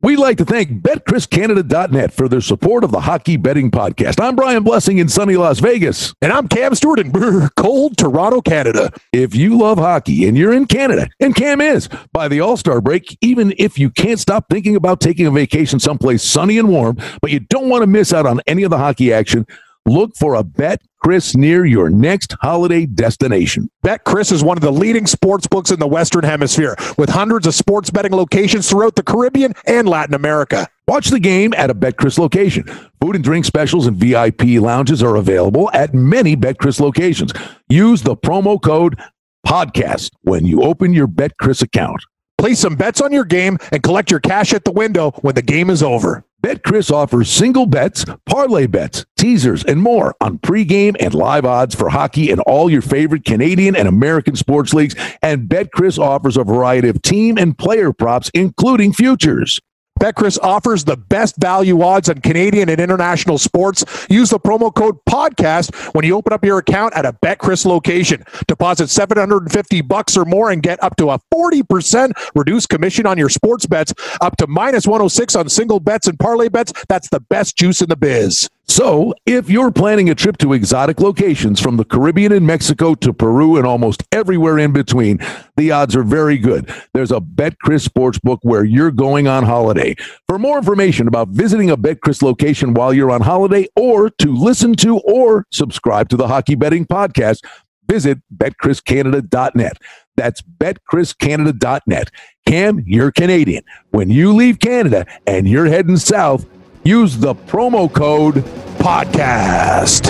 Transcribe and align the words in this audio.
We'd 0.00 0.20
like 0.20 0.36
to 0.38 0.44
thank 0.44 0.80
BetCRISCanada.net 0.80 2.12
for 2.12 2.28
their 2.28 2.40
support 2.40 2.84
of 2.84 2.92
the 2.92 3.00
Hockey 3.00 3.36
Betting 3.36 3.72
Podcast. 3.72 4.22
I'm 4.22 4.36
Brian 4.36 4.62
Blessing 4.62 4.98
in 4.98 5.08
sunny 5.08 5.34
Las 5.34 5.58
Vegas. 5.58 6.14
And 6.22 6.32
I'm 6.32 6.46
Cam 6.46 6.76
Stewart 6.76 7.00
in 7.00 7.10
brr, 7.10 7.48
cold 7.56 7.96
Toronto, 7.98 8.40
Canada. 8.40 8.92
If 9.12 9.34
you 9.34 9.58
love 9.58 9.78
hockey 9.78 10.28
and 10.28 10.38
you're 10.38 10.52
in 10.52 10.66
Canada, 10.66 11.08
and 11.18 11.34
Cam 11.34 11.60
is, 11.60 11.88
by 12.12 12.28
the 12.28 12.38
All 12.38 12.56
Star 12.56 12.80
break, 12.80 13.18
even 13.22 13.52
if 13.58 13.76
you 13.76 13.90
can't 13.90 14.20
stop 14.20 14.46
thinking 14.48 14.76
about 14.76 15.00
taking 15.00 15.26
a 15.26 15.32
vacation 15.32 15.80
someplace 15.80 16.22
sunny 16.22 16.58
and 16.58 16.68
warm, 16.68 16.96
but 17.20 17.32
you 17.32 17.40
don't 17.40 17.68
want 17.68 17.82
to 17.82 17.88
miss 17.88 18.12
out 18.12 18.24
on 18.24 18.40
any 18.46 18.62
of 18.62 18.70
the 18.70 18.78
hockey 18.78 19.12
action, 19.12 19.48
Look 19.88 20.16
for 20.16 20.34
a 20.34 20.44
Bet 20.44 20.82
CRIS 21.02 21.34
near 21.34 21.64
your 21.64 21.88
next 21.88 22.34
holiday 22.42 22.84
destination. 22.84 23.70
Bet 23.82 24.04
CRIS 24.04 24.32
is 24.32 24.44
one 24.44 24.58
of 24.58 24.62
the 24.62 24.70
leading 24.70 25.06
sports 25.06 25.46
books 25.46 25.70
in 25.70 25.78
the 25.78 25.86
Western 25.86 26.24
Hemisphere 26.24 26.76
with 26.98 27.08
hundreds 27.08 27.46
of 27.46 27.54
sports 27.54 27.88
betting 27.88 28.12
locations 28.12 28.68
throughout 28.68 28.96
the 28.96 29.02
Caribbean 29.02 29.54
and 29.66 29.88
Latin 29.88 30.14
America. 30.14 30.68
Watch 30.86 31.08
the 31.08 31.18
game 31.18 31.54
at 31.56 31.70
a 31.70 31.74
BetCRIS 31.74 32.18
location. 32.18 32.64
Food 33.00 33.14
and 33.14 33.24
drink 33.24 33.46
specials 33.46 33.86
and 33.86 33.96
VIP 33.96 34.60
lounges 34.60 35.02
are 35.02 35.16
available 35.16 35.70
at 35.72 35.94
many 35.94 36.36
BetCRIS 36.36 36.80
locations. 36.80 37.32
Use 37.70 38.02
the 38.02 38.14
promo 38.14 38.60
code 38.60 39.00
podcast 39.46 40.10
when 40.20 40.44
you 40.44 40.60
open 40.60 40.92
your 40.92 41.08
BetCRIS 41.08 41.62
account. 41.62 42.04
Place 42.36 42.58
some 42.58 42.76
bets 42.76 43.00
on 43.00 43.10
your 43.10 43.24
game 43.24 43.56
and 43.72 43.82
collect 43.82 44.10
your 44.10 44.20
cash 44.20 44.52
at 44.52 44.66
the 44.66 44.70
window 44.70 45.12
when 45.22 45.34
the 45.34 45.40
game 45.40 45.70
is 45.70 45.82
over. 45.82 46.26
BetCRIS 46.40 46.92
offers 46.92 47.28
single 47.28 47.66
bets, 47.66 48.04
parlay 48.24 48.68
bets, 48.68 49.04
teasers, 49.16 49.64
and 49.64 49.82
more 49.82 50.14
on 50.20 50.38
pregame 50.38 50.94
and 51.00 51.12
live 51.12 51.44
odds 51.44 51.74
for 51.74 51.88
hockey 51.88 52.30
and 52.30 52.40
all 52.42 52.70
your 52.70 52.80
favorite 52.80 53.24
Canadian 53.24 53.74
and 53.74 53.88
American 53.88 54.36
sports 54.36 54.72
leagues. 54.72 54.94
And 55.20 55.48
BetCRIS 55.48 55.98
offers 55.98 56.36
a 56.36 56.44
variety 56.44 56.88
of 56.88 57.02
team 57.02 57.38
and 57.38 57.58
player 57.58 57.92
props, 57.92 58.30
including 58.34 58.92
futures. 58.92 59.58
BetCRIS 59.98 60.38
offers 60.42 60.84
the 60.84 60.96
best 60.96 61.36
value 61.38 61.82
odds 61.82 62.08
on 62.08 62.20
Canadian 62.20 62.68
and 62.68 62.80
international 62.80 63.38
sports. 63.38 63.84
Use 64.08 64.30
the 64.30 64.38
promo 64.38 64.72
code 64.72 64.98
podcast 65.08 65.74
when 65.94 66.04
you 66.04 66.16
open 66.16 66.32
up 66.32 66.44
your 66.44 66.58
account 66.58 66.94
at 66.94 67.04
a 67.04 67.12
BetCRIS 67.12 67.66
location. 67.66 68.24
Deposit 68.46 68.88
750 68.88 69.80
bucks 69.82 70.16
or 70.16 70.24
more 70.24 70.50
and 70.50 70.62
get 70.62 70.82
up 70.82 70.96
to 70.96 71.10
a 71.10 71.18
40% 71.34 72.12
reduced 72.34 72.68
commission 72.68 73.06
on 73.06 73.18
your 73.18 73.28
sports 73.28 73.66
bets, 73.66 73.92
up 74.20 74.36
to 74.36 74.46
minus 74.46 74.86
106 74.86 75.34
on 75.34 75.48
single 75.48 75.80
bets 75.80 76.06
and 76.06 76.18
parlay 76.18 76.48
bets. 76.48 76.72
That's 76.88 77.08
the 77.08 77.20
best 77.20 77.56
juice 77.56 77.82
in 77.82 77.88
the 77.88 77.96
biz. 77.96 78.48
So, 78.70 79.14
if 79.24 79.48
you're 79.48 79.70
planning 79.70 80.10
a 80.10 80.14
trip 80.14 80.36
to 80.38 80.52
exotic 80.52 81.00
locations 81.00 81.58
from 81.58 81.78
the 81.78 81.84
Caribbean 81.84 82.32
and 82.32 82.46
Mexico 82.46 82.94
to 82.96 83.14
Peru 83.14 83.56
and 83.56 83.66
almost 83.66 84.02
everywhere 84.12 84.58
in 84.58 84.72
between, 84.72 85.18
the 85.56 85.72
odds 85.72 85.96
are 85.96 86.02
very 86.02 86.36
good. 86.36 86.70
There's 86.92 87.10
a 87.10 87.18
BetCRIS 87.18 87.88
Sportsbook 87.88 88.38
where 88.42 88.64
you're 88.64 88.90
going 88.90 89.26
on 89.26 89.44
holiday. 89.44 89.96
For 90.28 90.38
more 90.38 90.58
information 90.58 91.08
about 91.08 91.28
visiting 91.28 91.70
a 91.70 91.78
BetCRIS 91.78 92.22
location 92.22 92.74
while 92.74 92.92
you're 92.92 93.10
on 93.10 93.22
holiday 93.22 93.66
or 93.74 94.10
to 94.10 94.34
listen 94.34 94.74
to 94.76 94.98
or 94.98 95.46
subscribe 95.50 96.10
to 96.10 96.16
the 96.18 96.28
Hockey 96.28 96.54
Betting 96.54 96.84
Podcast, 96.84 97.44
visit 97.88 98.18
betcriscanada.net. 98.36 99.78
That's 100.16 100.42
betcriscanada.net. 100.42 102.10
Cam, 102.46 102.84
you're 102.86 103.12
Canadian. 103.12 103.64
When 103.90 104.10
you 104.10 104.34
leave 104.34 104.60
Canada 104.60 105.06
and 105.26 105.48
you're 105.48 105.66
heading 105.66 105.96
south, 105.96 106.46
use 106.88 107.18
the 107.18 107.34
promo 107.34 107.92
code 107.92 108.36
podcast. 108.78 110.06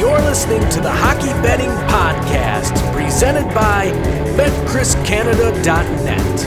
You're 0.00 0.20
listening 0.22 0.68
to 0.70 0.80
the 0.80 0.90
Hockey 0.90 1.32
Betting 1.46 1.70
Podcast, 1.86 2.74
presented 2.92 3.46
by 3.54 3.92
BetCRISCanada.net. 4.36 6.38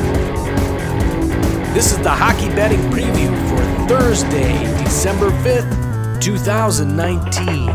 This 1.74 1.94
is 1.94 2.00
the 2.00 2.10
hockey 2.10 2.50
betting 2.50 2.82
preview 2.92 3.34
for 3.48 3.64
Thursday, 3.88 4.52
December 4.84 5.30
5th, 5.30 6.22
2019. 6.22 7.70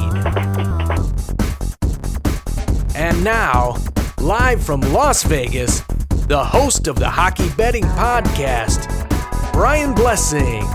And 2.95 3.25
now, 3.25 3.79
live 4.19 4.63
from 4.63 4.83
Las 4.83 5.23
Vegas, 5.23 5.83
the 6.27 6.45
host 6.45 6.89
of 6.89 6.97
the 6.97 7.09
Hockey 7.09 7.49
Betting 7.51 7.85
Podcast, 7.85 8.91
Brian 9.53 9.95
Blessing. 9.95 10.67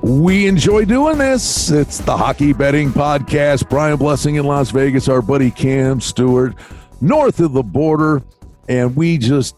We 0.00 0.46
enjoy 0.46 0.86
doing 0.86 1.18
this. 1.18 1.70
It's 1.70 1.98
the 1.98 2.16
Hockey 2.16 2.54
Betting 2.54 2.92
Podcast. 2.92 3.68
Brian 3.68 3.98
Blessing 3.98 4.36
in 4.36 4.46
Las 4.46 4.70
Vegas, 4.70 5.06
our 5.06 5.20
buddy 5.20 5.50
Cam 5.50 6.00
Stewart, 6.00 6.54
north 7.02 7.40
of 7.40 7.52
the 7.52 7.62
border. 7.62 8.22
And 8.70 8.96
we 8.96 9.18
just, 9.18 9.54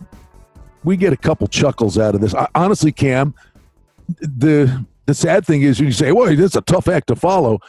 we 0.83 0.97
get 0.97 1.13
a 1.13 1.17
couple 1.17 1.47
chuckles 1.47 1.97
out 1.97 2.17
of 2.17 2.21
this. 2.21 2.35
I, 2.35 2.49
honestly, 2.57 2.91
Cam, 2.91 3.35
the 4.21 4.85
the 5.07 5.15
sad 5.15 5.47
thing 5.47 5.63
is 5.63 5.79
you 5.79 5.93
say, 5.93 6.11
well, 6.11 6.27
is 6.27 6.57
a 6.57 6.63
tough 6.63 6.89
act 6.89 7.07
to 7.09 7.17
follow 7.17 7.61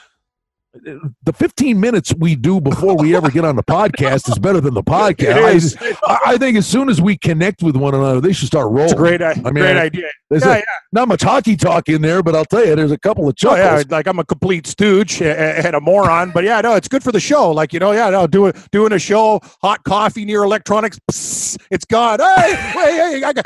the 0.73 1.33
15 1.33 1.79
minutes 1.79 2.13
we 2.17 2.35
do 2.35 2.59
before 2.59 2.97
we 2.97 3.15
ever 3.15 3.29
get 3.29 3.45
on 3.45 3.55
the 3.55 3.63
podcast 3.63 4.27
is 4.29 4.39
better 4.39 4.59
than 4.59 4.73
the 4.73 4.83
podcast. 4.83 5.77
I, 6.03 6.19
I, 6.25 6.37
think 6.37 6.57
as 6.57 6.65
soon 6.65 6.89
as 6.89 6.99
we 6.99 7.15
connect 7.15 7.61
with 7.61 7.75
one 7.75 7.93
another, 7.93 8.19
they 8.19 8.33
should 8.33 8.47
start 8.47 8.71
rolling. 8.71 8.95
Great, 8.95 9.21
I 9.21 9.35
mean, 9.35 9.53
great 9.53 9.77
idea. 9.77 10.09
There's 10.29 10.43
yeah, 10.43 10.53
a, 10.53 10.57
yeah. 10.57 10.63
Not 10.91 11.07
much 11.09 11.21
hockey 11.21 11.55
talk 11.55 11.89
in 11.89 12.01
there, 12.01 12.23
but 12.23 12.35
I'll 12.35 12.45
tell 12.45 12.65
you, 12.65 12.75
there's 12.75 12.91
a 12.91 12.97
couple 12.97 13.27
of 13.29 13.35
chuckles. 13.35 13.59
Oh, 13.59 13.77
yeah, 13.77 13.83
like 13.89 14.07
I'm 14.07 14.17
a 14.17 14.25
complete 14.25 14.65
stooge 14.65 15.21
and 15.21 15.75
a 15.75 15.79
moron, 15.79 16.31
but 16.31 16.43
yeah, 16.43 16.59
no, 16.61 16.75
it's 16.75 16.87
good 16.87 17.03
for 17.03 17.11
the 17.11 17.19
show. 17.19 17.51
Like 17.51 17.71
you 17.71 17.79
know, 17.79 17.91
yeah, 17.91 18.09
no, 18.09 18.25
doing 18.25 18.53
doing 18.71 18.93
a 18.93 18.99
show, 18.99 19.41
hot 19.61 19.83
coffee 19.83 20.25
near 20.25 20.43
electronics, 20.43 20.99
psst, 21.11 21.61
it's 21.69 21.85
gone. 21.85 22.19
Hey, 22.19 22.55
hey, 22.55 23.19
hey, 23.19 23.23
I 23.23 23.33
got 23.33 23.45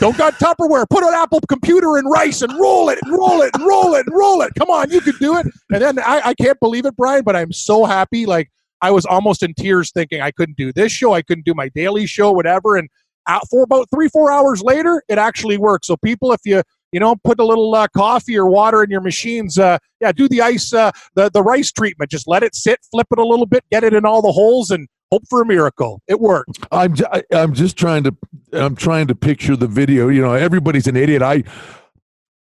don't 0.00 0.16
got 0.16 0.34
Tupperware. 0.34 0.88
Put 0.88 1.04
an 1.04 1.14
Apple 1.14 1.40
computer 1.48 1.98
in 1.98 2.06
rice 2.06 2.42
and 2.42 2.52
roll 2.58 2.88
it 2.88 2.98
and 3.02 3.12
roll 3.12 3.42
it 3.42 3.50
and 3.54 3.64
roll 3.64 3.94
it 3.94 4.06
and 4.06 4.16
roll 4.16 4.40
it. 4.42 4.52
Come 4.58 4.70
on, 4.70 4.90
you 4.90 5.00
can 5.00 5.14
do 5.20 5.36
it. 5.36 5.46
And 5.70 5.82
then 5.82 5.98
I, 5.98 6.20
I 6.24 6.34
can't 6.34 6.58
believe 6.60 6.86
it, 6.86 6.96
Brian, 6.96 7.22
but 7.24 7.36
I'm 7.36 7.52
so 7.52 7.84
happy. 7.84 8.26
Like 8.26 8.50
I 8.80 8.90
was 8.90 9.04
almost 9.06 9.42
in 9.42 9.54
tears 9.54 9.92
thinking 9.92 10.20
I 10.20 10.30
couldn't 10.30 10.56
do 10.56 10.72
this 10.72 10.92
show. 10.92 11.12
I 11.14 11.22
couldn't 11.22 11.44
do 11.44 11.54
my 11.54 11.68
daily 11.70 12.06
show, 12.06 12.32
whatever. 12.32 12.76
And 12.76 12.88
out 13.26 13.42
for 13.50 13.62
about 13.62 13.88
three, 13.90 14.08
four 14.08 14.32
hours 14.32 14.62
later, 14.62 15.02
it 15.08 15.18
actually 15.18 15.56
worked. 15.56 15.86
So 15.86 15.96
people, 15.96 16.32
if 16.32 16.40
you 16.44 16.62
you 16.92 17.00
know, 17.00 17.16
put 17.16 17.40
a 17.40 17.44
little 17.44 17.74
uh, 17.74 17.88
coffee 17.88 18.36
or 18.36 18.46
water 18.46 18.84
in 18.84 18.90
your 18.90 19.00
machines. 19.00 19.58
Uh, 19.58 19.78
yeah, 20.00 20.12
do 20.12 20.28
the 20.28 20.42
ice, 20.42 20.72
uh, 20.72 20.92
the 21.14 21.30
the 21.30 21.42
rice 21.42 21.72
treatment. 21.72 22.10
Just 22.10 22.28
let 22.28 22.42
it 22.42 22.54
sit, 22.54 22.78
flip 22.90 23.06
it 23.10 23.18
a 23.18 23.26
little 23.26 23.46
bit, 23.46 23.64
get 23.72 23.82
it 23.82 23.94
in 23.94 24.04
all 24.04 24.22
the 24.22 24.32
holes, 24.32 24.70
and 24.70 24.86
hope 25.10 25.22
for 25.28 25.40
a 25.40 25.46
miracle. 25.46 26.02
It 26.06 26.20
worked. 26.20 26.58
I'm 26.70 26.94
I'm 27.32 27.54
just 27.54 27.76
trying 27.76 28.04
to 28.04 28.16
I'm 28.52 28.76
trying 28.76 29.06
to 29.06 29.14
picture 29.14 29.56
the 29.56 29.66
video. 29.66 30.08
You 30.08 30.20
know, 30.20 30.34
everybody's 30.34 30.86
an 30.86 30.96
idiot. 30.96 31.22
I 31.22 31.44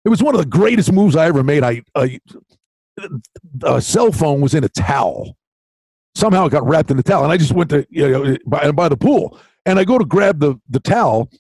it 0.05 0.09
was 0.09 0.23
one 0.23 0.35
of 0.35 0.41
the 0.41 0.47
greatest 0.47 0.93
moves 0.93 1.15
I 1.15 1.27
ever 1.27 1.45
made. 1.45 1.63
I, 1.63 1.83
I 1.95 2.19
a 3.63 3.81
cell 3.81 4.13
phone 4.13 4.41
was 4.41 4.55
in 4.55 4.65
a 4.65 4.69
towel. 4.69 5.37
Somehow 6.15 6.47
it 6.47 6.51
got 6.51 6.67
wrapped 6.67 6.91
in 6.91 6.97
the 6.97 7.03
towel, 7.03 7.23
and 7.23 7.33
I 7.33 7.37
just 7.37 7.53
went 7.53 7.71
to 7.71 7.87
you 7.91 8.09
know 8.09 8.37
by, 8.47 8.71
by 8.73 8.89
the 8.89 8.97
pool, 8.97 9.39
and 9.65 9.79
I 9.79 9.85
go 9.85 9.99
to 9.99 10.05
grab 10.05 10.41
the 10.41 10.61
the 10.69 10.81
towel, 10.81 11.31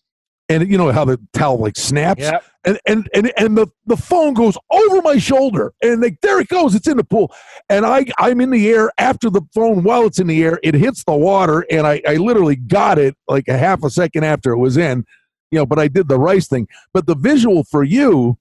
and 0.51 0.69
you 0.69 0.77
know 0.77 0.91
how 0.91 1.05
the 1.05 1.19
towel 1.33 1.59
like 1.59 1.77
snaps 1.77 2.21
yep. 2.21 2.45
and 2.65 2.79
and 2.87 3.09
and 3.15 3.33
and 3.39 3.57
the, 3.57 3.69
the 3.87 3.97
phone 3.97 4.35
goes 4.35 4.59
over 4.71 5.01
my 5.01 5.17
shoulder 5.17 5.73
and 5.83 6.03
like 6.03 6.21
there 6.21 6.41
it 6.41 6.49
goes 6.49 6.75
it's 6.75 6.89
in 6.89 6.97
the 6.97 7.05
pool 7.05 7.33
and 7.69 7.87
i 7.87 8.05
i'm 8.19 8.41
in 8.41 8.51
the 8.51 8.69
air 8.69 8.91
after 8.99 9.31
the 9.31 9.41
phone 9.55 9.83
while 9.85 10.05
it's 10.05 10.19
in 10.19 10.27
the 10.27 10.43
air 10.43 10.59
it 10.63 10.75
hits 10.75 11.05
the 11.05 11.15
water 11.15 11.65
and 11.71 11.87
i 11.87 12.03
i 12.07 12.17
literally 12.17 12.57
got 12.57 12.99
it 12.99 13.17
like 13.29 13.49
a 13.49 13.57
half 13.57 13.83
a 13.85 13.91
second 13.91 14.25
after 14.25 14.51
it 14.51 14.59
was 14.59 14.77
in 14.77 15.05
you 15.51 15.59
know 15.59 15.65
but 15.65 15.79
i 15.79 15.87
did 15.89 16.09
the 16.09 16.19
rice 16.19 16.49
thing 16.49 16.67
but 16.93 17.07
the 17.07 17.15
visual 17.15 17.65
for 17.65 17.85
you 17.85 18.37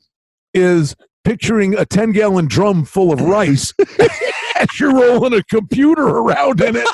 is 0.53 0.95
picturing 1.23 1.75
a 1.75 1.85
10 1.85 2.11
gallon 2.11 2.47
drum 2.47 2.85
full 2.85 3.11
of 3.11 3.21
rice 3.21 3.73
as 4.55 4.79
you're 4.79 4.93
rolling 4.93 5.33
a 5.33 5.43
computer 5.43 6.07
around 6.07 6.61
in 6.61 6.75
it 6.75 6.87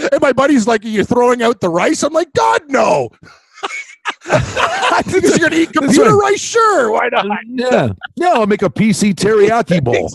and 0.12 0.20
my 0.20 0.32
buddy's 0.32 0.66
like 0.66 0.82
you're 0.84 1.04
throwing 1.04 1.42
out 1.42 1.60
the 1.60 1.68
rice 1.68 2.02
i'm 2.02 2.12
like 2.12 2.32
god 2.34 2.60
no 2.68 3.08
because 4.24 5.38
you're 5.38 5.48
going 5.48 5.52
to 5.52 5.58
eat 5.58 5.72
computer 5.72 6.16
right. 6.16 6.30
rice? 6.30 6.40
Sure, 6.40 6.90
why 6.90 7.08
not? 7.10 7.26
Yeah, 7.46 7.92
yeah. 8.16 8.32
I'll 8.32 8.46
make 8.46 8.62
a 8.62 8.70
PC 8.70 9.14
teriyaki 9.14 9.82
bowl. 9.82 10.10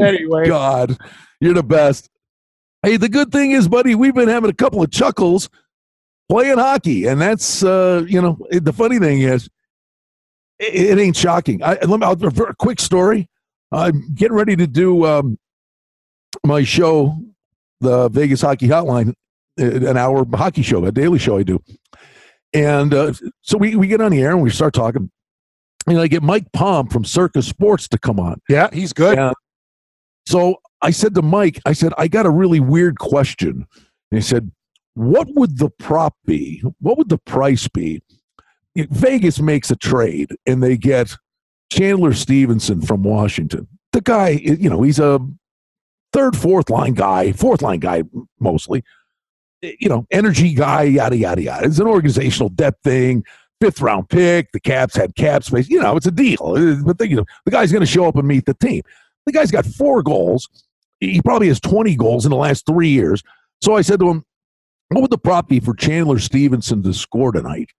anyway, 0.00 0.46
God, 0.46 0.96
you're 1.40 1.54
the 1.54 1.62
best. 1.62 2.10
Hey, 2.82 2.96
the 2.96 3.08
good 3.08 3.32
thing 3.32 3.52
is, 3.52 3.66
buddy, 3.66 3.94
we've 3.94 4.14
been 4.14 4.28
having 4.28 4.50
a 4.50 4.54
couple 4.54 4.82
of 4.82 4.90
chuckles 4.90 5.48
playing 6.28 6.58
hockey, 6.58 7.06
and 7.06 7.20
that's 7.20 7.62
uh, 7.64 8.04
you 8.06 8.20
know 8.20 8.38
the 8.50 8.72
funny 8.72 8.98
thing 8.98 9.20
is, 9.22 9.48
it, 10.58 10.74
it 10.74 10.98
ain't 10.98 11.16
shocking. 11.16 11.62
I, 11.62 11.78
let 11.84 12.00
me. 12.00 12.06
I'll, 12.06 12.12
a 12.22 12.54
quick 12.54 12.80
story. 12.80 13.28
I'm 13.70 14.14
getting 14.14 14.36
ready 14.36 14.56
to 14.56 14.66
do 14.66 15.04
um, 15.04 15.38
my 16.44 16.62
show, 16.62 17.18
the 17.80 18.08
Vegas 18.08 18.40
Hockey 18.40 18.68
Hotline, 18.68 19.14
an 19.58 19.96
hour 19.96 20.24
hockey 20.34 20.62
show, 20.62 20.84
a 20.84 20.92
daily 20.92 21.18
show 21.18 21.38
I 21.38 21.42
do. 21.42 21.62
And 22.54 22.94
uh, 22.94 23.12
so 23.42 23.58
we, 23.58 23.76
we 23.76 23.88
get 23.88 24.00
on 24.00 24.12
the 24.12 24.22
air 24.22 24.30
and 24.30 24.42
we 24.42 24.50
start 24.50 24.72
talking. 24.72 25.10
And 25.86 25.98
I 25.98 26.06
get 26.06 26.22
Mike 26.22 26.50
Palm 26.52 26.88
from 26.88 27.04
Circa 27.04 27.42
Sports 27.42 27.88
to 27.88 27.98
come 27.98 28.20
on. 28.20 28.40
Yeah, 28.48 28.68
he's 28.72 28.92
good. 28.92 29.18
And 29.18 29.34
so 30.26 30.56
I 30.82 30.90
said 30.90 31.14
to 31.14 31.22
Mike, 31.22 31.60
I 31.66 31.72
said, 31.72 31.92
I 31.96 32.08
got 32.08 32.26
a 32.26 32.30
really 32.30 32.60
weird 32.60 32.98
question. 32.98 33.66
And 34.10 34.18
he 34.18 34.20
said, 34.20 34.50
What 34.94 35.28
would 35.34 35.58
the 35.58 35.70
prop 35.70 36.14
be? 36.24 36.62
What 36.80 36.98
would 36.98 37.08
the 37.08 37.18
price 37.18 37.68
be? 37.68 38.02
Vegas 38.90 39.40
makes 39.40 39.70
a 39.70 39.76
trade 39.76 40.30
and 40.46 40.62
they 40.62 40.76
get 40.76 41.16
Chandler 41.70 42.12
Stephenson 42.12 42.80
from 42.82 43.02
Washington. 43.02 43.66
The 43.92 44.00
guy, 44.00 44.30
you 44.30 44.68
know, 44.68 44.82
he's 44.82 44.98
a 44.98 45.20
third, 46.12 46.36
fourth 46.36 46.70
line 46.70 46.94
guy, 46.94 47.32
fourth 47.32 47.62
line 47.62 47.80
guy 47.80 48.02
mostly. 48.40 48.84
You 49.62 49.88
know, 49.88 50.06
energy 50.10 50.54
guy, 50.54 50.84
yada, 50.84 51.16
yada, 51.16 51.42
yada. 51.42 51.66
It's 51.66 51.80
an 51.80 51.88
organizational 51.88 52.50
depth 52.50 52.82
thing 52.84 53.24
fifth 53.60 53.80
round 53.80 54.08
pick. 54.08 54.52
The 54.52 54.60
Caps 54.60 54.96
had 54.96 55.14
cap 55.16 55.44
space. 55.44 55.68
You 55.68 55.80
know, 55.80 55.96
it's 55.96 56.06
a 56.06 56.10
deal. 56.10 56.54
Uh, 56.56 56.82
but 56.84 56.98
the, 56.98 57.08
you 57.08 57.16
know, 57.16 57.24
the 57.44 57.50
guy's 57.50 57.72
going 57.72 57.80
to 57.80 57.86
show 57.86 58.06
up 58.06 58.16
and 58.16 58.26
meet 58.26 58.46
the 58.46 58.54
team. 58.54 58.82
The 59.26 59.32
guy's 59.32 59.50
got 59.50 59.66
four 59.66 60.02
goals. 60.02 60.48
He 61.00 61.20
probably 61.22 61.48
has 61.48 61.60
20 61.60 61.94
goals 61.96 62.24
in 62.24 62.30
the 62.30 62.36
last 62.36 62.66
three 62.66 62.88
years. 62.88 63.22
So 63.62 63.76
I 63.76 63.82
said 63.82 64.00
to 64.00 64.08
him, 64.08 64.24
"What 64.88 65.02
would 65.02 65.10
the 65.10 65.18
prop 65.18 65.48
be 65.48 65.60
for 65.60 65.74
Chandler 65.74 66.18
Stephenson 66.18 66.82
to 66.82 66.92
score 66.92 67.32
tonight?" 67.32 67.70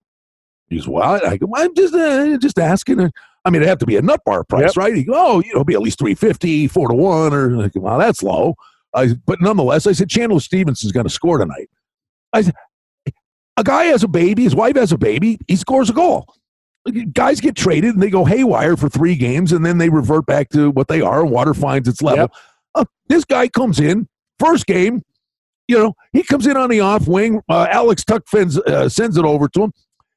He's 0.70 0.86
well. 0.86 1.20
I 1.26 1.36
go, 1.36 1.48
I'm 1.54 1.74
just 1.74 1.94
uh, 1.94 2.38
just 2.38 2.58
asking. 2.58 3.10
I 3.44 3.50
mean, 3.50 3.62
it 3.62 3.68
have 3.68 3.78
to 3.78 3.86
be 3.86 3.96
a 3.96 4.02
nut 4.02 4.20
bar 4.24 4.44
price, 4.44 4.62
yep. 4.62 4.76
right? 4.76 4.94
He 4.94 5.02
go, 5.02 5.14
oh, 5.16 5.42
you 5.44 5.52
know, 5.54 5.64
be 5.64 5.74
at 5.74 5.80
least 5.80 5.98
350, 5.98 6.68
four 6.68 6.88
to 6.88 6.94
one, 6.94 7.34
or 7.34 7.50
like, 7.50 7.72
well, 7.74 7.98
that's 7.98 8.22
low. 8.22 8.54
I, 8.94 9.14
but 9.26 9.40
nonetheless, 9.40 9.86
I 9.86 9.92
said 9.92 10.08
Chandler 10.08 10.40
Stephenson's 10.40 10.92
going 10.92 11.04
to 11.04 11.10
score 11.10 11.38
tonight. 11.38 11.68
I 12.32 12.42
said, 12.42 12.54
a 13.56 13.64
guy 13.64 13.84
has 13.84 14.02
a 14.02 14.08
baby, 14.08 14.44
his 14.44 14.54
wife 14.54 14.76
has 14.76 14.92
a 14.92 14.98
baby, 14.98 15.38
he 15.48 15.56
scores 15.56 15.90
a 15.90 15.92
goal. 15.92 16.32
Guys 17.12 17.40
get 17.40 17.56
traded 17.56 17.94
and 17.94 18.02
they 18.02 18.10
go 18.10 18.24
haywire 18.24 18.76
for 18.76 18.88
three 18.88 19.14
games 19.14 19.52
and 19.52 19.64
then 19.64 19.78
they 19.78 19.90
revert 19.90 20.26
back 20.26 20.48
to 20.50 20.70
what 20.70 20.88
they 20.88 21.00
are. 21.00 21.24
Water 21.26 21.52
finds 21.52 21.88
its 21.88 22.00
level. 22.00 22.24
Yep. 22.24 22.32
Uh, 22.74 22.84
this 23.08 23.24
guy 23.24 23.48
comes 23.48 23.80
in, 23.80 24.08
first 24.38 24.66
game, 24.66 25.02
you 25.68 25.78
know, 25.78 25.94
he 26.12 26.22
comes 26.22 26.46
in 26.46 26.56
on 26.56 26.70
the 26.70 26.80
off 26.80 27.06
wing. 27.06 27.42
Uh, 27.48 27.66
Alex 27.70 28.04
Tuch 28.04 28.22
fends, 28.26 28.58
uh, 28.58 28.88
sends 28.88 29.16
it 29.16 29.24
over 29.24 29.48
to 29.48 29.64
him. 29.64 29.72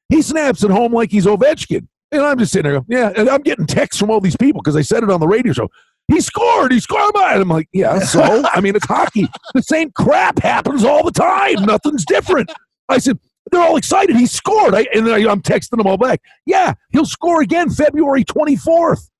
He 0.08 0.22
snaps 0.22 0.62
it 0.64 0.70
home 0.70 0.92
like 0.92 1.10
he's 1.10 1.26
Ovechkin. 1.26 1.86
And 2.12 2.22
I'm 2.22 2.38
just 2.38 2.52
sitting 2.52 2.70
there, 2.70 2.82
yeah, 2.88 3.12
and 3.16 3.28
I'm 3.28 3.40
getting 3.42 3.66
texts 3.66 3.98
from 3.98 4.10
all 4.10 4.20
these 4.20 4.36
people 4.36 4.62
because 4.62 4.76
I 4.76 4.82
said 4.82 5.02
it 5.02 5.10
on 5.10 5.18
the 5.18 5.26
radio 5.26 5.52
show. 5.52 5.68
He 6.06 6.20
scored. 6.20 6.70
He 6.70 6.78
scored. 6.78 7.14
And 7.16 7.42
I'm 7.42 7.48
like, 7.48 7.68
yeah, 7.72 7.98
so? 8.00 8.44
I 8.52 8.60
mean, 8.60 8.76
it's 8.76 8.86
hockey. 8.86 9.26
The 9.54 9.62
same 9.62 9.90
crap 9.90 10.38
happens 10.40 10.84
all 10.84 11.02
the 11.02 11.10
time. 11.10 11.64
Nothing's 11.64 12.04
different. 12.04 12.52
I 12.88 12.98
said, 12.98 13.18
they're 13.50 13.60
all 13.60 13.76
excited. 13.76 14.16
He 14.16 14.26
scored. 14.26 14.74
I, 14.74 14.86
and 14.94 15.08
I, 15.08 15.20
am 15.20 15.42
texting 15.42 15.76
them 15.78 15.86
all 15.86 15.96
back. 15.96 16.20
Yeah, 16.46 16.74
he'll 16.90 17.06
score 17.06 17.42
again 17.42 17.70
February 17.70 18.24
24th. 18.24 19.10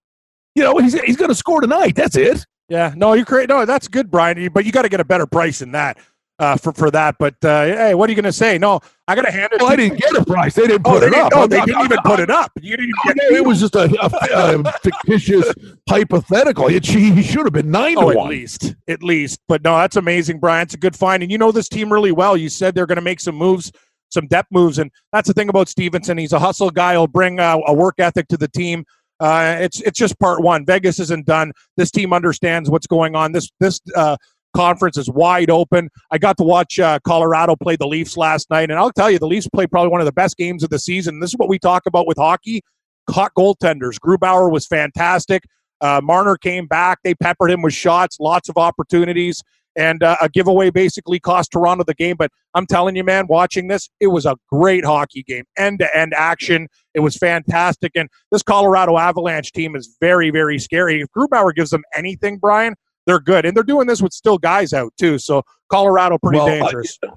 You 0.55 0.63
know, 0.63 0.79
he's, 0.79 0.99
he's 1.01 1.17
going 1.17 1.31
to 1.31 1.35
score 1.35 1.61
tonight. 1.61 1.97
That's 1.97 2.17
it. 2.17 2.47
Yeah, 2.69 2.95
no, 2.97 3.13
you're 3.15 3.25
great. 3.25 3.49
No, 3.49 3.65
that's 3.65 3.89
good, 3.89 4.11
Brian. 4.11 4.49
But 4.53 4.65
you 4.65 4.73
got 4.73 4.83
to 4.83 4.89
get 4.89 5.01
a 5.01 5.05
better 5.05 5.27
price 5.27 5.59
than 5.59 5.73
that 5.73 5.99
uh, 6.39 6.57
for 6.57 6.73
for 6.73 6.91
that. 6.91 7.17
But 7.19 7.35
uh, 7.45 7.65
hey, 7.65 7.95
what 7.95 8.09
are 8.09 8.13
you 8.13 8.17
going 8.17 8.25
to 8.25 8.33
say? 8.33 8.59
No, 8.59 8.81
I 9.07 9.15
got 9.15 9.23
to 9.23 9.31
hand 9.31 9.53
it. 9.53 9.61
Well, 9.61 9.71
I 9.71 9.77
didn't 9.77 9.99
get 9.99 10.17
a 10.17 10.25
price. 10.25 10.55
They 10.55 10.67
didn't 10.67 10.87
oh, 10.87 10.93
put 10.93 11.03
oh, 11.03 11.07
it 11.07 11.15
up. 11.15 11.33
Oh, 11.35 11.47
they 11.47 11.61
didn't 11.61 11.85
even 11.85 11.99
put 12.05 12.21
it 12.21 12.31
up. 12.31 12.53
You 12.61 12.77
didn't 12.77 12.95
get 13.05 13.17
it 13.17 13.45
was 13.45 13.61
just 13.61 13.75
a, 13.75 13.85
a, 14.03 14.59
a 14.59 14.73
fictitious 14.81 15.53
hypothetical. 15.89 16.69
It, 16.69 16.87
he 16.87 17.23
should 17.23 17.47
have 17.47 17.53
been 17.53 17.71
nine 17.71 17.97
oh, 17.99 18.13
to 18.13 18.21
at 18.21 18.27
least, 18.27 18.75
at 18.89 19.03
least. 19.03 19.41
But 19.49 19.63
no, 19.63 19.77
that's 19.77 19.97
amazing, 19.97 20.41
Brian. 20.41 20.63
It's 20.63 20.75
a 20.75 20.79
good 20.79 20.97
find, 20.97 21.23
and 21.23 21.31
you 21.31 21.39
know 21.39 21.53
this 21.53 21.69
team 21.69 21.93
really 21.93 22.13
well. 22.13 22.37
You 22.37 22.49
said 22.49 22.75
they're 22.75 22.87
going 22.87 22.97
to 22.97 23.03
make 23.03 23.21
some 23.21 23.37
moves 23.37 23.73
some 24.15 24.27
depth 24.29 24.49
moves. 24.51 24.79
And 24.79 24.91
that's 25.13 25.29
the 25.29 25.35
thing 25.35 25.51
about 25.51 25.69
Stephenson. 25.69 26.17
He's 26.17 26.33
a 26.33 26.39
hustle 26.39 26.71
guy. 26.71 26.93
He'll 26.93 27.07
bring 27.07 27.41
uh, 27.41 27.59
a 27.67 27.75
work 27.75 27.97
ethic 27.99 28.29
to 28.29 28.39
the 28.39 28.49
team. 28.49 28.87
Uh, 29.21 29.57
it's 29.61 29.81
it's 29.83 29.99
just 29.99 30.19
part 30.19 30.43
one. 30.43 30.67
Vegas 30.67 30.99
isn't 30.99 31.25
done. 31.25 31.53
This 31.77 31.91
team 31.91 32.13
understands 32.13 32.69
what's 32.69 32.87
going 32.87 33.15
on. 33.15 33.33
This 33.33 33.49
this 33.61 33.81
uh, 33.95 34.17
conference 34.55 34.97
is 34.97 35.11
wide 35.11 35.51
open. 35.51 35.91
I 36.11 36.19
got 36.19 36.37
to 36.39 36.45
watch 36.45 36.79
uh, 36.79 36.99
Colorado 37.07 37.57
play 37.57 37.77
the 37.77 37.87
Leafs 37.87 38.17
last 38.17 38.51
night, 38.51 38.71
and 38.71 38.79
I'll 38.79 38.93
tell 38.93 39.11
you, 39.11 39.19
the 39.19 39.27
Leafs 39.27 39.49
played 39.49 39.71
probably 39.71 39.91
one 39.91 40.01
of 40.01 40.07
the 40.07 40.13
best 40.13 40.37
games 40.37 40.63
of 40.63 40.71
the 40.71 40.79
season. 40.79 41.21
This 41.21 41.31
is 41.31 41.37
what 41.37 41.49
we 41.49 41.59
talk 41.59 41.87
about 41.87 42.07
with 42.07 42.17
hockey: 42.17 42.63
hot 43.11 43.33
goaltenders. 43.37 43.99
Grubauer 43.99 44.51
was 44.51 44.67
fantastic. 44.67 45.45
Uh, 45.81 46.01
Marner 46.03 46.37
came 46.37 46.67
back. 46.67 47.01
They 47.05 47.15
peppered 47.15 47.51
him 47.51 47.63
with 47.63 47.75
shots, 47.75 48.19
lots 48.21 48.49
of 48.49 48.57
opportunities 48.57 49.43
and 49.77 50.03
uh, 50.03 50.17
a 50.21 50.29
giveaway 50.29 50.71
basically 50.71 51.19
cost 51.19 51.53
Toronto 51.53 51.85
the 51.85 51.95
game. 51.95 52.17
But 52.17 52.31
I'm 52.55 52.67
telling 52.67 52.97
you, 52.97 53.05
man, 53.05 53.27
watching 53.27 53.69
this, 53.69 53.89
it 54.01 54.09
was 54.09 54.27
a 54.27 54.37
great 54.51 54.85
hockey 54.85 55.23
game, 55.23 55.45
end 55.57 55.81
to 55.81 55.97
end 55.97 56.15
action. 56.17 56.69
It 56.95 57.01
was 57.01 57.17
fantastic. 57.17 57.93
And 57.95 58.09
this 58.31 58.43
Colorado 58.43 58.99
Avalanche 58.99 59.53
team 59.53 59.75
is 59.75 59.97
very, 60.01 60.31
very 60.31 60.59
scary. 60.59 61.01
If 61.01 61.09
Grubauer 61.17 61.55
gives 61.55 61.71
them 61.71 61.83
anything, 61.95 62.39
Brian, 62.39 62.75
they're 63.07 63.21
good. 63.21 63.45
And 63.45 63.57
they're 63.57 63.63
doing 63.63 63.87
this 63.87 64.03
with 64.03 64.13
still 64.13 64.39
guys 64.39 64.73
out, 64.73 64.93
too. 64.99 65.19
So 65.19 65.43
Colorado, 65.69 66.19
pretty 66.19 66.39
well, 66.39 66.47
dangerous. 66.47 66.99
Uh, 67.03 67.09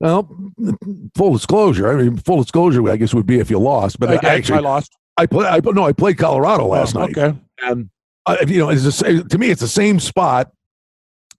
well, 0.00 0.28
full 1.16 1.32
disclosure. 1.32 1.90
I 1.90 2.02
mean, 2.02 2.18
full 2.18 2.42
disclosure, 2.42 2.88
I 2.90 2.96
guess 2.96 3.14
would 3.14 3.26
be 3.26 3.38
if 3.38 3.50
you 3.50 3.58
lost. 3.58 3.98
But 3.98 4.10
okay, 4.10 4.28
I 4.28 4.34
actually, 4.34 4.58
I 4.58 4.60
lost. 4.60 4.96
I 5.16 5.26
play. 5.26 5.46
I 5.46 5.60
no, 5.64 5.84
I 5.84 5.92
played 5.92 6.18
Colorado 6.18 6.66
last 6.66 6.94
oh, 6.96 7.00
night. 7.00 7.16
Okay, 7.16 7.38
and 7.62 7.88
uh, 8.26 8.36
you 8.46 8.58
know, 8.58 8.68
it's 8.68 8.84
the, 8.84 9.26
to 9.28 9.38
me, 9.38 9.50
it's 9.50 9.62
the 9.62 9.68
same 9.68 9.98
spot 9.98 10.52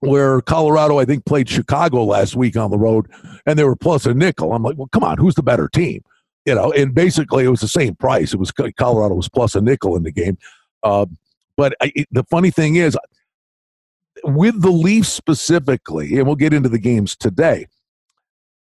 where 0.00 0.40
Colorado, 0.40 0.98
I 0.98 1.04
think, 1.04 1.24
played 1.24 1.48
Chicago 1.48 2.04
last 2.04 2.36
week 2.36 2.56
on 2.56 2.70
the 2.70 2.78
road, 2.78 3.06
and 3.46 3.58
they 3.58 3.64
were 3.64 3.76
plus 3.76 4.06
a 4.06 4.14
nickel. 4.14 4.52
I'm 4.52 4.62
like, 4.62 4.76
well, 4.76 4.88
come 4.88 5.04
on, 5.04 5.18
who's 5.18 5.34
the 5.34 5.42
better 5.42 5.68
team? 5.68 6.02
You 6.44 6.54
know, 6.54 6.72
and 6.72 6.94
basically 6.94 7.44
it 7.44 7.48
was 7.48 7.60
the 7.60 7.68
same 7.68 7.94
price. 7.94 8.32
It 8.32 8.38
was 8.38 8.50
Colorado 8.50 9.14
was 9.14 9.28
plus 9.28 9.54
a 9.54 9.60
nickel 9.60 9.96
in 9.96 10.02
the 10.02 10.12
game. 10.12 10.38
Uh, 10.82 11.06
but 11.56 11.74
I, 11.80 11.92
the 12.10 12.24
funny 12.24 12.50
thing 12.50 12.76
is, 12.76 12.96
with 14.24 14.60
the 14.60 14.70
Leafs 14.70 15.08
specifically, 15.08 16.16
and 16.16 16.26
we'll 16.26 16.36
get 16.36 16.52
into 16.52 16.68
the 16.68 16.78
games 16.78 17.16
today. 17.16 17.66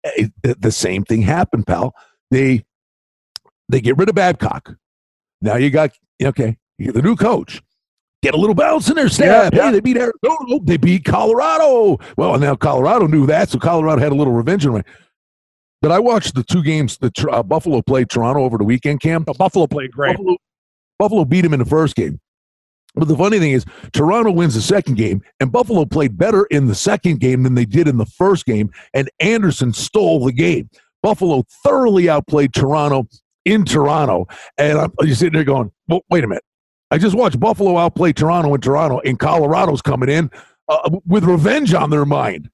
It, 0.03 0.31
eh, 0.43 0.53
the 0.59 0.71
same 0.71 1.03
thing 1.03 1.21
happened, 1.21 1.67
pal. 1.67 1.93
They 2.29 2.65
they 3.69 3.81
get 3.81 3.97
rid 3.97 4.09
of 4.09 4.15
Babcock. 4.15 4.75
Now 5.41 5.55
you 5.55 5.69
got 5.69 5.91
okay, 6.21 6.57
you're 6.77 6.93
the 6.93 7.01
new 7.01 7.15
coach 7.15 7.61
get 8.21 8.33
a 8.33 8.37
little 8.37 8.55
bounce 8.55 8.89
in 8.89 8.95
their 8.95 9.09
step. 9.09 9.53
Yeah, 9.53 9.65
hey, 9.65 9.71
they 9.71 9.79
beat 9.79 9.97
Arizona. 9.97 10.59
They 10.63 10.77
beat 10.77 11.05
Colorado. 11.05 11.97
Well, 12.17 12.37
now 12.37 12.55
Colorado 12.55 13.07
knew 13.07 13.25
that, 13.27 13.49
so 13.49 13.59
Colorado 13.59 14.01
had 14.01 14.11
a 14.11 14.15
little 14.15 14.33
revenge 14.33 14.65
on 14.65 14.75
me. 14.75 14.81
But 15.81 15.91
I 15.91 15.99
watched 15.99 16.35
the 16.35 16.43
two 16.43 16.61
games 16.61 16.97
that 16.99 17.17
uh, 17.25 17.41
Buffalo 17.41 17.81
played 17.81 18.09
Toronto 18.09 18.43
over 18.43 18.57
the 18.57 18.63
weekend, 18.63 19.01
Cam. 19.01 19.25
Oh, 19.27 19.33
Buffalo 19.33 19.65
played 19.65 19.91
great. 19.91 20.15
Buffalo, 20.15 20.37
Buffalo 20.99 21.25
beat 21.25 21.43
him 21.43 21.53
in 21.53 21.59
the 21.59 21.65
first 21.65 21.95
game. 21.95 22.19
But 22.95 23.07
the 23.07 23.15
funny 23.15 23.39
thing 23.39 23.51
is, 23.51 23.65
Toronto 23.93 24.31
wins 24.31 24.55
the 24.55 24.61
second 24.61 24.95
game, 24.95 25.21
and 25.39 25.51
Buffalo 25.51 25.85
played 25.85 26.17
better 26.17 26.45
in 26.45 26.67
the 26.67 26.75
second 26.75 27.19
game 27.19 27.43
than 27.43 27.55
they 27.55 27.65
did 27.65 27.87
in 27.87 27.97
the 27.97 28.05
first 28.05 28.45
game, 28.45 28.69
and 28.93 29.09
Anderson 29.19 29.73
stole 29.73 30.25
the 30.25 30.33
game. 30.33 30.69
Buffalo 31.01 31.43
thoroughly 31.63 32.09
outplayed 32.09 32.53
Toronto 32.53 33.07
in 33.45 33.65
Toronto, 33.65 34.27
and 34.57 34.77
I'm 34.77 34.91
you're 35.01 35.15
sitting 35.15 35.33
there 35.33 35.43
going, 35.43 35.71
well, 35.87 36.01
wait 36.09 36.23
a 36.23 36.27
minute. 36.27 36.43
I 36.91 36.97
just 36.97 37.15
watched 37.15 37.39
Buffalo 37.39 37.77
outplay 37.77 38.11
Toronto 38.11 38.53
in 38.53 38.61
Toronto, 38.61 38.99
and 38.99 39.17
Colorado's 39.17 39.81
coming 39.81 40.09
in 40.09 40.29
uh, 40.67 40.89
with 41.07 41.23
revenge 41.23 41.73
on 41.73 41.89
their 41.89 42.05
mind. 42.05 42.49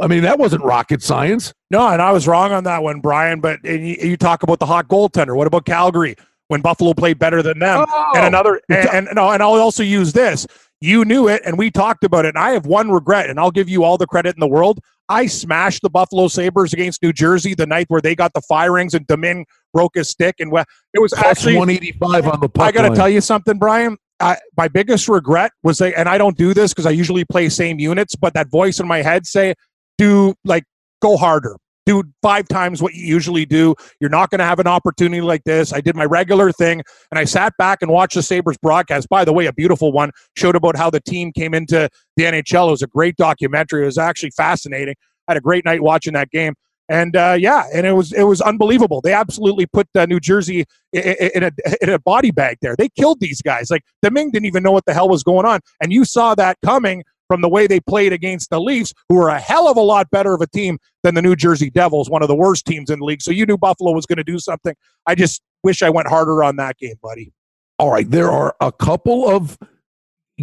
I 0.00 0.06
mean, 0.06 0.22
that 0.22 0.38
wasn't 0.38 0.64
rocket 0.64 1.02
science. 1.02 1.52
No, 1.70 1.86
and 1.88 2.00
I 2.00 2.10
was 2.10 2.26
wrong 2.26 2.50
on 2.52 2.64
that 2.64 2.82
one, 2.82 3.00
Brian. 3.00 3.40
But 3.40 3.62
you, 3.62 3.76
you, 3.76 4.16
talk 4.16 4.42
about 4.42 4.58
the 4.58 4.66
hot 4.66 4.88
goaltender. 4.88 5.36
What 5.36 5.46
about 5.46 5.66
Calgary 5.66 6.16
when 6.52 6.60
Buffalo 6.60 6.94
played 6.94 7.18
better 7.18 7.42
than 7.42 7.58
them? 7.58 7.84
Oh, 7.88 8.12
and 8.14 8.26
another, 8.26 8.60
and, 8.68 8.88
and 8.90 9.08
no, 9.14 9.30
and 9.30 9.42
I'll 9.42 9.54
also 9.54 9.82
use 9.82 10.12
this. 10.12 10.46
You 10.80 11.04
knew 11.04 11.28
it, 11.28 11.42
and 11.44 11.56
we 11.56 11.70
talked 11.70 12.04
about 12.04 12.24
it. 12.24 12.30
And 12.30 12.38
I 12.38 12.50
have 12.50 12.66
one 12.66 12.90
regret, 12.90 13.30
and 13.30 13.40
I'll 13.40 13.50
give 13.50 13.68
you 13.68 13.84
all 13.84 13.96
the 13.96 14.06
credit 14.06 14.36
in 14.36 14.40
the 14.40 14.48
world. 14.48 14.78
I 15.08 15.26
smashed 15.26 15.82
the 15.82 15.90
Buffalo 15.90 16.28
Sabres 16.28 16.72
against 16.72 17.02
New 17.02 17.12
Jersey 17.12 17.54
the 17.54 17.66
night 17.66 17.86
where 17.88 18.00
they 18.00 18.14
got 18.14 18.32
the 18.34 18.40
firings 18.42 18.94
and 18.94 19.06
Domingue 19.06 19.46
broke 19.72 19.94
his 19.94 20.08
stick. 20.08 20.36
And 20.38 20.52
it 20.52 21.00
was 21.00 21.12
Plus 21.12 21.24
actually 21.24 21.56
185 21.56 22.28
on 22.28 22.40
the 22.40 22.48
puck. 22.48 22.66
I 22.66 22.72
got 22.72 22.88
to 22.88 22.94
tell 22.94 23.08
you 23.08 23.20
something, 23.20 23.58
Brian. 23.58 23.96
I, 24.20 24.36
my 24.56 24.68
biggest 24.68 25.08
regret 25.08 25.52
was 25.62 25.78
they, 25.78 25.94
and 25.94 26.08
I 26.08 26.16
don't 26.16 26.36
do 26.36 26.54
this 26.54 26.72
because 26.72 26.86
I 26.86 26.90
usually 26.90 27.24
play 27.24 27.48
same 27.48 27.78
units, 27.78 28.14
but 28.14 28.34
that 28.34 28.50
voice 28.50 28.78
in 28.78 28.86
my 28.86 29.02
head 29.02 29.26
say, 29.26 29.54
do 29.98 30.34
like 30.44 30.64
go 31.00 31.16
harder, 31.16 31.56
do 31.86 32.02
five 32.22 32.48
times 32.48 32.82
what 32.82 32.94
you 32.94 33.04
usually 33.04 33.44
do. 33.44 33.74
You're 34.00 34.10
not 34.10 34.30
going 34.30 34.38
to 34.38 34.44
have 34.44 34.58
an 34.58 34.66
opportunity 34.66 35.20
like 35.20 35.44
this. 35.44 35.72
I 35.72 35.80
did 35.80 35.96
my 35.96 36.04
regular 36.04 36.52
thing 36.52 36.82
and 37.10 37.18
I 37.18 37.24
sat 37.24 37.56
back 37.56 37.82
and 37.82 37.90
watched 37.90 38.14
the 38.14 38.22
Sabres 38.22 38.56
broadcast. 38.58 39.08
By 39.08 39.24
the 39.24 39.32
way, 39.32 39.46
a 39.46 39.52
beautiful 39.52 39.92
one 39.92 40.10
showed 40.36 40.56
about 40.56 40.76
how 40.76 40.90
the 40.90 41.00
team 41.00 41.32
came 41.32 41.54
into 41.54 41.88
the 42.16 42.24
NHL. 42.24 42.68
It 42.68 42.70
was 42.70 42.82
a 42.82 42.86
great 42.86 43.16
documentary. 43.16 43.82
It 43.82 43.86
was 43.86 43.98
actually 43.98 44.30
fascinating. 44.30 44.94
I 45.28 45.32
had 45.32 45.36
a 45.36 45.40
great 45.40 45.64
night 45.64 45.82
watching 45.82 46.12
that 46.14 46.30
game. 46.30 46.54
And 46.88 47.16
uh, 47.16 47.36
yeah, 47.38 47.64
and 47.72 47.86
it 47.86 47.92
was 47.92 48.12
it 48.12 48.24
was 48.24 48.40
unbelievable. 48.40 49.00
They 49.00 49.12
absolutely 49.12 49.66
put 49.66 49.86
uh, 49.94 50.04
New 50.04 50.20
Jersey 50.20 50.66
in, 50.92 51.30
in, 51.34 51.42
a 51.44 51.52
in 51.80 51.88
a 51.90 51.98
body 51.98 52.32
bag 52.32 52.58
there. 52.60 52.74
They 52.76 52.88
killed 52.88 53.20
these 53.20 53.40
guys. 53.40 53.70
Like 53.70 53.82
the 54.02 54.10
Ming 54.10 54.30
didn't 54.30 54.46
even 54.46 54.62
know 54.62 54.72
what 54.72 54.84
the 54.84 54.92
hell 54.92 55.08
was 55.08 55.22
going 55.22 55.46
on, 55.46 55.60
and 55.80 55.92
you 55.92 56.04
saw 56.04 56.34
that 56.34 56.58
coming 56.64 57.04
from 57.32 57.40
the 57.40 57.48
way 57.48 57.66
they 57.66 57.80
played 57.80 58.12
against 58.12 58.50
the 58.50 58.60
Leafs, 58.60 58.92
who 59.08 59.16
are 59.16 59.30
a 59.30 59.40
hell 59.40 59.66
of 59.66 59.78
a 59.78 59.80
lot 59.80 60.10
better 60.10 60.34
of 60.34 60.42
a 60.42 60.46
team 60.46 60.78
than 61.02 61.14
the 61.14 61.22
New 61.22 61.34
Jersey 61.34 61.70
Devils, 61.70 62.10
one 62.10 62.20
of 62.20 62.28
the 62.28 62.34
worst 62.34 62.66
teams 62.66 62.90
in 62.90 62.98
the 62.98 63.06
league. 63.06 63.22
So 63.22 63.30
you 63.30 63.46
knew 63.46 63.56
Buffalo 63.56 63.92
was 63.92 64.04
going 64.04 64.18
to 64.18 64.22
do 64.22 64.38
something. 64.38 64.74
I 65.06 65.14
just 65.14 65.40
wish 65.62 65.82
I 65.82 65.88
went 65.88 66.08
harder 66.08 66.44
on 66.44 66.56
that 66.56 66.76
game, 66.76 66.96
buddy. 67.02 67.32
All 67.78 67.90
right, 67.90 68.10
there 68.10 68.30
are 68.30 68.54
a 68.60 68.70
couple 68.70 69.26
of 69.26 69.56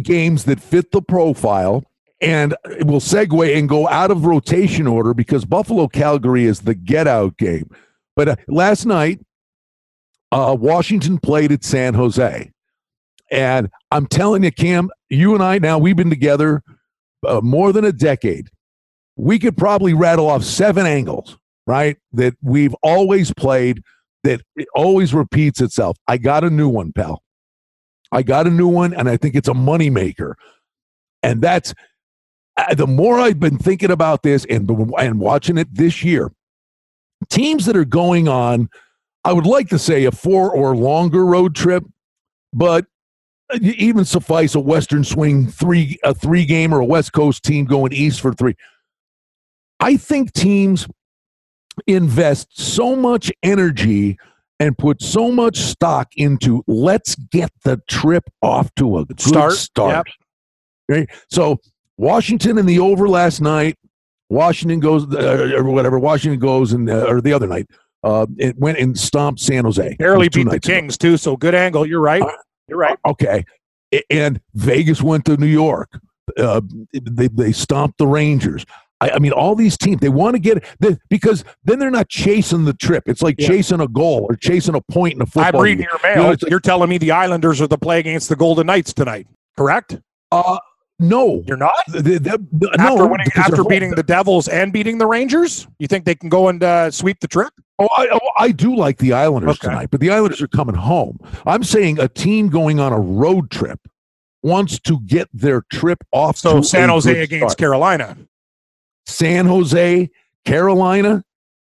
games 0.02 0.46
that 0.46 0.60
fit 0.60 0.90
the 0.90 1.00
profile 1.00 1.84
And 2.20 2.54
we'll 2.80 3.00
segue 3.00 3.56
and 3.56 3.68
go 3.68 3.88
out 3.88 4.10
of 4.10 4.26
rotation 4.26 4.86
order 4.86 5.14
because 5.14 5.44
Buffalo 5.44 5.88
Calgary 5.88 6.44
is 6.44 6.60
the 6.60 6.74
get 6.74 7.06
out 7.06 7.36
game. 7.38 7.70
But 8.14 8.28
uh, 8.28 8.36
last 8.46 8.84
night, 8.84 9.20
uh, 10.30 10.56
Washington 10.58 11.18
played 11.18 11.50
at 11.50 11.64
San 11.64 11.94
Jose. 11.94 12.50
And 13.30 13.70
I'm 13.90 14.06
telling 14.06 14.44
you, 14.44 14.52
Cam, 14.52 14.90
you 15.08 15.34
and 15.34 15.42
I 15.42 15.58
now, 15.58 15.78
we've 15.78 15.96
been 15.96 16.10
together 16.10 16.62
uh, 17.26 17.40
more 17.42 17.72
than 17.72 17.84
a 17.84 17.92
decade. 17.92 18.48
We 19.16 19.38
could 19.38 19.56
probably 19.56 19.92
rattle 19.92 20.28
off 20.28 20.44
seven 20.44 20.86
angles, 20.86 21.36
right? 21.66 21.96
That 22.12 22.34
we've 22.42 22.74
always 22.82 23.32
played, 23.34 23.82
that 24.24 24.40
it 24.56 24.68
always 24.74 25.12
repeats 25.12 25.60
itself. 25.60 25.96
I 26.08 26.16
got 26.16 26.44
a 26.44 26.50
new 26.50 26.68
one, 26.68 26.92
pal. 26.92 27.22
I 28.12 28.22
got 28.22 28.46
a 28.46 28.50
new 28.50 28.68
one, 28.68 28.94
and 28.94 29.08
I 29.08 29.16
think 29.16 29.34
it's 29.34 29.48
a 29.48 29.52
moneymaker. 29.52 30.34
And 31.22 31.42
that's 31.42 31.74
uh, 32.56 32.74
the 32.74 32.86
more 32.86 33.20
I've 33.20 33.40
been 33.40 33.58
thinking 33.58 33.90
about 33.90 34.22
this 34.22 34.44
and, 34.46 34.68
and 34.98 35.20
watching 35.20 35.58
it 35.58 35.72
this 35.72 36.02
year, 36.02 36.32
teams 37.28 37.66
that 37.66 37.76
are 37.76 37.84
going 37.84 38.28
on, 38.28 38.68
I 39.24 39.32
would 39.32 39.46
like 39.46 39.68
to 39.68 39.78
say 39.78 40.04
a 40.04 40.10
four 40.10 40.50
or 40.50 40.74
longer 40.74 41.24
road 41.24 41.54
trip, 41.54 41.84
but 42.52 42.86
even 43.60 44.04
suffice 44.04 44.54
a 44.54 44.60
Western 44.60 45.04
swing 45.04 45.46
three 45.46 45.98
a 46.04 46.14
three 46.14 46.44
game 46.44 46.72
or 46.72 46.80
a 46.80 46.84
West 46.84 47.12
Coast 47.12 47.42
team 47.42 47.64
going 47.64 47.92
east 47.92 48.20
for 48.20 48.32
three. 48.32 48.54
I 49.80 49.96
think 49.96 50.32
teams 50.32 50.86
invest 51.86 52.48
so 52.58 52.94
much 52.94 53.32
energy 53.42 54.18
and 54.58 54.76
put 54.76 55.00
so 55.02 55.32
much 55.32 55.58
stock 55.58 56.08
into 56.16 56.62
let's 56.66 57.14
get 57.14 57.50
the 57.64 57.80
trip 57.88 58.24
off 58.42 58.72
to 58.76 58.98
a 58.98 59.06
good 59.06 59.20
start. 59.20 59.52
start. 59.52 60.06
Yep. 60.06 60.98
Right? 60.98 61.08
So 61.30 61.58
Washington 61.96 62.58
in 62.58 62.66
the 62.66 62.78
over 62.78 63.08
last 63.08 63.40
night. 63.40 63.76
Washington 64.28 64.78
goes 64.78 65.12
uh, 65.12 65.52
or 65.56 65.64
whatever. 65.64 65.98
Washington 65.98 66.38
goes 66.38 66.72
and 66.72 66.88
uh, 66.88 67.06
or 67.08 67.20
the 67.20 67.32
other 67.32 67.48
night. 67.48 67.66
Uh, 68.02 68.26
it 68.38 68.56
went 68.56 68.78
and 68.78 68.98
stomped 68.98 69.40
San 69.40 69.64
Jose. 69.64 69.96
Barely 69.98 70.28
beat 70.28 70.48
the 70.48 70.60
Kings 70.60 70.94
ago. 70.94 71.10
too. 71.10 71.16
So 71.16 71.36
good 71.36 71.54
angle. 71.54 71.84
You're 71.84 72.00
right. 72.00 72.22
You're 72.70 72.78
right. 72.78 72.98
Okay. 73.06 73.44
And 74.08 74.40
Vegas 74.54 75.02
went 75.02 75.24
to 75.26 75.36
New 75.36 75.46
York. 75.46 76.00
Uh, 76.38 76.60
they 76.92 77.28
they 77.28 77.52
stomped 77.52 77.98
the 77.98 78.06
Rangers. 78.06 78.64
I, 79.00 79.10
I, 79.10 79.18
mean, 79.18 79.32
all 79.32 79.54
these 79.54 79.76
teams 79.76 80.00
they 80.00 80.10
want 80.10 80.34
to 80.34 80.38
get 80.38 80.64
they, 80.78 80.96
because 81.08 81.44
then 81.64 81.78
they're 81.78 81.90
not 81.90 82.08
chasing 82.08 82.64
the 82.64 82.74
trip. 82.74 83.04
It's 83.06 83.22
like 83.22 83.36
yeah. 83.38 83.48
chasing 83.48 83.80
a 83.80 83.88
goal 83.88 84.26
or 84.28 84.36
chasing 84.36 84.74
a 84.74 84.80
point 84.80 85.14
in 85.14 85.22
a 85.22 85.26
football. 85.26 85.60
I'm 85.60 85.64
reading 85.64 85.86
your 85.90 85.98
mail. 86.02 86.10
You 86.10 86.16
know, 86.16 86.36
You're 86.48 86.58
like, 86.58 86.62
telling 86.62 86.88
me 86.88 86.98
the 86.98 87.10
Islanders 87.10 87.60
are 87.60 87.66
the 87.66 87.78
play 87.78 87.98
against 87.98 88.28
the 88.28 88.36
Golden 88.36 88.66
Knights 88.66 88.92
tonight, 88.92 89.26
correct? 89.56 89.98
Uh 90.30 90.58
no, 91.00 91.42
you're 91.46 91.56
not. 91.56 91.74
The, 91.88 92.02
the, 92.02 92.46
the, 92.52 92.70
after 92.78 92.96
no, 92.96 93.06
winning, 93.06 93.26
after 93.34 93.64
beating 93.64 93.90
the 93.92 94.02
Devils 94.02 94.48
and 94.48 94.72
beating 94.72 94.98
the 94.98 95.06
Rangers, 95.06 95.66
you 95.78 95.86
think 95.86 96.04
they 96.04 96.14
can 96.14 96.28
go 96.28 96.48
and 96.48 96.62
uh, 96.62 96.90
sweep 96.90 97.20
the 97.20 97.28
trip? 97.28 97.52
Oh, 97.78 97.88
I, 97.96 98.08
oh, 98.12 98.30
I 98.38 98.52
do 98.52 98.76
like 98.76 98.98
the 98.98 99.14
Islanders 99.14 99.52
okay. 99.52 99.68
tonight, 99.68 99.88
but 99.90 100.00
the 100.00 100.10
Islanders 100.10 100.42
are 100.42 100.48
coming 100.48 100.74
home. 100.74 101.18
I'm 101.46 101.64
saying 101.64 101.98
a 101.98 102.08
team 102.08 102.50
going 102.50 102.78
on 102.78 102.92
a 102.92 103.00
road 103.00 103.50
trip 103.50 103.80
wants 104.42 104.78
to 104.80 105.00
get 105.00 105.28
their 105.32 105.62
trip 105.72 106.04
off. 106.12 106.36
So 106.36 106.60
San 106.60 106.90
Jose 106.90 107.10
against 107.10 107.52
start. 107.52 107.58
Carolina, 107.58 108.16
San 109.06 109.46
Jose, 109.46 110.10
Carolina, 110.44 111.24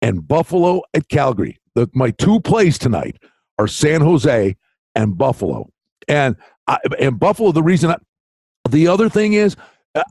and 0.01 0.27
Buffalo 0.27 0.83
at 0.93 1.09
Calgary. 1.09 1.57
My 1.93 2.11
two 2.11 2.39
plays 2.39 2.77
tonight 2.77 3.17
are 3.57 3.67
San 3.67 4.01
Jose 4.01 4.55
and 4.93 5.17
Buffalo, 5.17 5.69
and 6.07 6.35
I, 6.67 6.77
and 6.99 7.19
Buffalo. 7.19 7.51
The 7.51 7.63
reason 7.63 7.89
I, 7.89 7.97
the 8.69 8.87
other 8.87 9.09
thing 9.09 9.33
is, 9.33 9.55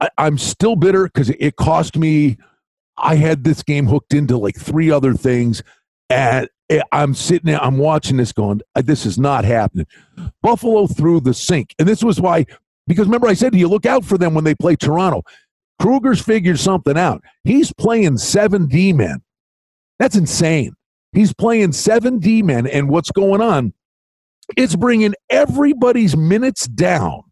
I, 0.00 0.08
I'm 0.18 0.38
still 0.38 0.76
bitter 0.76 1.04
because 1.04 1.30
it 1.30 1.56
cost 1.56 1.96
me. 1.96 2.38
I 2.96 3.16
had 3.16 3.44
this 3.44 3.62
game 3.62 3.86
hooked 3.86 4.14
into 4.14 4.38
like 4.38 4.56
three 4.56 4.90
other 4.90 5.14
things, 5.14 5.62
and 6.08 6.48
I'm 6.92 7.14
sitting 7.14 7.46
there, 7.46 7.62
I'm 7.62 7.78
watching 7.78 8.16
this 8.16 8.32
going, 8.32 8.62
uh, 8.74 8.82
this 8.82 9.04
is 9.04 9.18
not 9.18 9.44
happening. 9.44 9.86
Buffalo 10.42 10.86
threw 10.86 11.20
the 11.20 11.34
sink. 11.34 11.74
And 11.78 11.86
this 11.86 12.02
was 12.02 12.20
why, 12.20 12.46
because 12.86 13.06
remember 13.06 13.28
I 13.28 13.34
said 13.34 13.52
to 13.52 13.58
you, 13.58 13.68
look 13.68 13.86
out 13.86 14.04
for 14.04 14.16
them 14.16 14.34
when 14.34 14.44
they 14.44 14.54
play 14.54 14.76
Toronto. 14.76 15.22
Krueger's 15.80 16.22
figured 16.22 16.58
something 16.58 16.96
out. 16.96 17.22
He's 17.42 17.72
playing 17.72 18.18
seven 18.18 18.66
D 18.66 18.92
men. 18.92 19.22
That's 19.98 20.16
insane. 20.16 20.74
He's 21.12 21.34
playing 21.34 21.72
seven 21.72 22.18
D 22.18 22.42
men. 22.42 22.66
And 22.66 22.88
what's 22.88 23.10
going 23.10 23.40
on? 23.40 23.72
It's 24.56 24.76
bringing 24.76 25.14
everybody's 25.30 26.16
minutes 26.16 26.66
down 26.66 27.24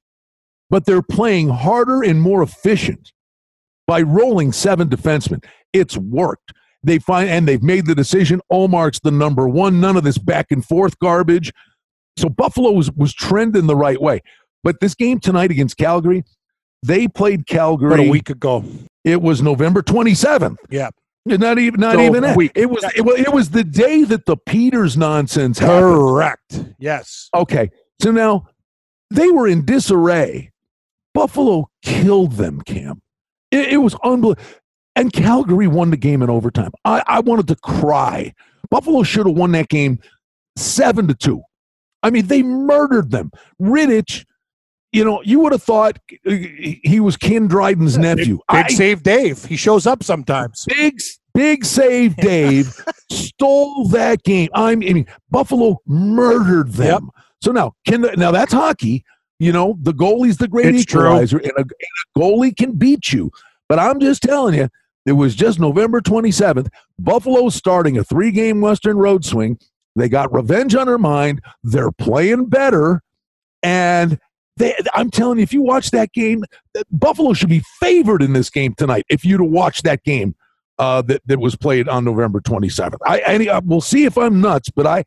but 0.73 0.87
they're 0.87 1.02
playing 1.02 1.50
harder 1.50 2.02
and 2.02 2.19
more 2.19 2.43
efficient 2.43 3.12
by 3.87 4.00
rolling 4.00 4.52
seven 4.52 4.88
defensemen. 4.88 5.45
It's 5.75 5.99
worked. 5.99 6.55
They 6.83 6.99
find 6.99 7.29
and 7.29 7.47
they've 7.47 7.62
made 7.62 7.85
the 7.85 7.95
decision. 7.95 8.41
Ullmark's 8.50 9.00
the 9.00 9.11
number 9.11 9.47
one. 9.47 9.81
None 9.81 9.99
of 9.99 10.02
this 10.02 10.17
back 10.17 10.47
and 10.50 10.64
forth 10.64 10.99
garbage. 10.99 11.52
So 12.17 12.31
Buffalo 12.31 12.73
was, 12.73 12.91
was 12.93 13.12
trending 13.12 13.67
the 13.67 13.76
right 13.76 14.00
way. 14.00 14.23
But 14.64 14.81
this 14.81 14.95
game 14.95 15.21
tonight 15.21 15.50
against 15.50 15.76
Calgary, 15.76 16.25
they 16.83 17.07
played 17.07 17.47
Calgary 17.47 17.93
About 17.93 18.07
a 18.07 18.11
week 18.11 18.31
ago. 18.31 18.64
It 19.05 19.21
was 19.21 19.43
November 19.43 19.83
27th. 19.83 20.57
Yeah. 20.71 20.88
Not 21.26 21.59
even 21.59 21.79
not 21.79 21.97
so 21.97 22.00
even 22.00 22.23
that. 22.23 22.37
It 22.55 22.69
was, 22.71 22.83
it 22.97 23.02
was 23.02 23.21
it 23.21 23.33
was 23.33 23.50
the 23.50 23.62
day 23.62 24.05
that 24.05 24.25
the 24.25 24.37
Peters 24.38 24.97
nonsense 24.97 25.59
happened. 25.59 25.83
Correct. 25.83 26.64
Yes. 26.81 27.29
Okay. 27.33 27.71
So 28.00 28.11
now 28.11 28.49
they 29.11 29.31
were 29.31 29.47
in 29.47 29.64
disarray 29.64 30.51
Buffalo 31.14 31.69
killed 31.83 32.33
them, 32.33 32.61
Cam. 32.62 33.00
It, 33.50 33.75
it 33.75 33.76
was 33.78 33.95
unbelievable. 34.02 34.42
And 34.95 35.12
Calgary 35.12 35.69
won 35.69 35.90
the 35.90 35.97
game 35.97 36.23
in 36.23 36.28
overtime. 36.28 36.71
I, 36.85 37.02
I 37.07 37.21
wanted 37.21 37.49
to 37.49 37.57
cry. 37.57 38.35
Buffalo 38.71 39.02
should 39.02 39.26
have 39.26 39.37
won 39.37 39.52
that 39.52 39.69
game 39.69 39.99
seven 40.57 41.09
to 41.09 41.14
two. 41.14 41.42
I 42.02 42.11
mean, 42.11 42.26
they 42.26 42.42
murdered 42.42 43.11
them. 43.11 43.31
Rittich, 43.61 44.26
you 44.92 45.04
know, 45.04 45.23
you 45.25 45.40
would 45.40 45.52
have 45.52 45.62
thought 45.62 45.99
uh, 46.26 46.31
he 46.31 47.00
was 47.00 47.16
Ken 47.16 47.49
Dryden's 47.49 47.97
nephew. 47.97 48.38
Big, 48.50 48.66
big 48.66 48.66
I, 48.66 48.69
save 48.69 49.02
Dave. 49.02 49.45
He 49.45 49.57
shows 49.57 49.87
up 49.87 50.02
sometimes. 50.02 50.64
Big 50.66 51.00
big 51.35 51.64
save 51.64 52.16
Dave 52.16 52.75
stole 53.11 53.88
that 53.88 54.23
game. 54.25 54.50
I 54.54 54.75
mean, 54.75 55.07
Buffalo 55.31 55.81
murdered 55.87 56.73
them. 56.73 57.11
Yep. 57.14 57.25
So 57.42 57.52
now, 57.52 57.73
can 57.87 58.02
now 58.16 58.31
that's 58.31 58.52
hockey. 58.52 59.04
You 59.42 59.50
know, 59.50 59.76
the 59.82 59.92
goalie's 59.92 60.37
the 60.37 60.46
great 60.46 60.72
it's 60.72 60.82
equalizer, 60.82 61.38
and 61.38 61.50
a, 61.56 61.62
and 61.62 61.66
a 61.66 62.18
goalie 62.18 62.56
can 62.56 62.75
beat 62.75 63.12
you. 63.12 63.32
But 63.68 63.80
I'm 63.80 63.99
just 63.99 64.22
telling 64.22 64.54
you, 64.54 64.68
it 65.04 65.12
was 65.12 65.34
just 65.34 65.58
November 65.58 66.00
27th. 66.00 66.68
Buffalo 67.00 67.49
starting 67.49 67.99
a 67.99 68.04
three 68.04 68.30
game 68.30 68.61
Western 68.61 68.99
Road 68.99 69.25
swing. 69.25 69.58
They 69.96 70.08
got 70.08 70.32
revenge 70.32 70.76
on 70.76 70.87
their 70.87 70.96
mind. 70.96 71.40
They're 71.64 71.90
playing 71.90 72.50
better. 72.50 73.02
And 73.64 74.20
they, 74.58 74.76
I'm 74.94 75.11
telling 75.11 75.38
you, 75.38 75.42
if 75.42 75.52
you 75.52 75.62
watch 75.62 75.90
that 75.90 76.12
game, 76.12 76.44
Buffalo 76.92 77.32
should 77.32 77.49
be 77.49 77.64
favored 77.80 78.22
in 78.22 78.34
this 78.34 78.49
game 78.49 78.75
tonight 78.75 79.04
if 79.08 79.25
you'd 79.25 79.40
have 79.40 79.50
watched 79.50 79.82
that 79.82 80.04
game 80.04 80.37
uh, 80.78 81.02
that, 81.02 81.20
that 81.26 81.40
was 81.40 81.56
played 81.56 81.88
on 81.88 82.04
November 82.04 82.40
27th. 82.40 82.99
I, 83.04 83.49
I, 83.50 83.58
we'll 83.58 83.80
see 83.80 84.04
if 84.04 84.16
I'm 84.16 84.40
nuts, 84.40 84.70
but 84.70 84.87
I, 84.87 85.02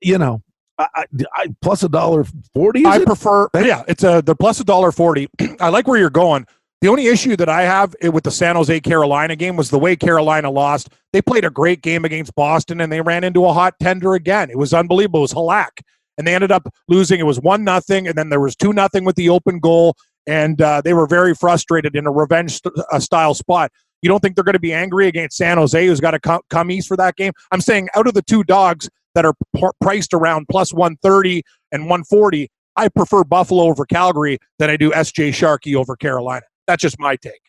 you 0.00 0.18
know, 0.18 0.42
I, 0.78 1.04
I, 1.34 1.54
plus 1.60 1.82
a 1.82 1.88
dollar 1.88 2.24
forty. 2.54 2.86
I 2.86 3.04
prefer, 3.04 3.48
yeah, 3.54 3.82
it's 3.88 4.04
a 4.04 4.22
the 4.22 4.36
plus 4.36 4.60
a 4.60 4.64
dollar 4.64 4.92
forty. 4.92 5.28
I 5.60 5.70
like 5.70 5.88
where 5.88 5.98
you're 5.98 6.10
going. 6.10 6.46
The 6.80 6.88
only 6.88 7.08
issue 7.08 7.34
that 7.36 7.48
I 7.48 7.62
have 7.62 7.96
with 8.02 8.22
the 8.22 8.30
San 8.30 8.54
Jose 8.54 8.78
Carolina 8.80 9.34
game 9.34 9.56
was 9.56 9.68
the 9.68 9.78
way 9.78 9.96
Carolina 9.96 10.48
lost. 10.48 10.90
They 11.12 11.20
played 11.20 11.44
a 11.44 11.50
great 11.50 11.82
game 11.82 12.04
against 12.04 12.34
Boston 12.36 12.80
and 12.80 12.92
they 12.92 13.00
ran 13.00 13.24
into 13.24 13.44
a 13.46 13.52
hot 13.52 13.74
tender 13.80 14.14
again. 14.14 14.48
It 14.48 14.58
was 14.58 14.72
unbelievable. 14.72 15.20
It 15.20 15.22
was 15.22 15.34
Halak. 15.34 15.80
And 16.16 16.26
they 16.26 16.36
ended 16.36 16.52
up 16.52 16.72
losing. 16.86 17.18
It 17.18 17.24
was 17.24 17.40
one 17.40 17.64
nothing, 17.64 18.08
and 18.08 18.16
then 18.16 18.28
there 18.28 18.40
was 18.40 18.56
two 18.56 18.72
nothing 18.72 19.04
with 19.04 19.14
the 19.14 19.28
open 19.28 19.60
goal, 19.60 19.96
and 20.26 20.60
uh, 20.60 20.82
they 20.84 20.92
were 20.92 21.06
very 21.06 21.32
frustrated 21.32 21.94
in 21.94 22.08
a 22.08 22.10
revenge 22.10 22.54
st- 22.54 22.74
uh, 22.90 22.98
style 22.98 23.34
spot. 23.34 23.70
You 24.02 24.08
don't 24.08 24.18
think 24.18 24.34
they're 24.34 24.44
going 24.44 24.54
to 24.54 24.60
be 24.60 24.72
angry 24.72 25.06
against 25.06 25.36
San 25.36 25.58
Jose, 25.58 25.86
who's 25.86 26.00
got 26.00 26.12
to 26.12 26.20
come, 26.20 26.40
come 26.50 26.72
east 26.72 26.88
for 26.88 26.96
that 26.96 27.14
game? 27.14 27.32
I'm 27.52 27.60
saying 27.60 27.88
out 27.94 28.08
of 28.08 28.14
the 28.14 28.22
two 28.22 28.42
dogs, 28.42 28.90
that 29.18 29.24
are 29.24 29.34
p- 29.56 29.66
priced 29.80 30.14
around 30.14 30.46
plus 30.48 30.72
130 30.72 31.42
and 31.72 31.82
140. 31.82 32.48
I 32.76 32.86
prefer 32.86 33.24
Buffalo 33.24 33.64
over 33.64 33.84
Calgary 33.84 34.38
than 34.60 34.70
I 34.70 34.76
do 34.76 34.92
SJ 34.92 35.34
Sharkey 35.34 35.74
over 35.74 35.96
Carolina. 35.96 36.44
That's 36.68 36.80
just 36.80 37.00
my 37.00 37.16
take. 37.16 37.40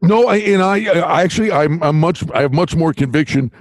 No, 0.00 0.26
I, 0.26 0.38
and 0.38 0.60
I, 0.60 0.84
I 1.00 1.22
actually, 1.22 1.52
I'm, 1.52 1.80
I'm 1.80 2.00
much, 2.00 2.28
I 2.34 2.40
have 2.42 2.52
much 2.52 2.74
more 2.74 2.92
conviction 2.92 3.52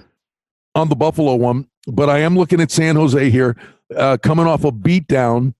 on 0.73 0.89
the 0.89 0.95
Buffalo 0.95 1.35
one, 1.35 1.67
but 1.85 2.09
I 2.09 2.17
am 2.19 2.35
looking 2.35 2.59
at 2.61 2.71
San 2.71 2.95
Jose 2.95 3.29
here, 3.29 3.55
uh, 3.95 4.17
coming 4.23 4.47
off 4.47 4.63
a 4.63 4.71
beatdown, 4.71 5.53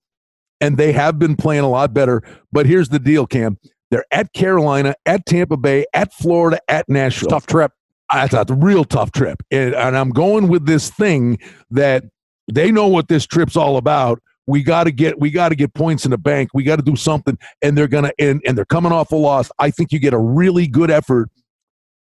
and 0.60 0.78
they 0.78 0.94
have 0.94 1.20
been 1.20 1.36
playing 1.36 1.64
a 1.64 1.70
lot 1.70 1.94
better. 1.94 2.24
But 2.52 2.66
here's 2.66 2.90
the 2.90 2.98
deal, 2.98 3.28
Cam: 3.28 3.60
they're 3.92 4.06
at 4.10 4.34
Carolina, 4.34 4.96
at 5.06 5.28
Tampa 5.28 5.58
Bay, 5.58 5.86
at 5.94 6.12
Florida, 6.14 6.60
at 6.68 6.90
Nashville. 6.90 7.30
Tough 7.30 7.46
trip. 7.46 7.72
That's 8.14 8.34
a 8.34 8.54
real 8.54 8.84
tough 8.84 9.12
trip. 9.12 9.42
And, 9.52 9.74
and 9.74 9.98
I'm 9.98 10.10
going 10.10 10.48
with 10.48 10.66
this 10.66 10.90
thing 10.90 11.40
that 11.70 12.04
they 12.52 12.72
know 12.72 12.88
what 12.88 13.08
this 13.08 13.26
trip's 13.26 13.56
all 13.56 13.78
about. 13.78 14.22
we 14.48 14.64
got 14.64 14.84
to 14.86 14.92
get 14.92 15.20
we 15.20 15.30
got 15.30 15.50
to 15.50 15.56
get 15.56 15.74
points 15.74 16.06
in 16.06 16.12
the 16.12 16.18
bank. 16.18 16.50
We 16.54 16.64
got 16.64 16.78
to 16.78 16.82
do 16.82 16.96
something, 16.96 17.38
and 17.62 17.78
they're 17.78 17.88
gonna 17.88 18.12
and, 18.20 18.42
and 18.46 18.58
they're 18.58 18.66
coming 18.66 18.92
off 18.92 19.12
a 19.12 19.16
loss. 19.16 19.50
I 19.60 19.72
think 19.72 19.92
you 19.92 20.00
get 20.00 20.14
a 20.14 20.20
really 20.20 20.68
good 20.68 20.92
effort 20.92 21.30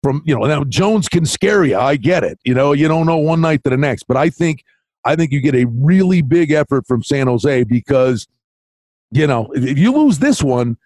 from 0.03 0.21
you 0.25 0.38
know 0.38 0.45
now 0.45 0.63
Jones 0.65 1.09
can 1.09 1.25
scare 1.25 1.65
you. 1.65 1.77
I 1.77 1.95
get 1.95 2.24
it. 2.24 2.38
You 2.43 2.53
know 2.53 2.74
you 2.74 2.88
don't 2.88 3.05
know 3.05 3.17
one 3.17 3.41
night 3.41 3.63
to 3.63 3.69
the 3.69 3.77
next, 3.77 4.03
but 4.03 4.17
I 4.17 4.29
think 4.29 4.63
I 5.03 5.15
think 5.15 5.31
you 5.31 5.41
get 5.41 5.55
a 5.55 5.65
really 5.65 6.21
big 6.21 6.51
effort 6.51 6.85
from 6.88 7.03
San 7.03 7.27
Jose 7.27 7.63
because 7.63 8.27
you 9.12 9.25
know 9.25 9.50
if 9.55 9.77
you 9.77 9.91
lose 9.91 10.19
this 10.19 10.43
one, 10.43 10.77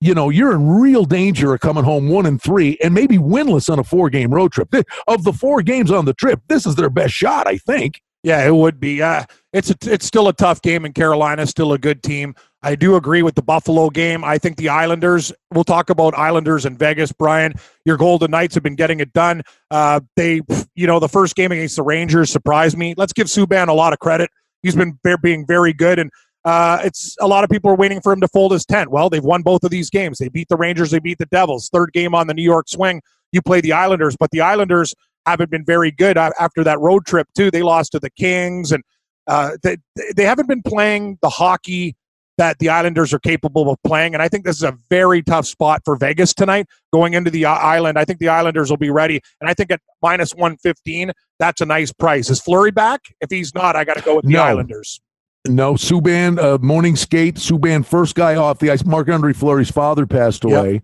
you 0.00 0.14
know 0.14 0.28
you're 0.28 0.52
in 0.52 0.68
real 0.68 1.04
danger 1.04 1.54
of 1.54 1.60
coming 1.60 1.84
home 1.84 2.08
one 2.08 2.26
and 2.26 2.40
three 2.40 2.76
and 2.82 2.92
maybe 2.92 3.18
winless 3.18 3.70
on 3.70 3.78
a 3.78 3.84
four 3.84 4.10
game 4.10 4.32
road 4.32 4.52
trip. 4.52 4.72
Of 5.08 5.24
the 5.24 5.32
four 5.32 5.62
games 5.62 5.90
on 5.90 6.04
the 6.04 6.14
trip, 6.14 6.40
this 6.48 6.66
is 6.66 6.74
their 6.74 6.90
best 6.90 7.14
shot, 7.14 7.46
I 7.46 7.58
think. 7.58 8.02
Yeah, 8.22 8.44
it 8.44 8.54
would 8.54 8.80
be. 8.80 9.02
Uh, 9.02 9.24
it's 9.52 9.70
a, 9.70 9.76
it's 9.82 10.04
still 10.04 10.26
a 10.26 10.32
tough 10.32 10.60
game 10.60 10.84
in 10.84 10.92
Carolina. 10.92 11.46
Still 11.46 11.72
a 11.72 11.78
good 11.78 12.02
team. 12.02 12.34
I 12.60 12.74
do 12.74 12.96
agree 12.96 13.22
with 13.22 13.36
the 13.36 13.42
Buffalo 13.42 13.88
game. 13.88 14.24
I 14.24 14.38
think 14.38 14.56
the 14.56 14.68
Islanders. 14.68 15.32
We'll 15.54 15.62
talk 15.62 15.90
about 15.90 16.18
Islanders 16.18 16.64
and 16.64 16.76
Vegas. 16.76 17.12
Brian, 17.12 17.54
your 17.84 17.96
Golden 17.96 18.32
Knights 18.32 18.54
have 18.54 18.64
been 18.64 18.74
getting 18.74 18.98
it 18.98 19.12
done. 19.12 19.42
Uh, 19.70 20.00
they, 20.16 20.40
you 20.74 20.88
know, 20.88 20.98
the 20.98 21.08
first 21.08 21.36
game 21.36 21.52
against 21.52 21.76
the 21.76 21.84
Rangers 21.84 22.30
surprised 22.32 22.76
me. 22.76 22.94
Let's 22.96 23.12
give 23.12 23.28
Subban 23.28 23.68
a 23.68 23.72
lot 23.72 23.92
of 23.92 24.00
credit. 24.00 24.30
He's 24.62 24.74
been 24.74 24.98
being 25.22 25.46
very 25.46 25.72
good, 25.72 26.00
and 26.00 26.10
uh, 26.46 26.78
it's 26.84 27.16
a 27.20 27.26
lot 27.26 27.42
of 27.42 27.50
people 27.50 27.68
are 27.68 27.76
waiting 27.76 28.00
for 28.00 28.12
him 28.12 28.20
to 28.20 28.28
fold 28.28 28.52
his 28.52 28.64
tent. 28.64 28.88
Well, 28.88 29.10
they've 29.10 29.24
won 29.24 29.42
both 29.42 29.64
of 29.64 29.70
these 29.70 29.90
games. 29.90 30.18
They 30.18 30.28
beat 30.28 30.48
the 30.48 30.56
Rangers. 30.56 30.92
They 30.92 31.00
beat 31.00 31.18
the 31.18 31.26
Devils. 31.26 31.68
Third 31.72 31.92
game 31.92 32.14
on 32.14 32.28
the 32.28 32.34
New 32.34 32.44
York 32.44 32.68
swing. 32.68 33.02
You 33.32 33.42
play 33.42 33.60
the 33.60 33.72
Islanders, 33.72 34.16
but 34.16 34.30
the 34.30 34.42
Islanders 34.42 34.94
haven't 35.26 35.50
been 35.50 35.64
very 35.64 35.90
good 35.90 36.16
after 36.16 36.62
that 36.62 36.78
road 36.78 37.04
trip 37.04 37.26
too. 37.34 37.50
They 37.50 37.62
lost 37.62 37.90
to 37.92 37.98
the 37.98 38.10
Kings, 38.10 38.70
and 38.70 38.84
uh, 39.26 39.56
they 39.64 39.78
they 40.14 40.24
haven't 40.24 40.46
been 40.46 40.62
playing 40.62 41.18
the 41.20 41.30
hockey 41.30 41.96
that 42.38 42.60
the 42.60 42.68
Islanders 42.68 43.12
are 43.12 43.18
capable 43.18 43.68
of 43.68 43.82
playing. 43.84 44.14
And 44.14 44.22
I 44.22 44.28
think 44.28 44.44
this 44.44 44.56
is 44.56 44.62
a 44.62 44.78
very 44.88 45.22
tough 45.22 45.46
spot 45.46 45.82
for 45.84 45.96
Vegas 45.96 46.32
tonight 46.32 46.66
going 46.92 47.14
into 47.14 47.30
the 47.30 47.44
island. 47.46 47.98
I 47.98 48.04
think 48.04 48.20
the 48.20 48.28
Islanders 48.28 48.70
will 48.70 48.76
be 48.76 48.90
ready. 48.90 49.20
And 49.40 49.50
I 49.50 49.54
think 49.54 49.72
at 49.72 49.80
minus 50.00 50.32
115, 50.32 51.12
that's 51.40 51.60
a 51.60 51.66
nice 51.66 51.92
price. 51.92 52.30
Is 52.30 52.40
Fleury 52.40 52.70
back? 52.70 53.00
If 53.20 53.30
he's 53.30 53.54
not, 53.54 53.74
I 53.74 53.84
got 53.84 53.96
to 53.96 54.02
go 54.02 54.16
with 54.16 54.26
the 54.26 54.32
no. 54.32 54.42
Islanders. 54.42 55.00
No, 55.48 55.74
Subban, 55.74 56.38
uh, 56.38 56.58
morning 56.58 56.96
skate. 56.96 57.36
Subban, 57.36 57.84
first 57.84 58.14
guy 58.14 58.36
off 58.36 58.58
the 58.58 58.70
ice. 58.70 58.84
Marc 58.84 59.08
Andre 59.08 59.32
Fleury's 59.32 59.70
father 59.70 60.06
passed 60.06 60.44
away. 60.44 60.74
Yep. 60.74 60.82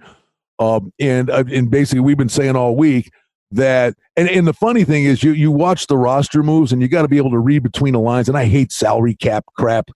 Um, 0.58 0.92
and, 1.00 1.30
uh, 1.30 1.44
and 1.50 1.70
basically, 1.70 2.00
we've 2.00 2.16
been 2.16 2.28
saying 2.28 2.56
all 2.56 2.76
week 2.76 3.10
that 3.52 3.94
and, 4.16 4.28
and 4.28 4.46
the 4.46 4.52
funny 4.52 4.82
thing 4.82 5.04
is 5.04 5.22
you 5.22 5.32
you 5.32 5.50
watch 5.50 5.86
the 5.86 5.96
roster 5.96 6.42
moves 6.42 6.72
and 6.72 6.80
you 6.80 6.88
got 6.88 7.02
to 7.02 7.08
be 7.08 7.18
able 7.18 7.30
to 7.30 7.38
read 7.38 7.62
between 7.62 7.92
the 7.92 8.00
lines 8.00 8.28
and 8.28 8.36
i 8.36 8.46
hate 8.46 8.72
salary 8.72 9.14
cap 9.14 9.44
crap 9.56 9.90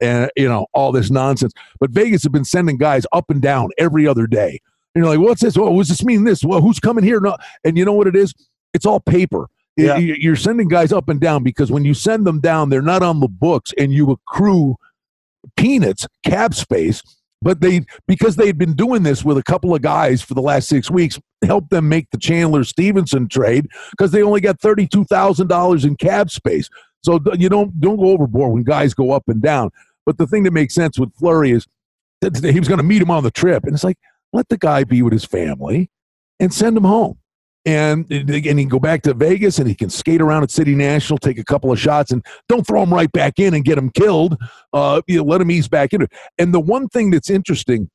and 0.00 0.30
you 0.36 0.46
know 0.46 0.66
all 0.74 0.92
this 0.92 1.10
nonsense 1.10 1.52
but 1.80 1.90
vegas 1.90 2.22
have 2.22 2.32
been 2.32 2.44
sending 2.44 2.76
guys 2.76 3.06
up 3.12 3.24
and 3.30 3.40
down 3.40 3.70
every 3.78 4.06
other 4.06 4.26
day 4.26 4.60
and 4.94 5.04
you're 5.04 5.06
like 5.06 5.18
what's 5.18 5.40
this 5.40 5.56
what 5.56 5.74
does 5.74 5.88
this 5.88 6.04
mean 6.04 6.24
this 6.24 6.44
well 6.44 6.60
who's 6.60 6.78
coming 6.78 7.02
here 7.02 7.18
no 7.18 7.36
and 7.64 7.78
you 7.78 7.84
know 7.84 7.94
what 7.94 8.06
it 8.06 8.14
is 8.14 8.34
it's 8.74 8.84
all 8.84 9.00
paper 9.00 9.48
yeah. 9.78 9.96
you're 9.96 10.36
sending 10.36 10.68
guys 10.68 10.92
up 10.92 11.08
and 11.08 11.20
down 11.20 11.42
because 11.42 11.70
when 11.70 11.84
you 11.84 11.94
send 11.94 12.26
them 12.26 12.40
down 12.40 12.68
they're 12.68 12.82
not 12.82 13.02
on 13.02 13.20
the 13.20 13.28
books 13.28 13.72
and 13.78 13.92
you 13.92 14.10
accrue 14.10 14.76
peanuts 15.56 16.06
cap 16.24 16.52
space 16.52 17.02
but 17.40 17.60
they 17.60 17.82
because 18.06 18.36
they'd 18.36 18.58
been 18.58 18.74
doing 18.74 19.02
this 19.02 19.24
with 19.24 19.38
a 19.38 19.42
couple 19.42 19.74
of 19.74 19.82
guys 19.82 20.20
for 20.20 20.34
the 20.34 20.42
last 20.42 20.68
six 20.68 20.90
weeks 20.90 21.18
help 21.44 21.68
them 21.68 21.88
make 21.88 22.10
the 22.10 22.18
chandler 22.18 22.64
Stephenson 22.64 23.28
trade 23.28 23.68
because 23.90 24.10
they 24.10 24.22
only 24.22 24.40
got 24.40 24.60
$32000 24.60 25.84
in 25.84 25.96
cap 25.96 26.30
space. 26.30 26.68
So 27.04 27.20
you 27.34 27.48
don't 27.48 27.80
don't 27.80 27.96
go 27.96 28.08
overboard 28.08 28.52
when 28.52 28.64
guys 28.64 28.92
go 28.92 29.12
up 29.12 29.24
and 29.28 29.40
down. 29.40 29.70
But 30.04 30.18
the 30.18 30.26
thing 30.26 30.42
that 30.44 30.52
makes 30.52 30.74
sense 30.74 30.98
with 30.98 31.14
fleury 31.14 31.52
is 31.52 31.66
that 32.22 32.42
he 32.42 32.58
was 32.58 32.68
going 32.68 32.78
to 32.78 32.84
meet 32.84 33.02
him 33.02 33.10
on 33.10 33.22
the 33.22 33.30
trip 33.30 33.64
and 33.64 33.74
it's 33.74 33.84
like 33.84 33.98
let 34.32 34.48
the 34.48 34.58
guy 34.58 34.82
be 34.82 35.02
with 35.02 35.12
his 35.12 35.24
family 35.24 35.90
and 36.40 36.52
send 36.52 36.76
him 36.76 36.84
home 36.84 37.18
and 37.68 38.10
and 38.10 38.30
he 38.30 38.40
can 38.40 38.68
go 38.68 38.78
back 38.78 39.02
to 39.02 39.12
Vegas 39.12 39.58
and 39.58 39.68
he 39.68 39.74
can 39.74 39.90
skate 39.90 40.22
around 40.22 40.42
at 40.42 40.50
City 40.50 40.74
National, 40.74 41.18
take 41.18 41.38
a 41.38 41.44
couple 41.44 41.70
of 41.70 41.78
shots, 41.78 42.10
and 42.10 42.24
don't 42.48 42.66
throw 42.66 42.82
him 42.82 42.94
right 42.94 43.12
back 43.12 43.38
in 43.38 43.52
and 43.52 43.62
get 43.62 43.76
him 43.76 43.90
killed. 43.90 44.38
Uh, 44.72 45.02
you 45.06 45.18
know, 45.18 45.24
let 45.24 45.42
him 45.42 45.50
ease 45.50 45.68
back 45.68 45.92
in. 45.92 46.06
And 46.38 46.54
the 46.54 46.60
one 46.60 46.88
thing 46.88 47.10
that's 47.10 47.28
interesting, 47.28 47.90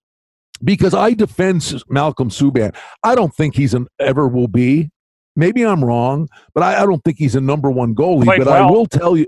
because 0.64 0.94
I 0.94 1.14
defend 1.14 1.84
Malcolm 1.90 2.30
Subban, 2.30 2.76
I 3.04 3.16
don't 3.16 3.34
think 3.34 3.56
he's 3.56 3.74
an 3.74 3.88
ever 4.00 4.28
will 4.28 4.48
be. 4.48 4.92
Maybe 5.36 5.66
I'm 5.66 5.84
wrong, 5.84 6.30
but 6.54 6.62
I, 6.62 6.84
I 6.84 6.86
don't 6.86 7.04
think 7.04 7.18
he's 7.18 7.34
a 7.34 7.42
number 7.42 7.72
one 7.72 7.96
goalie. 7.96 8.26
but 8.26 8.46
well. 8.46 8.68
I 8.68 8.70
will 8.70 8.86
tell 8.86 9.18
you. 9.18 9.26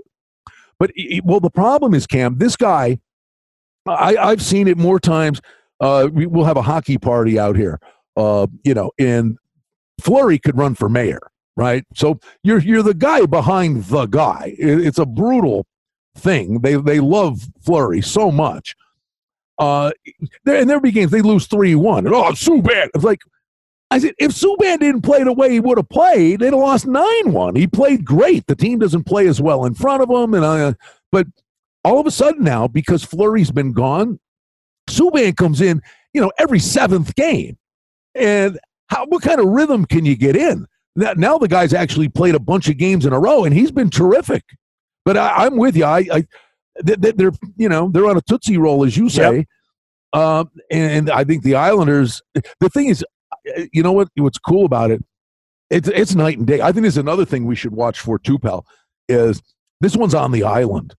But 0.78 0.92
well, 1.24 1.40
the 1.40 1.50
problem 1.50 1.92
is 1.92 2.06
Cam. 2.06 2.38
This 2.38 2.54
guy, 2.54 3.00
I, 3.88 4.16
I've 4.16 4.42
seen 4.42 4.68
it 4.68 4.78
more 4.78 5.00
times. 5.00 5.40
Uh, 5.80 6.08
we, 6.12 6.26
we'll 6.26 6.44
have 6.44 6.56
a 6.56 6.62
hockey 6.62 6.98
party 6.98 7.36
out 7.36 7.56
here. 7.56 7.80
Uh, 8.16 8.46
you 8.62 8.74
know, 8.74 8.92
and 8.98 9.36
Fleury 10.00 10.38
could 10.38 10.56
run 10.56 10.74
for 10.74 10.88
mayor, 10.88 11.20
right? 11.56 11.84
So 11.94 12.18
you're 12.42 12.58
you're 12.58 12.82
the 12.82 12.94
guy 12.94 13.26
behind 13.26 13.84
the 13.84 14.06
guy. 14.06 14.54
It's 14.58 14.98
a 14.98 15.06
brutal 15.06 15.66
thing. 16.16 16.60
They 16.60 16.76
they 16.76 17.00
love 17.00 17.40
Fleury 17.60 18.02
so 18.02 18.30
much. 18.30 18.74
Uh, 19.58 19.90
in 20.44 20.68
their 20.68 20.80
games 20.80 21.10
they 21.10 21.22
lose 21.22 21.46
three 21.46 21.74
one. 21.74 22.06
Oh, 22.06 22.32
Subban. 22.32 22.88
It's 22.94 23.04
like 23.04 23.20
I 23.90 23.98
said, 23.98 24.14
if 24.18 24.32
Subban 24.32 24.80
didn't 24.80 25.02
play 25.02 25.22
the 25.22 25.32
way 25.32 25.50
he 25.52 25.60
would 25.60 25.78
have 25.78 25.88
played, 25.88 26.40
they'd 26.40 26.46
have 26.46 26.54
lost 26.54 26.86
nine 26.86 27.32
one. 27.32 27.54
He 27.54 27.66
played 27.66 28.04
great. 28.04 28.46
The 28.46 28.56
team 28.56 28.78
doesn't 28.78 29.04
play 29.04 29.28
as 29.28 29.40
well 29.40 29.64
in 29.64 29.74
front 29.74 30.02
of 30.02 30.10
him, 30.10 30.34
and 30.34 30.44
uh, 30.44 30.72
but 31.12 31.26
all 31.84 32.00
of 32.00 32.06
a 32.06 32.10
sudden 32.10 32.42
now 32.42 32.66
because 32.66 33.04
Fleury's 33.04 33.50
been 33.50 33.72
gone, 33.72 34.18
Subban 34.90 35.36
comes 35.36 35.60
in. 35.60 35.80
You 36.12 36.22
know, 36.22 36.32
every 36.38 36.58
seventh 36.58 37.14
game, 37.14 37.58
and 38.14 38.58
how, 38.88 39.06
what 39.06 39.22
kind 39.22 39.40
of 39.40 39.48
rhythm 39.48 39.84
can 39.84 40.04
you 40.04 40.16
get 40.16 40.36
in? 40.36 40.66
Now, 40.94 41.12
now 41.16 41.38
the 41.38 41.48
guy's 41.48 41.74
actually 41.74 42.08
played 42.08 42.34
a 42.34 42.40
bunch 42.40 42.68
of 42.68 42.78
games 42.78 43.04
in 43.04 43.12
a 43.12 43.20
row, 43.20 43.44
and 43.44 43.54
he's 43.54 43.70
been 43.70 43.90
terrific. 43.90 44.44
But 45.04 45.16
I, 45.16 45.46
am 45.46 45.56
with 45.56 45.76
you. 45.76 45.84
I, 45.84 46.06
I 46.12 46.26
they're 46.82 47.32
you 47.56 47.68
know 47.68 47.88
they're 47.88 48.08
on 48.08 48.16
a 48.16 48.22
tootsie 48.22 48.58
roll 48.58 48.84
as 48.84 48.96
you 48.96 49.08
say, 49.08 49.46
yep. 50.14 50.20
um, 50.20 50.50
and 50.70 51.10
I 51.10 51.24
think 51.24 51.42
the 51.42 51.54
Islanders. 51.54 52.22
The 52.60 52.68
thing 52.70 52.86
is, 52.86 53.04
you 53.72 53.82
know 53.82 53.92
what? 53.92 54.08
What's 54.16 54.38
cool 54.38 54.64
about 54.64 54.90
it? 54.90 55.04
It's 55.70 55.88
it's 55.88 56.14
night 56.14 56.38
and 56.38 56.46
day. 56.46 56.60
I 56.60 56.72
think 56.72 56.82
there's 56.82 56.96
another 56.96 57.24
thing 57.24 57.44
we 57.44 57.56
should 57.56 57.72
watch 57.72 58.00
for 58.00 58.18
too, 58.18 58.38
pal. 58.38 58.66
Is 59.08 59.42
this 59.80 59.96
one's 59.96 60.14
on 60.14 60.32
the 60.32 60.44
island? 60.44 60.94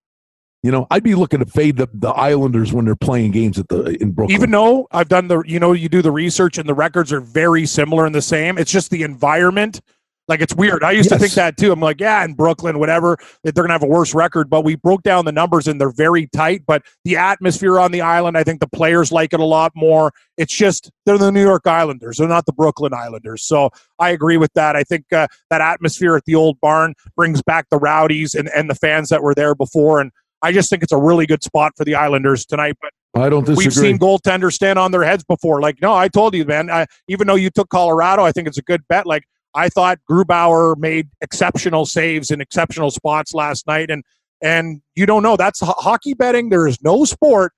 You 0.68 0.72
know, 0.72 0.86
I'd 0.92 1.02
be 1.02 1.16
looking 1.16 1.40
to 1.40 1.46
fade 1.46 1.78
the, 1.78 1.88
the 1.94 2.10
Islanders 2.10 2.74
when 2.74 2.84
they're 2.84 2.94
playing 2.94 3.32
games 3.32 3.58
at 3.58 3.70
the 3.70 3.86
in 4.02 4.12
Brooklyn. 4.12 4.36
Even 4.36 4.52
though 4.52 4.86
I've 4.92 5.08
done 5.08 5.30
the, 5.30 5.42
you 5.44 5.62
know, 5.62 5.72
you 5.72 5.88
do 5.88 6.02
the 6.02 6.12
research 6.12 6.58
and 6.58 6.68
the 6.68 6.74
records 6.74 7.14
are 7.14 7.22
very 7.22 7.66
similar 7.66 8.06
and 8.06 8.14
the 8.14 8.22
same. 8.22 8.58
It's 8.58 8.70
just 8.70 8.92
the 8.92 9.04
environment. 9.04 9.80
Like 10.28 10.42
it's 10.42 10.54
weird. 10.54 10.84
I 10.84 10.92
used 10.92 11.10
yes. 11.10 11.22
to 11.22 11.24
think 11.26 11.36
that 11.36 11.56
too. 11.56 11.72
I'm 11.72 11.80
like, 11.80 12.02
yeah, 12.02 12.22
in 12.26 12.34
Brooklyn, 12.34 12.80
whatever, 12.80 13.18
that 13.46 13.56
they're 13.56 13.64
gonna 13.64 13.76
have 13.76 13.84
a 13.84 13.88
worse 13.88 14.14
record. 14.14 14.50
But 14.50 14.66
we 14.66 14.76
broke 14.76 15.04
down 15.04 15.24
the 15.24 15.32
numbers 15.32 15.70
and 15.70 15.80
they're 15.80 15.90
very 15.90 16.28
tight. 16.28 16.64
But 16.68 16.84
the 17.06 17.16
atmosphere 17.16 17.80
on 17.80 17.94
the 17.94 18.02
island, 18.02 18.38
I 18.38 18.44
think 18.44 18.60
the 18.60 18.68
players 18.68 19.10
like 19.10 19.32
it 19.32 19.40
a 19.40 19.46
lot 19.46 19.72
more. 19.74 20.12
It's 20.36 20.54
just 20.54 20.92
they're 21.06 21.18
the 21.18 21.32
New 21.32 21.44
York 21.44 21.66
Islanders. 21.66 22.18
They're 22.18 22.28
not 22.28 22.46
the 22.46 22.52
Brooklyn 22.52 22.94
Islanders. 22.94 23.44
So 23.44 23.70
I 24.00 24.10
agree 24.10 24.36
with 24.36 24.52
that. 24.56 24.76
I 24.76 24.84
think 24.84 25.14
uh, 25.14 25.28
that 25.50 25.62
atmosphere 25.62 26.18
at 26.18 26.26
the 26.26 26.36
old 26.36 26.60
barn 26.60 26.94
brings 27.16 27.42
back 27.42 27.68
the 27.70 27.78
rowdies 27.78 28.36
and, 28.36 28.50
and 28.50 28.70
the 28.70 28.76
fans 28.76 29.08
that 29.08 29.24
were 29.24 29.34
there 29.34 29.56
before. 29.56 30.02
And 30.02 30.12
I 30.42 30.52
just 30.52 30.70
think 30.70 30.84
it's 30.84 30.92
a 30.92 30.98
really 30.98 31.26
good 31.26 31.44
spot 31.44 31.74
for 31.76 31.84
the 31.84 31.96
Islanders 31.96 32.46
tonight. 32.46 32.76
But 32.82 33.22
I 33.22 33.30
don't 33.30 33.46
disagree. 33.46 33.66
We've 33.66 33.74
seen 33.74 34.00
goaltenders 34.00 34.54
stand 34.54 34.78
on 34.78 34.92
their 34.92 35.04
heads 35.04 35.24
before. 35.24 35.62
Like, 35.62 35.82
no, 35.82 35.94
I 35.94 36.08
told 36.08 36.36
you, 36.36 36.46
man. 36.46 36.70
I, 36.70 36.86
even 37.08 37.28
though 37.28 37.36
you 37.36 37.50
took 37.50 37.70
Colorado, 37.70 38.24
I 38.24 38.32
think 38.32 38.48
it's 38.48 38.58
a 38.58 38.64
good 38.64 38.88
bet. 38.88 39.06
Like, 39.06 39.24
I 39.56 39.70
thought 39.70 40.00
Grubauer 40.10 40.78
made 40.78 41.10
exceptional 41.22 41.86
saves 41.86 42.30
in 42.32 42.42
exceptional 42.42 42.92
spots 42.92 43.34
last 43.34 43.66
night, 43.68 43.90
and 43.90 44.04
and 44.42 44.82
you 44.96 45.06
don't 45.06 45.24
know 45.24 45.36
that's 45.36 45.62
hockey 45.62 46.14
betting. 46.14 46.50
There 46.50 46.68
is 46.68 46.82
no 46.84 47.06
sport 47.06 47.54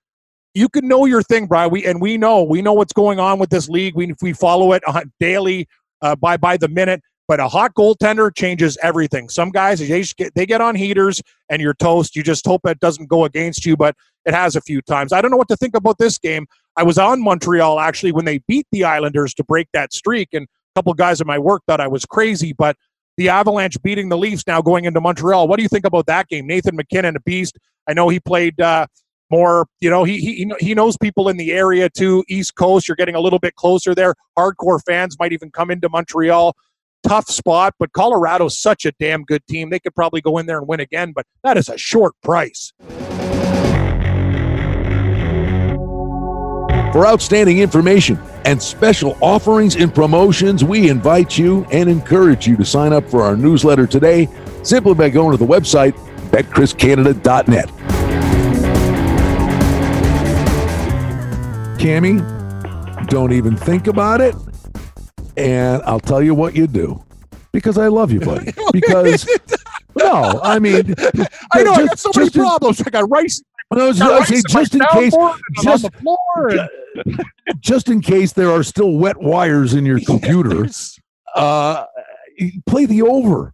you 0.53 0.69
can 0.69 0.87
know 0.87 1.05
your 1.05 1.21
thing, 1.21 1.47
Brian. 1.47 1.71
We 1.71 1.85
and 1.85 2.01
we 2.01 2.17
know 2.17 2.43
we 2.43 2.61
know 2.61 2.73
what's 2.73 2.93
going 2.93 3.19
on 3.19 3.39
with 3.39 3.49
this 3.49 3.69
league. 3.69 3.95
We 3.95 4.13
we 4.21 4.33
follow 4.33 4.73
it 4.73 4.83
daily, 5.19 5.67
uh, 6.01 6.15
by 6.15 6.37
by 6.37 6.57
the 6.57 6.67
minute. 6.67 7.01
But 7.29 7.39
a 7.39 7.47
hot 7.47 7.75
goaltender 7.75 8.35
changes 8.35 8.75
everything. 8.81 9.29
Some 9.29 9.51
guys 9.51 9.77
they 9.77 10.03
get, 10.17 10.33
they 10.33 10.47
get 10.47 10.61
on 10.61 10.73
heaters 10.73 11.21
and 11.47 11.61
you're 11.61 11.75
toast. 11.75 12.15
You 12.15 12.23
just 12.23 12.43
hope 12.43 12.61
it 12.65 12.79
doesn't 12.79 13.07
go 13.07 13.23
against 13.23 13.67
you, 13.67 13.77
but 13.77 13.95
it 14.25 14.33
has 14.33 14.55
a 14.55 14.61
few 14.61 14.81
times. 14.81 15.13
I 15.13 15.21
don't 15.21 15.29
know 15.29 15.37
what 15.37 15.47
to 15.49 15.55
think 15.55 15.75
about 15.75 15.99
this 15.99 16.17
game. 16.17 16.47
I 16.75 16.81
was 16.81 16.97
on 16.97 17.21
Montreal 17.21 17.79
actually 17.79 18.13
when 18.13 18.25
they 18.25 18.39
beat 18.47 18.65
the 18.71 18.83
Islanders 18.83 19.35
to 19.35 19.43
break 19.43 19.67
that 19.73 19.93
streak, 19.93 20.29
and 20.33 20.45
a 20.45 20.79
couple 20.79 20.91
guys 20.95 21.21
at 21.21 21.27
my 21.27 21.37
work 21.37 21.61
thought 21.67 21.79
I 21.79 21.87
was 21.87 22.03
crazy, 22.03 22.51
but 22.51 22.75
the 23.17 23.29
Avalanche 23.29 23.79
beating 23.83 24.09
the 24.09 24.17
Leafs 24.17 24.47
now 24.47 24.59
going 24.63 24.85
into 24.85 24.99
Montreal. 24.99 25.47
What 25.47 25.57
do 25.57 25.61
you 25.63 25.69
think 25.69 25.85
about 25.85 26.07
that 26.07 26.29
game? 26.29 26.47
Nathan 26.47 26.75
MacKinnon, 26.75 27.15
a 27.15 27.19
beast. 27.19 27.59
I 27.87 27.93
know 27.93 28.09
he 28.09 28.19
played 28.19 28.59
uh, 28.59 28.87
more. 29.29 29.67
You 29.81 29.91
know, 29.91 30.03
he 30.03 30.19
he 30.19 30.51
he 30.59 30.73
knows 30.73 30.97
people 30.97 31.29
in 31.29 31.37
the 31.37 31.51
area 31.51 31.91
too. 31.91 32.23
East 32.27 32.55
Coast, 32.55 32.87
you're 32.87 32.95
getting 32.95 33.15
a 33.15 33.19
little 33.19 33.37
bit 33.37 33.55
closer 33.55 33.93
there. 33.93 34.15
Hardcore 34.35 34.79
fans 34.83 35.15
might 35.19 35.31
even 35.31 35.51
come 35.51 35.69
into 35.69 35.89
Montreal 35.89 36.55
tough 37.03 37.29
spot, 37.29 37.73
but 37.79 37.93
Colorado's 37.93 38.59
such 38.59 38.85
a 38.85 38.91
damn 38.93 39.23
good 39.23 39.45
team. 39.47 39.69
They 39.69 39.79
could 39.79 39.95
probably 39.95 40.21
go 40.21 40.37
in 40.37 40.45
there 40.45 40.57
and 40.57 40.67
win 40.67 40.79
again, 40.79 41.11
but 41.13 41.25
that 41.43 41.57
is 41.57 41.69
a 41.69 41.77
short 41.77 42.13
price. 42.23 42.73
For 46.91 47.05
outstanding 47.05 47.59
information 47.59 48.19
and 48.45 48.61
special 48.61 49.15
offerings 49.21 49.75
and 49.75 49.93
promotions, 49.93 50.63
we 50.63 50.89
invite 50.89 51.37
you 51.37 51.65
and 51.71 51.87
encourage 51.87 52.47
you 52.47 52.57
to 52.57 52.65
sign 52.65 52.93
up 52.93 53.07
for 53.07 53.21
our 53.21 53.37
newsletter 53.37 53.85
today 53.85 54.27
simply 54.63 54.95
by 54.95 55.09
going 55.09 55.31
to 55.31 55.37
the 55.37 55.45
website 55.45 55.93
betcriscanada.net. 56.31 57.69
Cami, 61.79 63.07
don't 63.07 63.33
even 63.33 63.55
think 63.55 63.87
about 63.87 64.19
it. 64.19 64.35
And 65.39 65.81
I'll 65.83 65.99
tell 65.99 66.21
you 66.21 66.33
what 66.35 66.55
you 66.55 66.67
do 66.67 67.03
because 67.51 67.77
I 67.77 67.87
love 67.87 68.11
you, 68.11 68.19
buddy. 68.19 68.51
Because, 68.73 69.27
no, 69.97 70.39
I 70.43 70.59
mean, 70.59 70.93
I 71.53 71.63
know 71.63 71.73
I 71.73 71.85
got 71.87 71.99
so 71.99 72.11
many 72.15 72.29
problems. 72.29 72.81
I 72.81 72.89
got 72.89 73.09
rice. 73.09 73.41
I 73.71 73.75
was 73.87 73.99
got 73.99 74.09
gonna 74.09 74.25
say, 74.25 74.35
rice 74.35 74.69
just 74.69 74.73
in 74.75 74.81
case, 74.91 75.15
soundboard 75.15 75.33
and 75.33 75.57
on 75.57 75.63
just, 75.63 75.83
the 75.83 75.91
floor. 75.91 76.49
and- 76.49 77.19
just 77.59 77.89
in 77.89 78.01
case 78.01 78.33
there 78.33 78.51
are 78.51 78.63
still 78.63 78.91
wet 78.97 79.17
wires 79.17 79.73
in 79.73 79.85
your 79.85 79.99
computer, 80.01 80.67
uh, 81.35 81.85
play 82.67 82.85
the 82.85 83.01
over. 83.03 83.53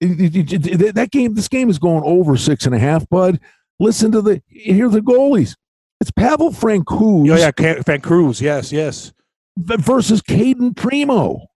That 0.00 1.08
game, 1.10 1.34
this 1.34 1.48
game 1.48 1.70
is 1.70 1.78
going 1.78 2.02
over 2.04 2.36
six 2.36 2.66
and 2.66 2.74
a 2.74 2.78
half. 2.78 3.08
Bud, 3.08 3.40
listen 3.80 4.12
to 4.12 4.20
the 4.22 4.42
hear 4.48 4.88
the 4.88 5.00
goalies. 5.00 5.56
It's 6.00 6.10
Pavel 6.10 6.50
Francouz 6.50 7.30
Oh, 7.30 7.36
yeah, 7.36 7.50
Ca- 7.52 7.82
Van 7.86 8.00
Cruz. 8.00 8.40
Yes, 8.40 8.70
yes. 8.72 9.12
Versus 9.56 10.20
Cayden 10.22 10.74
Primeau. 10.74 11.46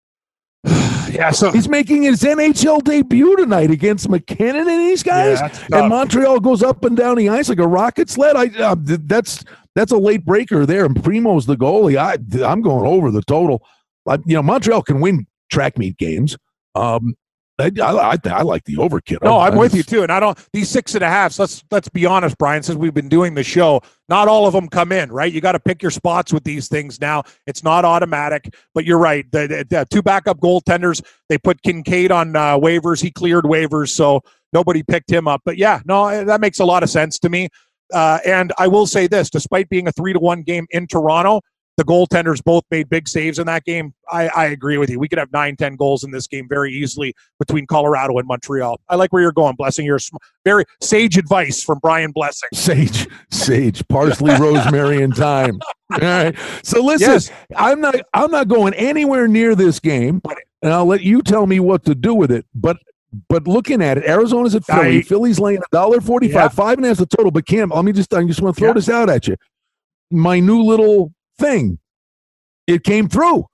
Yeah, 1.10 1.30
so 1.30 1.50
He's 1.50 1.70
making 1.70 2.02
his 2.02 2.22
NHL 2.22 2.84
debut 2.84 3.34
tonight 3.36 3.70
against 3.70 4.10
MacKinnon 4.10 4.68
and 4.68 4.80
these 4.80 5.02
guys. 5.02 5.40
Yeah, 5.40 5.80
and. 5.80 5.88
Montreal 5.88 6.38
goes 6.38 6.62
up 6.62 6.84
and 6.84 6.94
down 6.94 7.16
the 7.16 7.30
ice 7.30 7.48
like 7.48 7.58
a 7.58 7.66
rocket 7.66 8.10
sled. 8.10 8.36
I 8.36 8.48
uh, 8.62 8.76
that's 8.78 9.42
that's 9.74 9.90
a 9.90 9.96
late 9.96 10.26
breaker 10.26 10.66
there. 10.66 10.84
And 10.84 11.02
Primeau's 11.02 11.46
the 11.46 11.56
goalie. 11.56 11.96
I 11.96 12.18
I'm 12.44 12.60
going 12.60 12.86
over 12.86 13.10
the 13.10 13.22
total. 13.22 13.66
I, 14.06 14.16
you 14.26 14.34
know, 14.34 14.42
Montreal 14.42 14.82
can 14.82 15.00
win 15.00 15.26
track 15.50 15.78
meet 15.78 15.96
games. 15.96 16.36
Um, 16.74 17.14
I 17.58 17.72
I, 17.82 18.16
I, 18.30 18.42
like 18.42 18.64
the 18.64 18.76
over 18.78 19.00
kid. 19.00 19.18
No, 19.22 19.36
I- 19.36 19.48
I'm 19.48 19.54
I 19.54 19.56
with 19.56 19.74
you 19.74 19.82
too. 19.82 20.02
And 20.02 20.12
I 20.12 20.20
don't 20.20 20.38
these 20.52 20.68
six 20.70 20.94
and 20.94 21.02
a 21.02 21.08
halves. 21.08 21.38
Let's 21.38 21.64
let's 21.70 21.88
be 21.88 22.06
honest, 22.06 22.38
Brian. 22.38 22.62
Since 22.62 22.78
we've 22.78 22.94
been 22.94 23.08
doing 23.08 23.34
the 23.34 23.42
show, 23.42 23.80
not 24.08 24.28
all 24.28 24.46
of 24.46 24.52
them 24.52 24.68
come 24.68 24.92
in, 24.92 25.10
right? 25.10 25.32
You 25.32 25.40
got 25.40 25.52
to 25.52 25.60
pick 25.60 25.82
your 25.82 25.90
spots 25.90 26.32
with 26.32 26.44
these 26.44 26.68
things 26.68 27.00
now. 27.00 27.24
It's 27.46 27.64
not 27.64 27.84
automatic, 27.84 28.54
but 28.74 28.84
you're 28.84 28.98
right. 28.98 29.30
The, 29.32 29.46
the- 29.48 29.66
the 29.68 29.86
two 29.90 30.02
backup 30.02 30.38
goaltenders. 30.38 31.02
They 31.28 31.38
put 31.38 31.60
Kinkaid 31.62 32.10
on 32.10 32.36
uh, 32.36 32.58
waivers. 32.58 33.02
He 33.02 33.10
cleared 33.10 33.44
waivers, 33.44 33.88
so 33.90 34.20
nobody 34.52 34.82
picked 34.82 35.10
him 35.10 35.26
up. 35.28 35.42
But 35.44 35.58
yeah, 35.58 35.80
no, 35.84 36.24
that 36.24 36.40
makes 36.40 36.60
a 36.60 36.64
lot 36.64 36.82
of 36.82 36.90
sense 36.90 37.18
to 37.20 37.28
me. 37.28 37.48
Uh, 37.92 38.18
and 38.24 38.52
I 38.58 38.68
will 38.68 38.86
say 38.86 39.06
this: 39.08 39.30
despite 39.30 39.68
being 39.68 39.88
a 39.88 39.92
three 39.92 40.12
to 40.12 40.18
one 40.20 40.42
game 40.42 40.66
in 40.70 40.86
Toronto, 40.86 41.40
the 41.78 41.84
goaltenders 41.84 42.42
both 42.42 42.64
made 42.72 42.90
big 42.90 43.08
saves 43.08 43.38
in 43.38 43.46
that 43.46 43.64
game. 43.64 43.94
I, 44.10 44.26
I 44.28 44.46
agree 44.46 44.78
with 44.78 44.90
you. 44.90 44.98
We 44.98 45.08
could 45.08 45.18
have 45.20 45.32
nine, 45.32 45.54
ten 45.56 45.76
goals 45.76 46.02
in 46.02 46.10
this 46.10 46.26
game 46.26 46.46
very 46.48 46.72
easily 46.74 47.14
between 47.38 47.66
Colorado 47.68 48.18
and 48.18 48.26
Montreal. 48.26 48.80
I 48.88 48.96
like 48.96 49.12
where 49.12 49.22
you're 49.22 49.30
going, 49.32 49.54
Blessing. 49.54 49.86
Your 49.86 50.00
sm- 50.00 50.16
very 50.44 50.64
sage 50.82 51.16
advice 51.16 51.62
from 51.62 51.78
Brian 51.80 52.10
Blessing. 52.10 52.48
Sage, 52.52 53.06
sage, 53.30 53.86
parsley, 53.88 54.34
rosemary, 54.40 55.02
and 55.02 55.14
thyme. 55.16 55.60
All 55.92 55.98
right. 56.00 56.36
So 56.64 56.82
listen, 56.84 57.10
Yes. 57.12 57.30
I'm 57.56 57.80
not 57.80 57.94
I'm 58.12 58.30
not 58.32 58.48
going 58.48 58.74
anywhere 58.74 59.28
near 59.28 59.54
this 59.54 59.78
game, 59.78 60.20
and 60.62 60.72
I'll 60.72 60.84
let 60.84 61.02
you 61.02 61.22
tell 61.22 61.46
me 61.46 61.60
what 61.60 61.84
to 61.84 61.94
do 61.94 62.12
with 62.12 62.32
it. 62.32 62.44
But 62.54 62.76
but 63.28 63.46
looking 63.46 63.80
at 63.82 63.98
it, 63.98 64.04
Arizona's 64.04 64.56
at 64.56 64.64
Philly. 64.64 64.98
I- 64.98 65.02
Philly's 65.02 65.38
laying 65.38 65.58
a 65.58 65.62
dollar 65.70 66.00
forty 66.00 66.26
Yeah. 66.26 66.42
five, 66.48 66.54
five 66.54 66.78
and 66.78 66.84
a 66.86 66.88
half 66.88 66.96
the 66.98 67.06
total. 67.06 67.30
But 67.30 67.46
Cam, 67.46 67.70
let 67.70 67.84
me 67.84 67.92
just 67.92 68.12
I 68.12 68.24
just 68.24 68.42
want 68.42 68.56
to 68.56 68.58
throw 68.60 68.70
Yeah. 68.70 68.74
this 68.74 68.88
out 68.88 69.08
at 69.08 69.28
you. 69.28 69.36
My 70.10 70.40
new 70.40 70.62
little 70.62 71.12
thing, 71.38 71.78
it 72.66 72.84
came 72.84 73.08
through. 73.08 73.46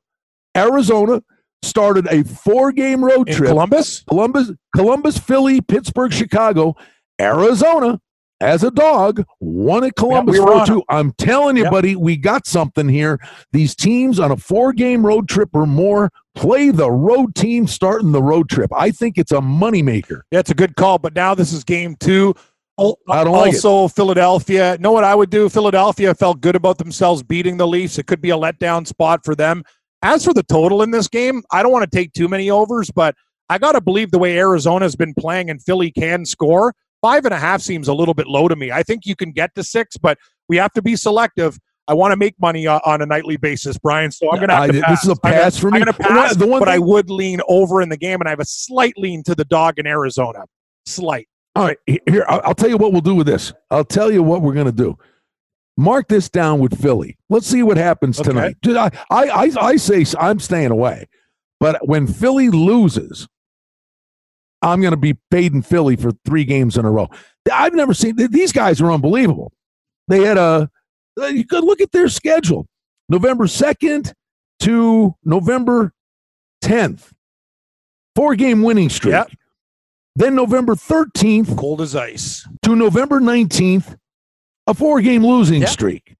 Arizona 0.57 1.23
started 1.63 2.07
a 2.09 2.23
four 2.25 2.73
game 2.73 3.05
road 3.05 3.29
In 3.29 3.37
trip. 3.37 3.51
Columbus? 3.51 4.05
Columbus, 4.09 4.53
Columbus, 4.75 5.19
Philly, 5.19 5.61
Pittsburgh, 5.61 6.13
Chicago, 6.13 6.75
Arizona 7.21 8.01
as 8.41 8.63
a 8.63 8.71
dog 8.71 9.25
won 9.41 9.85
at 9.85 9.97
Columbus 9.97 10.39
we 10.39 10.45
four-two. 10.45 10.83
I'm 10.89 11.13
telling 11.13 11.57
you, 11.57 11.71
buddy, 11.71 11.97
we 11.97 12.17
got 12.17 12.47
something 12.47 12.89
here. 12.89 13.19
These 13.53 13.75
teams 13.75 14.19
on 14.21 14.31
a 14.31 14.37
four 14.37 14.73
game 14.73 15.05
road 15.07 15.29
trip 15.29 15.51
or 15.55 15.67
more 15.67 16.11
play 16.35 16.71
the 16.71 16.91
road 16.91 17.35
team 17.35 17.67
starting 17.67 18.13
the 18.13 18.23
road 18.23 18.49
trip. 18.51 18.71
I 18.75 18.91
think 18.91 19.17
it's 19.17 19.33
a 19.33 19.41
moneymaker. 19.41 20.23
Yeah, 20.31 20.41
it's 20.41 20.51
a 20.51 20.55
good 20.55 20.77
call. 20.77 20.99
But 20.99 21.15
now 21.15 21.35
this 21.35 21.53
is 21.53 21.65
game 21.65 21.97
two. 21.99 22.35
I 22.79 23.23
don't 23.25 23.33
like 23.33 23.55
also, 23.55 23.89
Philadelphia. 23.89 24.77
Know 24.81 24.93
what 24.93 25.05
I 25.05 25.15
would 25.15 25.31
do? 25.31 25.49
Philadelphia 25.49 26.15
felt 26.15 26.41
good 26.41 26.57
about 26.57 26.79
themselves 26.79 27.23
beating 27.23 27.57
the 27.57 27.67
Leafs. 27.67 27.99
It 27.99 28.07
could 28.07 28.21
be 28.21 28.31
a 28.31 28.37
letdown 28.37 28.87
spot 28.87 29.25
for 29.25 29.35
them. 29.35 29.63
As 30.03 30.25
for 30.25 30.35
the 30.35 30.43
total 30.43 30.83
in 30.83 30.91
this 30.91 31.09
game, 31.09 31.43
I 31.53 31.63
don't 31.63 31.73
want 31.73 31.89
to 31.91 31.97
take 31.97 32.13
too 32.13 32.29
many 32.29 32.51
overs, 32.51 32.91
but 32.91 33.15
I 33.49 33.59
got 33.59 33.73
to 33.73 33.81
believe 33.81 34.11
the 34.11 34.19
way 34.19 34.39
Arizona's 34.39 34.97
been 34.97 35.15
playing 35.15 35.51
and 35.51 35.63
Philly 35.63 35.91
can 35.93 36.25
score. 36.27 36.75
Five 37.01 37.25
and 37.27 37.35
a 37.35 37.39
half 37.39 37.61
seems 37.61 37.87
a 37.89 37.95
little 37.95 38.15
bit 38.15 38.27
low 38.27 38.49
to 38.49 38.57
me. 38.57 38.73
I 38.73 38.83
think 38.83 39.07
you 39.07 39.15
can 39.15 39.31
get 39.31 39.55
to 39.55 39.63
six, 39.63 39.97
but 39.97 40.19
we 40.49 40.57
have 40.57 40.73
to 40.73 40.83
be 40.83 40.97
selective. 40.97 41.59
I 41.87 41.93
want 41.95 42.13
to 42.13 42.17
make 42.17 42.35
money 42.41 42.67
uh, 42.67 42.81
on 42.85 43.03
a 43.03 43.07
nightly 43.07 43.37
basis, 43.37 43.77
Brian. 43.79 44.11
So 44.11 44.31
I'm 44.31 44.37
going 44.39 44.49
to 44.49 44.55
have 44.57 44.67
to 44.69 44.73
this 44.73 44.83
pass. 44.83 45.05
is 45.05 45.09
a 45.11 45.13
I'm 45.13 45.31
gonna- 45.31 45.43
pass 45.43 45.59
for 45.59 45.71
me. 45.71 45.79
I'm 45.81 45.85
going 45.85 45.95
to 45.95 46.03
The 46.03 46.09
one- 46.09 46.17
pass, 46.19 46.37
the 46.37 46.47
one 46.47 46.59
but 46.61 46.69
I 46.69 46.79
would 46.79 47.11
lean 47.11 47.41
over 47.47 47.83
in 47.83 47.89
the 47.91 47.99
game, 47.99 48.21
and 48.21 48.27
I 48.29 48.31
have 48.31 48.41
a 48.41 48.45
slight 48.47 48.95
lean 48.97 49.23
to 49.25 49.35
the 49.35 49.45
dog 49.45 49.79
in 49.79 49.87
Arizona. 49.87 50.45
Slight. 50.87 51.29
All 51.57 51.65
right, 51.65 51.79
here 51.87 52.25
I'll, 52.29 52.41
I'll 52.47 52.55
tell 52.55 52.69
you 52.69 52.77
what 52.77 52.93
we'll 52.93 53.01
do 53.01 53.15
with 53.15 53.27
this. 53.27 53.53
I'll 53.71 53.85
tell 53.85 54.11
you 54.11 54.23
what 54.23 54.43
we're 54.43 54.55
going 54.55 54.67
to 54.67 54.73
do. 54.73 54.99
Mark 55.77 56.09
this 56.09 56.29
down 56.29 56.59
with 56.61 56.81
Philly. 56.81 57.17
Let's 57.29 57.47
see 57.47 57.63
what 57.63 57.77
happens 57.77 58.19
Okay. 58.21 58.29
tonight. 58.29 58.57
Dude, 58.63 58.77
I, 58.77 58.91
I, 59.11 59.29
I, 59.29 59.51
I 59.61 59.77
say 59.77 60.05
I'm 60.19 60.39
staying 60.41 60.71
away, 60.71 61.09
but 61.61 61.87
when 61.89 62.07
Philly 62.07 62.49
loses, 62.49 63.29
I'm 64.63 64.81
going 64.81 64.93
to 64.93 64.97
be 64.97 65.17
fading 65.31 65.63
Philly 65.63 65.97
for 65.97 66.13
three 66.25 66.45
games 66.45 66.77
in 66.77 66.85
a 66.85 66.91
row. 66.91 67.09
I've 67.53 67.75
never 67.75 67.93
seen 67.95 68.17
these 68.17 68.53
guys 68.53 68.81
are 68.81 68.91
unbelievable. 68.91 69.53
They 70.09 70.25
had 70.25 70.39
a 70.39 70.71
uh, 71.21 71.27
you 71.27 71.45
could 71.47 71.63
look 71.65 71.81
at 71.81 71.93
their 71.93 72.09
schedule. 72.09 72.67
November 73.09 73.45
2nd 73.45 74.13
to 74.61 75.15
November 75.25 75.93
10th. 76.65 77.11
Four 78.17 78.35
game 78.37 78.63
winning 78.63 78.89
streak. 78.89 79.13
Yep. 79.13 79.31
Then 80.17 80.35
November 80.35 80.75
13th 80.75 81.57
Cold 81.59 81.81
as 81.81 81.97
ice. 81.97 82.47
to 82.63 82.77
November 82.77 83.21
19th, 83.21 83.97
a 84.67 84.75
four 84.75 85.01
game 85.01 85.25
losing 85.25 85.67
streak. 85.67 86.17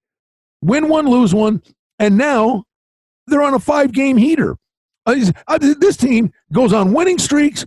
Win 0.61 0.89
one, 0.89 1.07
lose 1.07 1.33
one. 1.33 1.61
And 1.99 2.17
now 2.17 2.65
they're 3.27 3.41
on 3.41 3.53
a 3.53 3.59
five 3.59 3.93
game 3.93 4.17
heater. 4.17 4.57
Uh, 5.05 5.15
uh, 5.47 5.57
This 5.57 5.95
team 5.97 6.31
goes 6.51 6.73
on 6.73 6.91
winning 6.93 7.19
streaks, 7.19 7.65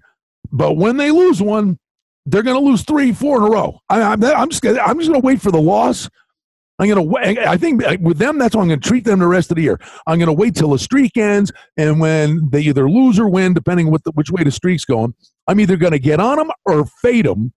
but 0.53 0.75
when 0.75 0.97
they 0.97 1.11
lose 1.11 1.41
one, 1.41 1.79
they're 2.27 2.43
going 2.43 2.57
to 2.62 2.64
lose 2.64 2.83
three, 2.83 3.12
four 3.12 3.38
in 3.38 3.45
a 3.45 3.51
row. 3.51 3.79
I, 3.88 4.03
I'm 4.03 4.51
just, 4.51 4.64
I'm 4.67 4.99
just 4.99 5.09
going 5.09 5.21
to 5.21 5.27
wait 5.27 5.41
for 5.41 5.51
the 5.51 5.61
loss. 5.61 6.11
I'm 6.79 6.87
going 6.87 6.97
to 6.97 7.03
wait. 7.03 7.38
I 7.38 7.57
think 7.57 7.85
uh, 7.85 7.97
with 8.01 8.19
them, 8.19 8.38
that's 8.38 8.55
how 8.55 8.61
I'm 8.61 8.69
going 8.69 8.81
to 8.81 8.88
treat 8.88 9.05
them 9.05 9.19
the 9.19 9.27
rest 9.27 9.51
of 9.51 9.57
the 9.57 9.62
year. 9.62 9.81
I'm 10.07 10.19
going 10.19 10.29
to 10.29 10.33
wait 10.33 10.55
till 10.55 10.71
the 10.71 10.79
streak 10.79 11.17
ends, 11.17 11.51
and 11.77 11.99
when 11.99 12.49
they 12.51 12.61
either 12.61 12.88
lose 12.88 13.19
or 13.19 13.29
win, 13.29 13.53
depending 13.53 13.91
what 13.91 14.05
the, 14.05 14.12
which 14.12 14.31
way 14.31 14.45
the 14.45 14.51
streak's 14.53 14.85
going, 14.85 15.14
I'm 15.49 15.59
either 15.59 15.77
going 15.77 15.93
to 15.93 15.99
get 15.99 16.21
on 16.21 16.38
them 16.38 16.51
or 16.64 16.87
fade 17.03 17.27
them 17.27 17.53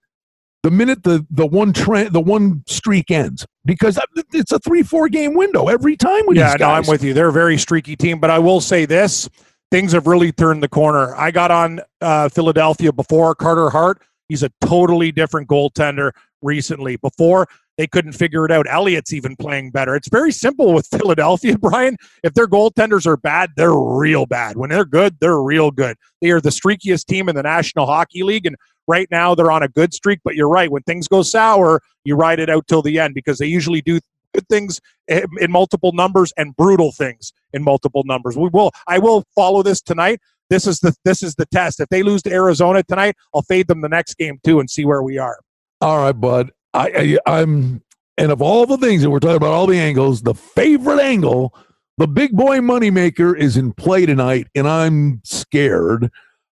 the 0.64 0.72
minute 0.72 1.04
the 1.04 1.26
the 1.32 1.46
one 1.46 1.74
trend 1.74 2.14
the 2.14 2.22
one 2.22 2.64
streak 2.68 3.10
ends 3.10 3.46
because 3.66 4.00
it's 4.34 4.52
a 4.52 4.60
three 4.60 4.84
four 4.84 5.10
game 5.10 5.34
window 5.34 5.68
every 5.68 5.96
time 5.98 6.26
with 6.26 6.38
Yeah, 6.38 6.52
these 6.52 6.60
no, 6.60 6.70
I'm 6.70 6.86
with 6.88 7.04
you. 7.04 7.14
They're 7.14 7.30
a 7.30 7.34
very 7.34 7.58
streaky 7.58 7.96
team, 7.96 8.20
but 8.20 8.30
I 8.30 8.40
will 8.40 8.62
say 8.62 8.86
this: 8.86 9.30
things 9.72 9.92
have 9.94 10.08
really 10.08 10.32
turned 10.32 10.62
the 10.62 10.70
corner. 10.70 11.16
I 11.16 11.32
got 11.32 11.52
on 11.52 11.82
uh, 12.02 12.30
Philadelphia 12.30 12.92
before 12.92 13.34
Carter 13.36 13.70
Hart. 13.70 14.02
He's 14.30 14.44
a 14.44 14.52
totally 14.62 15.12
different 15.12 15.50
goaltender 15.50 16.12
recently. 16.42 16.96
Before 16.96 17.48
they 17.82 17.88
couldn't 17.88 18.12
figure 18.12 18.46
it 18.46 18.52
out. 18.52 18.68
Elliott's 18.70 19.12
even 19.12 19.36
playing 19.36 19.72
better. 19.72 19.96
It's 19.96 20.08
very 20.08 20.32
simple 20.32 20.72
with 20.72 20.86
Philadelphia, 20.92 21.58
Brian. 21.58 21.98
If 22.24 22.36
their 22.36 22.46
goaltenders 22.46 23.08
are 23.08 23.18
bad, 23.18 23.50
they're 23.58 23.74
real 23.74 24.28
bad. 24.28 24.56
When 24.56 24.70
they're 24.70 24.86
good, 24.86 25.18
they're 25.20 25.42
real 25.42 25.72
good. 25.72 25.98
They 26.22 26.30
are 26.30 26.40
the 26.40 26.52
streakiest 26.52 27.08
team 27.08 27.28
in 27.28 27.36
the 27.36 27.42
National 27.42 27.88
Hockey 27.88 28.22
League, 28.22 28.46
and 28.46 28.56
right 28.88 29.08
now 29.10 29.34
they're 29.34 29.50
on 29.50 29.64
a 29.64 29.68
good 29.68 29.96
streak. 29.96 30.20
But 30.24 30.36
you're 30.36 30.48
right. 30.48 30.70
When 30.70 30.84
things 30.84 31.08
go 31.08 31.24
sour, 31.24 31.82
you 32.04 32.16
ride 32.16 32.40
it 32.40 32.52
out 32.52 32.68
till 32.68 32.84
the 32.84 33.00
end 33.00 33.16
because 33.16 33.40
they 33.40 33.48
usually 33.48 33.82
do 33.82 34.00
good 34.36 34.48
things 34.48 34.80
in 35.08 35.50
multiple 35.50 35.92
numbers 35.92 36.32
and 36.38 36.56
brutal 36.56 36.92
things 36.92 37.34
in 37.52 37.64
multiple 37.64 38.04
numbers. 38.06 38.38
We 38.38 38.50
will. 38.54 38.70
I 38.86 39.00
will 39.00 39.24
follow 39.34 39.64
this 39.64 39.82
tonight. 39.82 40.20
This 40.52 40.68
is 40.68 40.82
the 40.82 40.94
this 41.04 41.24
is 41.24 41.34
the 41.34 41.48
test. 41.48 41.80
If 41.80 41.90
they 41.90 42.04
lose 42.04 42.22
to 42.24 42.32
Arizona 42.32 42.84
tonight, 42.84 43.16
I'll 43.34 43.42
fade 43.42 43.66
them 43.66 43.82
the 43.82 43.90
next 43.90 44.20
game 44.20 44.40
too 44.44 44.60
and 44.60 44.70
see 44.70 44.86
where 44.86 45.02
we 45.02 45.18
are. 45.18 45.40
All 45.82 45.98
right, 45.98 46.12
bud. 46.12 46.52
I, 46.74 47.18
I 47.26 47.40
I'm 47.40 47.84
and 48.18 48.32
of 48.32 48.42
all 48.42 48.66
the 48.66 48.78
things 48.78 49.02
that 49.02 49.10
we're 49.10 49.20
talking 49.20 49.38
about, 49.38 49.52
all 49.52 49.68
the 49.68 49.80
angles, 49.80 50.22
the 50.22 50.34
favorite 50.34 51.02
angle, 51.02 51.56
the 51.98 52.08
big 52.08 52.32
boy 52.32 52.60
moneymaker 52.60 53.38
is 53.38 53.58
in 53.58 53.74
play 53.74 54.06
tonight, 54.06 54.48
and 54.56 54.68
I'm 54.68 55.22
scared. 55.24 56.12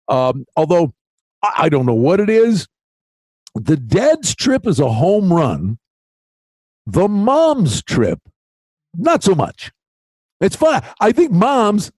Um, 0.09 0.47
although 0.57 0.95
I, 1.43 1.53
I 1.65 1.69
don't 1.69 1.87
know 1.87 1.95
what 1.95 2.21
it 2.21 2.31
is. 2.31 2.69
The 3.55 3.77
dad's 3.77 4.35
trip 4.35 4.67
is 4.67 4.81
a 4.81 4.93
home 4.93 5.33
run. 5.33 5.79
The 6.87 7.09
mom's 7.09 7.83
trip 7.83 8.21
not 8.97 9.23
so 9.23 9.35
much. 9.35 9.73
It's 10.41 10.57
fun. 10.57 10.83
I 11.01 11.13
think 11.13 11.31
moms. 11.31 11.91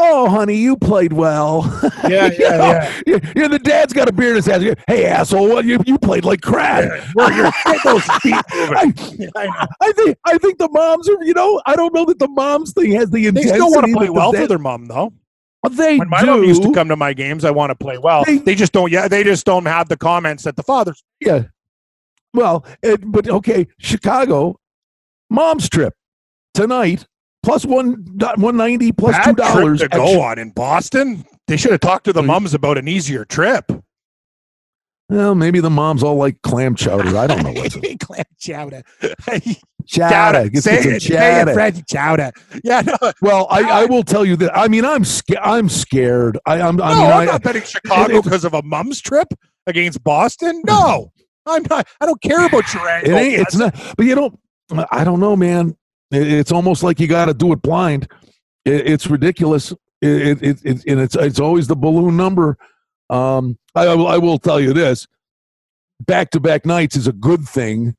Oh, 0.00 0.28
honey, 0.28 0.54
you 0.56 0.76
played 0.76 1.12
well. 1.12 1.62
Yeah, 2.08 2.26
You 2.28 2.36
yeah, 2.38 2.48
know, 2.56 2.66
yeah. 2.70 3.00
yeah, 3.06 3.32
yeah, 3.36 3.48
the 3.48 3.58
dad's 3.58 3.92
got 3.92 4.08
a 4.08 4.12
beard 4.12 4.30
in 4.30 4.36
his 4.36 4.48
ass. 4.48 4.62
Hey, 4.86 5.04
asshole, 5.04 5.48
what, 5.48 5.64
you, 5.66 5.78
you 5.84 5.98
played 5.98 6.24
like 6.24 6.40
crap. 6.40 6.84
Where 7.14 7.32
your 7.32 7.50
get 7.66 7.82
those 7.84 8.02
feet. 8.22 8.34
I, 8.34 8.92
I. 9.36 9.66
I 9.82 9.92
think 9.92 10.16
I 10.24 10.38
think 10.38 10.58
the 10.58 10.68
moms 10.70 11.08
are, 11.08 11.22
you 11.22 11.34
know, 11.34 11.60
I 11.66 11.76
don't 11.76 11.92
know 11.92 12.04
that 12.06 12.18
the 12.18 12.28
moms 12.28 12.72
thing 12.72 12.92
has 12.92 13.10
the 13.10 13.26
intensity 13.26 13.50
They 13.50 13.56
intensity. 13.56 13.58
still 13.58 13.70
want 13.72 13.86
to 13.86 13.92
play 13.92 14.06
that 14.06 14.12
the 14.12 14.18
well 14.18 14.32
for 14.32 14.46
their 14.46 14.58
mom, 14.58 14.86
though. 14.86 15.12
They 15.70 15.98
When 15.98 16.08
my 16.08 16.20
do. 16.20 16.26
mom 16.26 16.44
used 16.44 16.62
to 16.62 16.72
come 16.72 16.88
to 16.88 16.96
my 16.96 17.12
games, 17.12 17.44
I 17.44 17.50
want 17.50 17.70
to 17.70 17.74
play 17.74 17.98
well. 17.98 18.24
They- 18.24 18.38
They, 18.38 18.54
just 18.54 18.72
don't. 18.72 18.90
Yeah, 18.92 19.08
they 19.08 19.24
just 19.24 19.44
don't 19.44 19.66
have 19.66 19.88
the 19.88 19.96
comments 19.96 20.44
that 20.44 20.56
the 20.56 20.62
fathers. 20.62 21.02
Yeah. 21.20 21.44
Well, 22.32 22.64
it, 22.82 23.00
but 23.04 23.28
okay, 23.28 23.66
Chicago, 23.78 24.58
mom's 25.28 25.68
trip 25.68 25.94
tonight 26.54 27.06
plus 27.48 27.64
one 27.64 28.04
one 28.36 28.56
ninety 28.56 28.92
plus 28.92 29.16
two 29.24 29.32
dollars. 29.32 29.80
to 29.80 29.88
go 29.88 30.20
on 30.20 30.38
in 30.38 30.50
Boston. 30.50 31.24
They 31.46 31.56
should 31.56 31.70
have 31.70 31.80
talked 31.80 32.04
to 32.04 32.12
the 32.12 32.22
mums 32.22 32.52
about 32.52 32.76
an 32.76 32.88
easier 32.88 33.24
trip. 33.24 33.72
Well, 35.08 35.34
maybe 35.34 35.60
the 35.60 35.70
moms 35.70 36.02
all 36.02 36.16
like 36.16 36.42
clam 36.42 36.74
chowder. 36.74 37.16
I 37.16 37.26
don't 37.26 37.42
know 37.42 37.52
what's 37.52 37.74
it. 37.82 38.00
Clam 38.00 38.24
chowder. 38.38 38.82
chowder. 39.86 40.50
Get 40.50 40.62
Say 40.62 40.80
it. 40.80 40.86
It, 40.86 41.00
chowder. 41.00 41.54
French 41.54 41.86
chowder. 41.86 42.32
Yeah, 42.62 42.82
no, 42.82 43.12
Well, 43.22 43.46
I, 43.48 43.62
I 43.62 43.84
will 43.86 44.02
tell 44.02 44.26
you 44.26 44.36
that. 44.36 44.54
I 44.54 44.68
mean, 44.68 44.84
I'm 44.84 45.06
scared. 45.06 45.40
I'm 45.42 45.70
scared. 45.70 46.38
I, 46.44 46.60
I'm. 46.60 46.78
I 46.82 46.92
no, 46.92 47.00
mean, 47.00 47.06
I'm 47.10 47.20
I, 47.20 47.24
not 47.24 47.42
betting 47.42 47.62
Chicago 47.62 48.20
because 48.20 48.44
of 48.44 48.52
a 48.52 48.62
mum's 48.62 49.00
trip 49.00 49.28
against 49.66 50.04
Boston. 50.04 50.60
No, 50.66 51.12
I'm 51.46 51.62
not. 51.70 51.88
I 52.02 52.04
don't 52.04 52.20
care 52.20 52.44
about 52.44 52.74
your 52.74 52.86
it 52.86 53.04
angle. 53.06 53.16
ain't. 53.16 53.40
It's 53.40 53.56
not. 53.56 53.74
But 53.96 54.04
you 54.04 54.14
don't. 54.14 54.38
I 54.90 55.02
don't 55.04 55.20
know, 55.20 55.34
man. 55.34 55.74
It, 56.10 56.26
it's 56.26 56.52
almost 56.52 56.82
like 56.82 57.00
you 57.00 57.06
got 57.06 57.26
to 57.26 57.34
do 57.34 57.52
it 57.52 57.62
blind. 57.62 58.08
It's 58.64 59.06
ridiculous. 59.06 59.72
It, 60.00 60.42
it, 60.42 60.60
it, 60.64 60.84
and 60.86 61.00
it's 61.00 61.16
it's 61.16 61.40
always 61.40 61.66
the 61.66 61.76
balloon 61.76 62.16
number. 62.16 62.56
Um, 63.10 63.58
I, 63.74 63.86
I 63.86 63.94
will 63.94 64.06
I 64.06 64.18
will 64.18 64.38
tell 64.38 64.60
you 64.60 64.72
this: 64.72 65.06
back 66.06 66.30
to 66.30 66.40
back 66.40 66.66
nights 66.66 66.96
is 66.96 67.06
a 67.06 67.12
good 67.12 67.44
thing. 67.44 67.96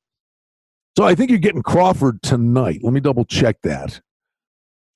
So 0.98 1.06
I 1.06 1.15
think 1.15 1.30
you're 1.30 1.39
getting 1.39 1.63
Crawford 1.63 2.22
tonight. 2.22 2.82
Let 2.84 2.93
me 2.93 3.00
double 3.00 3.26
check 3.26 3.58
that. 3.63 4.00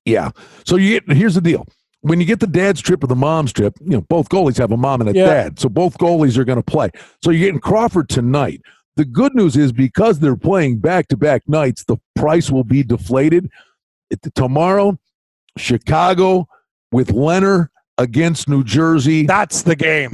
Yeah. 0.06 0.32
So 0.66 0.76
you 0.76 1.00
get 1.00 1.16
here's 1.18 1.36
the 1.36 1.42
deal. 1.42 1.66
When 2.02 2.20
you 2.20 2.26
get 2.26 2.42
the 2.42 2.48
dad's 2.48 2.82
trip 2.82 3.04
or 3.04 3.08
the 3.08 3.16
mom's 3.16 3.54
trip, 3.54 3.76
you 3.82 3.92
know, 3.92 4.02
both 4.02 4.28
goalies 4.28 4.58
have 4.58 4.72
a 4.74 4.78
mom 4.78 5.00
and 5.02 5.10
a 5.10 5.14
Yeah. 5.18 5.26
dad. 5.26 5.60
So 5.60 5.70
both 5.70 5.98
goalies 5.98 6.38
are 6.38 6.44
going 6.44 6.62
to 6.62 6.64
play. 6.64 6.90
So 7.24 7.32
you're 7.32 7.40
getting 7.46 7.62
Crawford 7.62 8.10
tonight. 8.10 8.62
The 8.96 9.06
good 9.06 9.34
news 9.34 9.58
is 9.58 9.72
because 9.72 10.20
they're 10.20 10.36
playing 10.36 10.78
back 10.78 11.08
to 11.08 11.18
back 11.18 11.48
nights, 11.48 11.84
the 11.84 11.98
price 12.16 12.52
will 12.52 12.64
be 12.64 12.84
deflated. 12.84 13.50
Tomorrow, 14.36 15.00
Chicago 15.58 16.48
with 16.92 17.12
Leonard 17.12 17.70
against 17.98 18.48
New 18.48 18.64
Jersey. 18.64 19.26
That's 19.26 19.64
the 19.64 19.76
game. 19.76 20.12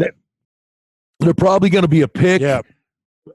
They're 1.20 1.34
probably 1.34 1.70
going 1.70 1.82
to 1.82 1.90
be 1.90 2.02
a 2.02 2.08
pick, 2.08 2.42
Yeah. 2.42 2.62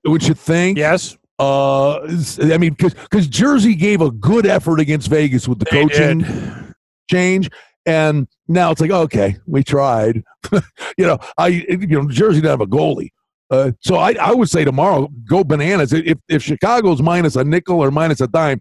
which 0.04 0.28
you 0.28 0.34
think. 0.34 0.78
Yes. 0.78 1.16
Uh, 1.38 1.98
I 2.40 2.56
mean, 2.58 2.74
because 2.78 3.26
Jersey 3.26 3.74
gave 3.74 4.00
a 4.00 4.10
good 4.10 4.46
effort 4.46 4.80
against 4.80 5.08
Vegas 5.08 5.46
with 5.48 5.58
the 5.58 5.66
They 5.70 5.82
coaching 5.82 6.18
did. 6.20 6.74
change, 7.10 7.50
and 7.84 8.28
now 8.48 8.70
it's 8.70 8.80
like, 8.80 8.92
okay, 8.92 9.36
we 9.46 9.62
tried. 9.64 10.22
you 10.52 10.60
know, 11.06 11.18
I 11.36 11.48
you 11.48 11.86
know 11.88 12.08
Jersey 12.08 12.40
didn't 12.40 12.50
have 12.52 12.60
a 12.60 12.66
goalie, 12.66 13.10
uh, 13.54 13.72
so 13.80 13.96
I 13.96 14.14
I 14.20 14.32
would 14.32 14.50
say 14.50 14.64
tomorrow 14.64 15.08
go 15.28 15.44
bananas. 15.44 15.92
If 15.92 16.18
if 16.28 16.42
Chicago's 16.42 17.02
minus 17.02 17.36
a 17.36 17.44
nickel 17.44 17.80
or 17.80 17.90
minus 17.90 18.20
a 18.20 18.28
dime, 18.28 18.60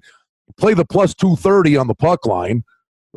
play 0.57 0.73
the 0.73 0.85
plus 0.85 1.13
two 1.13 1.35
thirty 1.35 1.77
on 1.77 1.87
the 1.87 1.95
puck 1.95 2.25
line, 2.25 2.63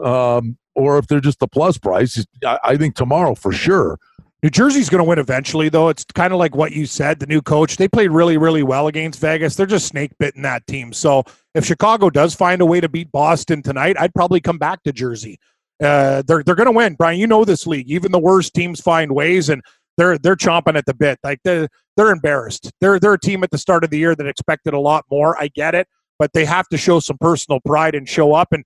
um, 0.02 0.56
or 0.74 0.98
if 0.98 1.06
they're 1.06 1.20
just 1.20 1.40
the 1.40 1.48
plus 1.48 1.78
price, 1.78 2.24
I, 2.44 2.58
I 2.64 2.76
think 2.76 2.94
tomorrow 2.94 3.34
for 3.34 3.52
sure. 3.52 3.98
New 4.42 4.50
Jersey's 4.50 4.90
going 4.90 5.02
to 5.02 5.08
win 5.08 5.18
eventually, 5.18 5.70
though. 5.70 5.88
It's 5.88 6.04
kind 6.04 6.32
of 6.32 6.38
like 6.38 6.54
what 6.54 6.70
you 6.70 6.86
said. 6.86 7.18
The 7.18 7.26
new 7.26 7.40
coach, 7.40 7.78
they 7.78 7.88
played 7.88 8.10
really, 8.10 8.36
really 8.36 8.62
well 8.62 8.86
against 8.86 9.18
Vegas. 9.18 9.56
They're 9.56 9.66
just 9.66 9.88
snake 9.88 10.12
bitten 10.18 10.42
that 10.42 10.64
team. 10.66 10.92
So 10.92 11.24
if 11.54 11.64
Chicago 11.64 12.10
does 12.10 12.34
find 12.34 12.60
a 12.60 12.66
way 12.66 12.80
to 12.80 12.88
beat 12.88 13.10
Boston 13.10 13.62
tonight, 13.62 13.96
I'd 13.98 14.14
probably 14.14 14.40
come 14.40 14.58
back 14.58 14.82
to 14.84 14.92
Jersey. 14.92 15.40
Uh, 15.82 16.22
they're 16.26 16.42
they're 16.42 16.54
going 16.54 16.66
to 16.66 16.72
win, 16.72 16.94
Brian. 16.94 17.18
You 17.18 17.26
know 17.26 17.44
this 17.44 17.66
league. 17.66 17.90
Even 17.90 18.12
the 18.12 18.18
worst 18.18 18.54
teams 18.54 18.80
find 18.80 19.12
ways, 19.12 19.48
and 19.48 19.62
they're 19.96 20.18
they're 20.18 20.36
chomping 20.36 20.76
at 20.76 20.86
the 20.86 20.94
bit. 20.94 21.18
Like 21.24 21.40
they're 21.44 21.68
they're 21.96 22.10
embarrassed. 22.10 22.70
They're 22.80 22.98
they're 23.00 23.14
a 23.14 23.18
team 23.20 23.42
at 23.42 23.50
the 23.50 23.58
start 23.58 23.84
of 23.84 23.90
the 23.90 23.98
year 23.98 24.14
that 24.14 24.26
expected 24.26 24.74
a 24.74 24.80
lot 24.80 25.04
more. 25.10 25.40
I 25.40 25.48
get 25.48 25.74
it, 25.74 25.88
but 26.18 26.32
they 26.32 26.44
have 26.44 26.68
to 26.68 26.76
show 26.76 27.00
some 27.00 27.16
personal 27.20 27.60
pride 27.64 27.94
and 27.94 28.08
show 28.08 28.34
up. 28.34 28.48
And 28.52 28.64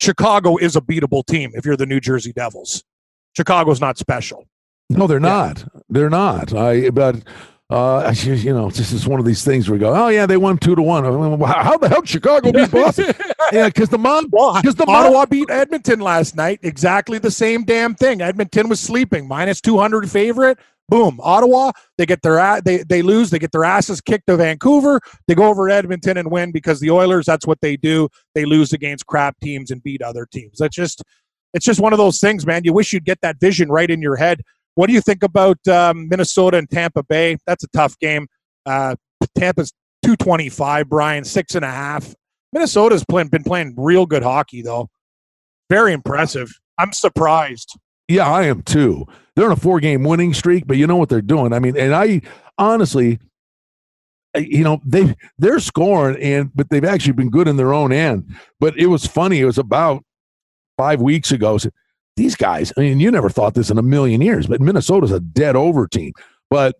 Chicago 0.00 0.56
is 0.56 0.76
a 0.76 0.80
beatable 0.80 1.24
team 1.26 1.50
if 1.54 1.64
you're 1.64 1.76
the 1.76 1.86
New 1.86 2.00
Jersey 2.00 2.32
Devils. 2.32 2.84
Chicago's 3.36 3.80
not 3.80 3.98
special. 3.98 4.44
No, 4.88 5.06
they're 5.06 5.18
Yeah. 5.18 5.28
not. 5.28 5.64
They're 5.88 6.10
not. 6.10 6.54
I 6.54 6.90
but 6.90 7.16
uh, 7.68 8.14
you 8.22 8.52
know, 8.52 8.70
this 8.70 8.92
is 8.92 9.06
one 9.06 9.18
of 9.18 9.26
these 9.26 9.44
things 9.44 9.68
where 9.68 9.74
we 9.74 9.80
go, 9.80 9.94
oh 9.94 10.08
yeah, 10.08 10.26
they 10.26 10.36
won 10.36 10.58
two 10.58 10.74
to 10.74 10.82
one. 10.82 11.04
How 11.04 11.76
the 11.76 11.88
hell 11.88 12.00
did 12.00 12.08
Chicago 12.08 12.52
beat 12.52 12.70
Boston? 12.72 13.12
yeah, 13.52 13.66
because 13.66 13.88
the 13.88 13.98
mom, 13.98 14.28
Well, 14.30 14.54
because 14.54 14.76
the 14.76 14.86
Ottawa 14.86 15.26
beat 15.26 15.50
Edmonton 15.50 16.00
last 16.00 16.36
night. 16.36 16.60
Exactly 16.62 17.18
the 17.18 17.30
same 17.30 17.64
damn 17.64 17.94
thing. 17.94 18.20
Edmonton 18.20 18.68
was 18.68 18.80
sleeping, 18.80 19.26
minus 19.26 19.60
two 19.60 19.78
hundred 19.78 20.08
favorite. 20.10 20.58
Boom, 20.88 21.18
Ottawa. 21.20 21.72
They 21.98 22.06
get 22.06 22.22
their 22.22 22.60
they 22.62 22.84
they 22.84 23.02
lose. 23.02 23.30
They 23.30 23.40
get 23.40 23.50
their 23.50 23.64
asses 23.64 24.00
kicked 24.00 24.28
to 24.28 24.36
Vancouver. 24.36 25.00
They 25.26 25.34
go 25.34 25.48
over 25.48 25.68
to 25.68 25.74
Edmonton 25.74 26.16
and 26.16 26.30
win 26.30 26.52
because 26.52 26.78
the 26.78 26.92
Oilers. 26.92 27.26
That's 27.26 27.46
what 27.46 27.60
they 27.60 27.76
do. 27.76 28.08
They 28.36 28.44
lose 28.44 28.72
against 28.72 29.06
crap 29.06 29.36
teams 29.40 29.72
and 29.72 29.82
beat 29.82 30.02
other 30.02 30.26
teams. 30.30 30.58
That's 30.58 30.76
just 30.76 31.02
it's 31.54 31.64
just 31.64 31.80
one 31.80 31.92
of 31.92 31.98
those 31.98 32.20
things, 32.20 32.46
man. 32.46 32.62
You 32.64 32.72
wish 32.72 32.92
you'd 32.92 33.04
get 33.04 33.20
that 33.22 33.40
vision 33.40 33.68
right 33.70 33.90
in 33.90 34.00
your 34.00 34.14
head. 34.14 34.42
What 34.76 34.86
do 34.86 34.92
you 34.92 35.00
think 35.00 35.22
about 35.22 35.58
um, 35.66 36.08
Minnesota 36.08 36.56
and 36.58 36.70
Tampa 36.70 37.02
Bay? 37.02 37.36
That's 37.46 37.64
a 37.64 37.68
tough 37.68 37.98
game. 37.98 38.28
Uh, 38.64 38.94
Tampa's 39.36 39.72
two 40.04 40.16
twenty 40.16 40.48
five. 40.48 40.88
Brian 40.88 41.24
six 41.24 41.54
and 41.54 41.64
a 41.64 41.70
half. 41.70 42.14
Minnesota's 42.52 43.04
playing, 43.04 43.28
been 43.28 43.42
playing 43.42 43.74
real 43.76 44.06
good 44.06 44.22
hockey, 44.22 44.62
though. 44.62 44.88
Very 45.68 45.92
impressive. 45.92 46.50
I'm 46.78 46.92
surprised. 46.92 47.76
yeah, 48.08 48.30
I 48.30 48.44
am 48.44 48.62
too. 48.62 49.06
They're 49.34 49.46
on 49.46 49.52
a 49.52 49.56
four 49.56 49.80
game 49.80 50.04
winning 50.04 50.32
streak, 50.32 50.66
but 50.66 50.76
you 50.76 50.86
know 50.86 50.96
what 50.96 51.08
they're 51.08 51.20
doing. 51.20 51.52
I 51.52 51.58
mean, 51.58 51.76
and 51.76 51.94
I 51.94 52.22
honestly, 52.56 53.18
you 54.36 54.62
know, 54.62 54.80
they 54.84 55.14
they're 55.38 55.60
scoring, 55.60 56.16
and 56.22 56.50
but 56.54 56.70
they've 56.70 56.84
actually 56.84 57.14
been 57.14 57.30
good 57.30 57.48
in 57.48 57.56
their 57.56 57.72
own 57.74 57.92
end. 57.92 58.34
But 58.60 58.78
it 58.78 58.86
was 58.86 59.06
funny. 59.06 59.40
It 59.40 59.46
was 59.46 59.58
about 59.58 60.04
five 60.76 61.00
weeks 61.00 61.32
ago. 61.32 61.58
These 62.16 62.34
guys, 62.34 62.72
I 62.76 62.80
mean, 62.80 62.98
you 62.98 63.10
never 63.10 63.28
thought 63.28 63.54
this 63.54 63.70
in 63.70 63.76
a 63.76 63.82
million 63.82 64.22
years, 64.22 64.46
but 64.46 64.60
Minnesota's 64.60 65.12
a 65.12 65.20
dead 65.20 65.54
over 65.54 65.86
team. 65.86 66.12
But 66.48 66.76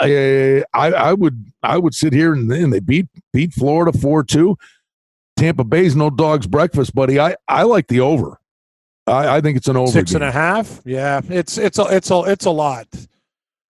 I, 0.00 0.64
I, 0.72 0.92
I 0.92 1.12
would, 1.12 1.52
I 1.62 1.76
would 1.78 1.94
sit 1.94 2.12
here 2.12 2.32
and, 2.32 2.50
and 2.50 2.72
they 2.72 2.80
beat 2.80 3.06
beat 3.32 3.52
Florida 3.52 3.96
four 3.96 4.24
two. 4.24 4.56
Tampa 5.36 5.64
Bay's 5.64 5.94
no 5.94 6.10
dog's 6.10 6.46
breakfast, 6.46 6.94
buddy. 6.94 7.20
I, 7.20 7.36
I 7.48 7.64
like 7.64 7.88
the 7.88 8.00
over. 8.00 8.38
I, 9.06 9.36
I 9.36 9.40
think 9.40 9.56
it's 9.56 9.68
an 9.68 9.76
over. 9.76 9.90
Six 9.90 10.14
and 10.14 10.24
a 10.24 10.32
half. 10.32 10.80
Yeah, 10.84 11.20
it's 11.28 11.58
it's 11.58 11.78
a 11.78 11.84
it's 11.94 12.10
a 12.10 12.22
it's 12.22 12.46
a 12.46 12.50
lot. 12.50 12.86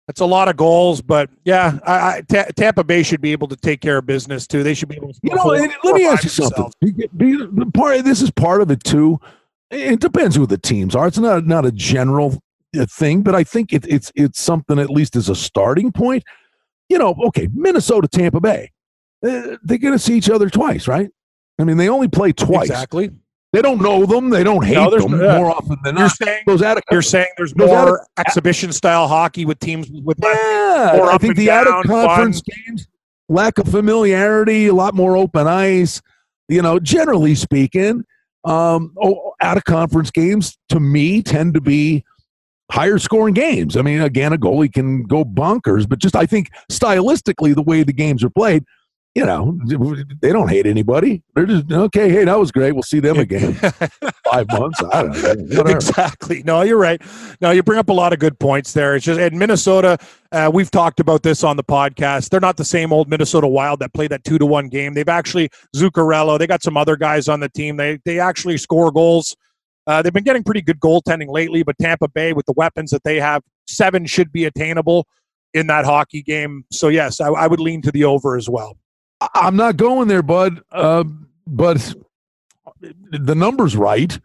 It's 0.07 0.19
a 0.19 0.25
lot 0.25 0.49
of 0.49 0.57
goals, 0.57 1.01
but 1.01 1.29
yeah, 1.45 1.79
I, 1.87 2.17
I, 2.17 2.21
Tampa 2.57 2.83
Bay 2.83 3.01
should 3.01 3.21
be 3.21 3.31
able 3.31 3.47
to 3.47 3.55
take 3.55 3.79
care 3.79 3.97
of 3.99 4.05
business 4.05 4.45
too. 4.45 4.61
They 4.61 4.73
should 4.73 4.89
be 4.89 4.97
able 4.97 5.13
to. 5.13 5.19
You 5.23 5.35
know, 5.35 5.43
four- 5.43 5.57
let 5.57 5.95
me 5.95 6.05
ask 6.05 6.23
you 6.25 6.29
something. 6.29 6.69
Be- 7.15 7.47
Part 7.73 8.03
this 8.03 8.21
is 8.21 8.29
part 8.31 8.61
of 8.61 8.71
it 8.71 8.83
too. 8.83 9.21
It 9.71 9.99
depends 10.01 10.35
who 10.35 10.45
the 10.45 10.57
teams 10.57 10.95
are. 10.95 11.07
It's 11.07 11.17
not 11.17 11.47
not 11.47 11.65
a 11.65 11.71
general 11.71 12.39
uh, 12.77 12.85
thing, 12.85 13.21
but 13.23 13.33
I 13.35 13.43
think 13.43 13.71
it, 13.73 13.85
it's 13.87 14.11
it's 14.15 14.39
something 14.41 14.77
at 14.79 14.89
least 14.89 15.15
as 15.15 15.29
a 15.29 15.35
starting 15.35 15.91
point. 15.91 16.23
You 16.89 16.97
know, 16.97 17.15
okay, 17.27 17.47
Minnesota, 17.53 18.07
Tampa 18.09 18.41
Bay, 18.41 18.71
uh, 19.25 19.55
they're 19.63 19.77
going 19.77 19.93
to 19.93 19.99
see 19.99 20.15
each 20.17 20.29
other 20.29 20.49
twice, 20.49 20.87
right? 20.89 21.09
I 21.57 21.63
mean, 21.63 21.77
they 21.77 21.87
only 21.87 22.09
play 22.09 22.33
twice. 22.33 22.69
Exactly. 22.69 23.11
They 23.53 23.61
don't 23.61 23.81
know 23.81 24.05
them. 24.05 24.29
They 24.29 24.43
don't 24.43 24.63
hate 24.65 24.75
No, 24.75 24.89
them 24.89 25.11
no- 25.17 25.37
more 25.37 25.51
often 25.51 25.77
than 25.83 25.95
You're 25.95 26.05
not. 26.05 26.15
saying 26.17 26.43
Those 26.47 26.61
out 26.61 26.77
of 26.77 26.83
you're 26.91 27.01
saying 27.01 27.27
there's 27.37 27.55
more 27.55 28.05
exhibition 28.17 28.71
style 28.73 29.07
hockey 29.09 29.45
with 29.45 29.59
teams 29.59 29.89
with 29.91 30.17
Yeah, 30.23 30.93
more 30.95 31.11
I 31.11 31.17
think 31.17 31.35
the 31.35 31.51
out 31.51 31.67
of 31.67 31.85
conference 31.85 32.41
games, 32.41 32.87
lack 33.29 33.57
of 33.57 33.67
familiarity, 33.67 34.67
a 34.67 34.73
lot 34.73 34.95
more 34.95 35.15
open 35.17 35.47
ice. 35.47 36.01
You 36.47 36.61
know, 36.61 36.79
generally 36.79 37.35
speaking, 37.35 38.03
um, 38.43 38.93
oh, 39.01 39.33
out 39.41 39.57
of 39.57 39.63
conference 39.65 40.11
games 40.11 40.57
to 40.69 40.79
me 40.79 41.21
tend 41.21 41.53
to 41.53 41.61
be 41.61 42.03
higher 42.71 42.97
scoring 42.97 43.33
games. 43.33 43.75
I 43.75 43.81
mean, 43.81 44.01
again, 44.01 44.33
a 44.33 44.37
goalie 44.37 44.71
can 44.71 45.03
go 45.03 45.25
bonkers, 45.25 45.87
but 45.87 45.99
just 45.99 46.15
I 46.15 46.25
think 46.25 46.49
stylistically, 46.71 47.53
the 47.53 47.61
way 47.61 47.83
the 47.83 47.93
games 47.93 48.23
are 48.23 48.29
played, 48.29 48.63
you 49.13 49.25
know, 49.25 49.59
they 50.21 50.31
don't 50.31 50.47
hate 50.47 50.65
anybody. 50.65 51.21
They're 51.35 51.45
just 51.45 51.69
okay. 51.69 52.09
Hey, 52.09 52.23
that 52.23 52.39
was 52.39 52.49
great. 52.49 52.71
We'll 52.71 52.83
see 52.83 53.01
them 53.01 53.19
again. 53.19 53.53
Five 54.31 54.47
months. 54.47 54.81
I 54.93 55.03
don't 55.03 55.21
know. 55.21 55.57
Whatever. 55.57 55.71
Exactly. 55.71 56.43
No, 56.43 56.61
you're 56.61 56.77
right. 56.77 57.01
No, 57.41 57.51
you 57.51 57.61
bring 57.61 57.77
up 57.77 57.89
a 57.89 57.93
lot 57.93 58.13
of 58.13 58.19
good 58.19 58.39
points 58.39 58.71
there. 58.71 58.95
It's 58.95 59.05
just 59.05 59.19
in 59.19 59.37
Minnesota. 59.37 59.97
Uh, 60.31 60.49
we've 60.53 60.71
talked 60.71 61.01
about 61.01 61.23
this 61.23 61.43
on 61.43 61.57
the 61.57 61.63
podcast. 61.63 62.29
They're 62.29 62.39
not 62.39 62.55
the 62.55 62.63
same 62.63 62.93
old 62.93 63.09
Minnesota 63.09 63.47
Wild 63.47 63.81
that 63.81 63.93
played 63.93 64.11
that 64.11 64.23
two 64.23 64.37
to 64.37 64.45
one 64.45 64.69
game. 64.69 64.93
They've 64.93 65.09
actually 65.09 65.49
Zuccarello. 65.75 66.39
They 66.39 66.47
got 66.47 66.63
some 66.63 66.77
other 66.77 66.95
guys 66.95 67.27
on 67.27 67.41
the 67.41 67.49
team. 67.49 67.75
They 67.75 67.99
they 68.05 68.17
actually 68.17 68.57
score 68.57 68.91
goals. 68.91 69.35
Uh, 69.87 70.01
they've 70.01 70.13
been 70.13 70.23
getting 70.23 70.43
pretty 70.43 70.61
good 70.61 70.79
goaltending 70.79 71.29
lately, 71.29 71.63
but 71.63 71.75
Tampa 71.81 72.07
Bay, 72.07 72.31
with 72.31 72.45
the 72.45 72.53
weapons 72.55 72.91
that 72.91 73.03
they 73.03 73.19
have, 73.19 73.43
seven 73.67 74.05
should 74.05 74.31
be 74.31 74.45
attainable 74.45 75.05
in 75.53 75.67
that 75.67 75.83
hockey 75.83 76.21
game. 76.21 76.63
So 76.71 76.87
yes, 76.87 77.19
I, 77.19 77.27
I 77.27 77.47
would 77.47 77.59
lean 77.59 77.81
to 77.81 77.91
the 77.91 78.05
over 78.05 78.37
as 78.37 78.47
well. 78.47 78.77
I'm 79.35 79.55
not 79.55 79.77
going 79.77 80.07
there, 80.07 80.23
bud. 80.23 80.61
Uh, 80.71 81.03
but 81.47 81.93
the 83.11 83.35
numbers 83.35 83.75
right 83.75 84.17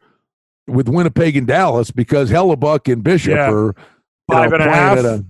with 0.67 0.89
Winnipeg 0.89 1.37
and 1.37 1.47
Dallas 1.47 1.91
because 1.91 2.31
Hellebuyck 2.31 2.91
and 2.93 3.03
Bishop 3.05 3.35
Yeah. 3.35 3.51
are 3.51 3.75
Five 4.31 4.53
and 4.53 4.63
a 4.63 4.69
half. 4.71 4.99
at 4.99 5.05
a- 5.05 5.25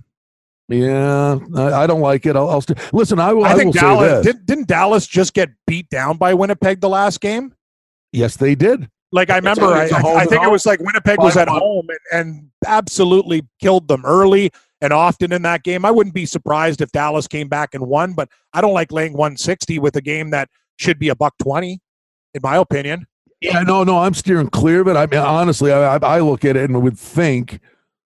yeah, 0.69 1.37
I, 1.55 1.83
I 1.83 1.87
don't 1.87 2.01
like 2.01 2.25
it. 2.25 2.35
I'll, 2.35 2.49
I'll 2.49 2.61
st- 2.61 2.77
listen. 2.93 3.19
I 3.19 3.31
will. 3.31 3.45
I, 3.45 3.49
I 3.49 3.53
will 3.53 3.59
think 3.59 3.75
say 3.75 3.79
Dallas 3.81 4.25
this. 4.25 4.35
did, 4.35 4.45
didn't 4.45 4.67
Dallas 4.67 5.07
just 5.07 5.33
get 5.33 5.49
beat 5.65 5.89
down 5.89 6.17
by 6.17 6.33
Winnipeg 6.33 6.81
the 6.81 6.89
last 6.89 7.21
game. 7.21 7.53
yes, 8.11 8.35
they 8.35 8.53
did. 8.55 8.89
Like 9.13 9.29
I 9.29 9.37
remember, 9.37 9.65
a- 9.65 9.69
I, 9.77 9.83
it's 9.83 9.93
a 9.93 9.97
I- 9.97 10.01
home 10.01 10.17
I 10.17 10.25
think 10.25 10.43
it 10.43 10.51
was 10.51 10.65
like 10.65 10.79
Winnipeg 10.81 11.19
was 11.19 11.37
at 11.37 11.47
home 11.47 11.87
and, 11.89 11.99
and 12.11 12.49
absolutely 12.65 13.43
killed 13.61 13.87
them 13.87 14.03
early 14.03 14.51
and 14.81 14.93
often 14.93 15.31
in 15.33 15.41
that 15.43 15.63
game. 15.63 15.85
I 15.85 15.91
wouldn't 15.91 16.13
be 16.15 16.25
surprised 16.25 16.81
if 16.81 16.91
Dallas 16.91 17.27
came 17.27 17.47
back 17.47 17.73
and 17.73 17.87
won, 17.87 18.13
but 18.13 18.29
I 18.53 18.61
don't 18.61 18.73
like 18.73 18.91
laying 18.91 19.13
160 19.13 19.79
with 19.79 19.95
a 19.95 20.01
game 20.01 20.29
that 20.31 20.49
should 20.77 20.99
be 20.99 21.09
a 21.09 21.15
buck 21.15 21.33
20, 21.41 21.79
in 22.33 22.41
my 22.43 22.57
opinion. 22.57 23.07
Yeah, 23.41 23.61
no, 23.61 23.83
no. 23.83 23.99
I'm 23.99 24.13
steering 24.13 24.49
clear 24.49 24.81
of 24.81 24.87
it. 24.87 24.95
I 24.95 25.05
mean, 25.05 25.19
honestly, 25.19 25.71
I, 25.71 25.97
I 25.97 25.99
I 26.17 26.19
look 26.21 26.43
at 26.43 26.55
it 26.55 26.69
and 26.69 26.81
would 26.81 26.97
think 26.97 27.59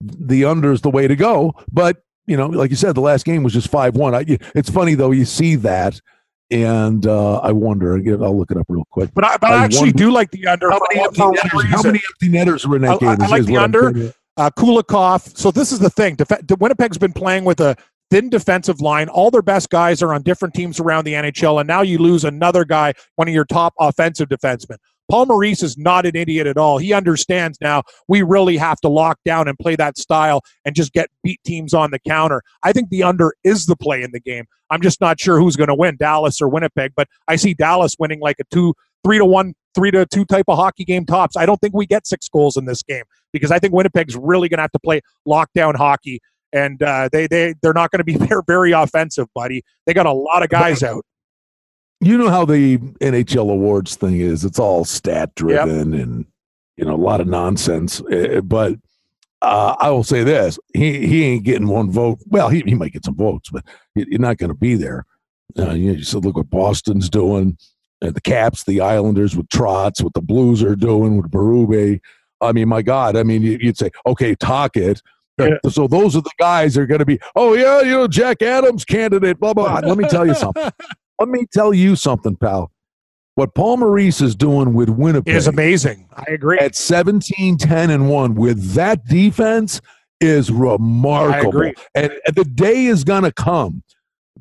the 0.01 0.45
under 0.45 0.73
is 0.73 0.81
the 0.81 0.91
way 0.91 1.07
to 1.07 1.15
go. 1.15 1.53
But 1.73 2.03
you 2.27 2.37
know, 2.37 2.47
like 2.47 2.71
you 2.71 2.77
said, 2.77 2.97
the 2.97 3.01
last 3.03 3.25
game 3.25 3.45
was 3.45 3.53
just 3.53 3.69
five 3.69 3.95
one. 3.95 4.15
It's 4.55 4.69
funny 4.69 4.95
though. 4.95 5.13
You 5.13 5.25
see 5.25 5.55
that, 5.57 6.01
and 6.51 7.07
uh, 7.07 7.37
I 7.39 7.53
wonder. 7.53 7.95
Again, 7.95 8.21
I'll 8.21 8.37
look 8.37 8.51
it 8.51 8.57
up 8.57 8.67
real 8.69 8.85
quick. 8.91 9.11
But 9.15 9.25
I, 9.25 9.37
but 9.37 9.53
I, 9.53 9.55
I 9.61 9.65
actually 9.65 9.91
wonder- 9.91 9.99
do 9.99 10.11
like 10.11 10.31
the 10.33 10.45
under. 10.49 10.71
How 10.73 10.81
many, 10.91 11.01
empty 11.05 11.21
netters, 11.21 11.65
how 11.71 11.83
many 11.83 12.01
empty 12.13 12.29
netters 12.29 12.67
were 12.67 12.77
in 12.77 12.83
that 12.83 12.91
I- 12.95 12.99
game? 12.99 13.09
I 13.21 13.25
is- 13.25 13.31
like 13.31 13.45
the 13.45 13.57
under. 13.59 14.13
Uh, 14.37 14.51
Kulikov. 14.51 15.37
So 15.37 15.51
this 15.51 15.73
is 15.73 15.79
the 15.79 15.91
thing. 15.91 16.17
Def- 16.17 16.59
Winnipeg's 16.59 16.99
been 16.99 17.13
playing 17.13 17.45
with 17.45 17.61
a 17.61 17.77
thin 18.11 18.29
defensive 18.29 18.81
line. 18.81 19.09
All 19.09 19.31
their 19.31 19.43
best 19.43 19.71
guys 19.71 20.03
are 20.03 20.13
on 20.13 20.23
different 20.23 20.55
teams 20.55 20.79
around 20.79 21.05
the 21.05 21.15
NHL, 21.15 21.61
and 21.61 21.67
now 21.67 21.83
you 21.83 21.99
lose 21.99 22.25
another 22.25 22.65
guy, 22.65 22.93
one 23.17 23.29
of 23.29 23.35
your 23.35 23.45
top 23.45 23.75
offensive 23.79 24.29
defensemen. 24.29 24.77
Paul 25.11 25.27
Maurice 25.27 25.63
is 25.63 25.77
not 25.77 26.07
an 26.07 26.17
idiot 26.17 26.47
at 26.47 26.57
all. 26.57 26.79
He 26.79 26.93
understands 26.93 27.59
now 27.61 27.83
we 28.09 28.23
really 28.23 28.57
have 28.57 28.81
to 28.81 28.89
lock 28.89 29.19
down 29.25 29.49
and 29.49 29.59
play 29.59 29.77
that 29.77 29.99
style 29.99 30.43
and 30.65 30.75
just 30.75 30.93
get 30.93 31.11
beat 31.23 31.41
teams 31.45 31.75
on 31.75 31.91
the 31.91 31.99
counter. 31.99 32.43
I 32.63 32.73
think 32.73 32.89
the 32.89 33.03
under 33.03 33.35
is 33.45 33.67
the 33.67 33.77
play 33.77 34.03
in 34.03 34.13
the 34.13 34.21
game. 34.21 34.47
I'm 34.71 34.81
just 34.81 35.01
not 35.01 35.21
sure 35.21 35.39
who's 35.39 35.57
going 35.57 35.69
to 35.69 35.75
win, 35.75 35.97
Dallas 35.99 36.41
or 36.41 36.49
Winnipeg, 36.49 36.93
but 36.97 37.09
I 37.29 37.37
see 37.37 37.53
Dallas 37.53 37.97
winning 37.99 38.21
like 38.21 38.37
a 38.41 38.45
two, 38.51 38.75
three 39.05 39.19
to 39.19 39.25
one, 39.25 39.55
three 39.75 39.91
to 39.91 40.07
two 40.07 40.25
type 40.25 40.47
of 40.49 40.57
hockey 40.59 40.85
game 40.85 41.05
tops. 41.07 41.37
I 41.37 41.47
don't 41.47 41.61
think 41.61 41.75
we 41.75 41.87
get 41.87 42.07
six 42.07 42.29
goals 42.29 42.57
in 42.57 42.65
this 42.65 42.83
game 42.83 43.05
because 43.33 43.51
I 43.51 43.59
think 43.59 43.73
Winnipeg's 43.73 44.17
really 44.17 44.49
going 44.49 44.59
to 44.59 44.63
have 44.63 44.73
to 44.73 44.79
play 44.79 45.01
lockdown 45.27 45.77
hockey, 45.77 46.21
and 46.53 46.83
uh, 46.83 47.09
they 47.13 47.27
they 47.27 47.55
they're 47.63 47.73
not 47.73 47.91
going 47.91 47.99
to 47.99 48.05
be 48.05 48.17
very, 48.27 48.43
very 48.47 48.73
offensive, 48.73 49.29
buddy. 49.35 49.63
They 49.87 49.95
got 49.95 50.07
a 50.07 50.13
lot 50.13 50.43
of 50.43 50.49
guys 50.49 50.83
out. 50.83 51.05
You 52.01 52.19
know 52.19 52.31
how 52.31 52.45
the 52.45 52.79
NHL 52.79 53.51
awards 53.51 53.95
thing 53.97 54.21
is. 54.21 54.45
It's 54.45 54.59
all 54.59 54.85
stat 54.85 55.35
driven 55.37 55.95
and 55.95 56.27
you 56.77 56.85
know 56.85 56.95
a 56.95 56.97
lot 56.97 57.21
of 57.21 57.27
nonsense. 57.29 58.01
Uh, 58.01 58.41
But 58.43 58.75
uh, 59.41 59.77
I 59.79 59.91
will 59.91 60.05
say 60.05 60.25
this: 60.25 60.59
he 60.75 61.07
he 61.07 61.25
ain't 61.25 61.45
getting 61.45 61.69
one 61.69 61.91
vote. 61.91 62.19
Well, 62.27 62.49
he, 62.49 62.63
he 62.67 62.75
might 62.75 62.93
get 62.93 63.05
some 63.05 63.17
votes, 63.17 63.51
but 63.51 63.65
you're 63.95 64.19
not 64.19 64.39
going 64.39 64.51
to 64.51 64.57
be 64.57 64.75
there. 64.75 65.05
Uh, 65.59 65.73
you, 65.73 65.93
you 65.93 66.03
said, 66.03 66.25
look 66.25 66.37
what 66.37 66.51
Boston's 66.51 67.11
doing. 67.11 67.59
Uh, 68.03 68.11
the 68.11 68.21
Caps, 68.21 68.65
the 68.65 68.81
Islanders 68.81 69.37
with 69.37 69.49
Trotz, 69.49 70.03
what 70.03 70.15
the 70.15 70.21
Blues 70.21 70.63
are 70.63 70.75
doing 70.77 71.17
with 71.17 71.31
Berube. 71.31 72.01
I 72.41 72.53
mean, 72.53 72.69
my 72.69 72.83
God. 72.83 73.17
I 73.17 73.23
mean, 73.23 73.43
you- 73.43 73.59
you'd 73.61 73.79
say, 73.79 73.91
okay, 74.07 74.35
talk 74.35 74.77
it. 74.77 75.01
Yeah. 75.39 75.59
So 75.71 75.87
those 75.89 76.15
are 76.17 76.21
the 76.21 76.31
guys 76.39 76.75
that 76.75 76.83
are 76.83 76.87
going 76.87 76.99
to 77.01 77.07
be. 77.07 77.19
Oh 77.35 77.55
yeah, 77.55 77.81
you 77.81 77.93
know 77.93 78.07
Jack 78.07 78.43
Adams 78.43 78.85
candidate. 78.85 79.41
Blah 79.41 79.55
blah. 79.55 79.81
Let 79.83 79.97
me 79.97 80.05
tell 80.09 80.27
you 80.27 80.35
something. 80.35 80.71
Let 81.19 81.29
me 81.29 81.47
tell 81.53 81.73
you 81.73 81.97
something, 81.97 82.37
pal. 82.37 82.71
What 83.35 83.55
Paul 83.55 83.79
Maurice 83.79 84.21
is 84.21 84.35
doing 84.37 84.75
with 84.75 84.89
Winnipeg 84.91 85.35
Is 85.35 85.47
amazing. 85.47 86.07
I 86.13 86.25
agree. 86.29 86.59
at 86.59 86.77
17, 86.77 87.57
10, 87.57 87.91
and 87.91 88.11
1 88.11 88.35
with 88.35 88.73
that 88.75 89.07
defense 89.07 89.81
is 90.21 90.51
remarkable. 90.53 91.73
and 91.95 92.13
the 92.35 92.45
day 92.45 92.85
is 92.87 93.03
going 93.05 93.23
to 93.23 93.33
come. 93.33 93.83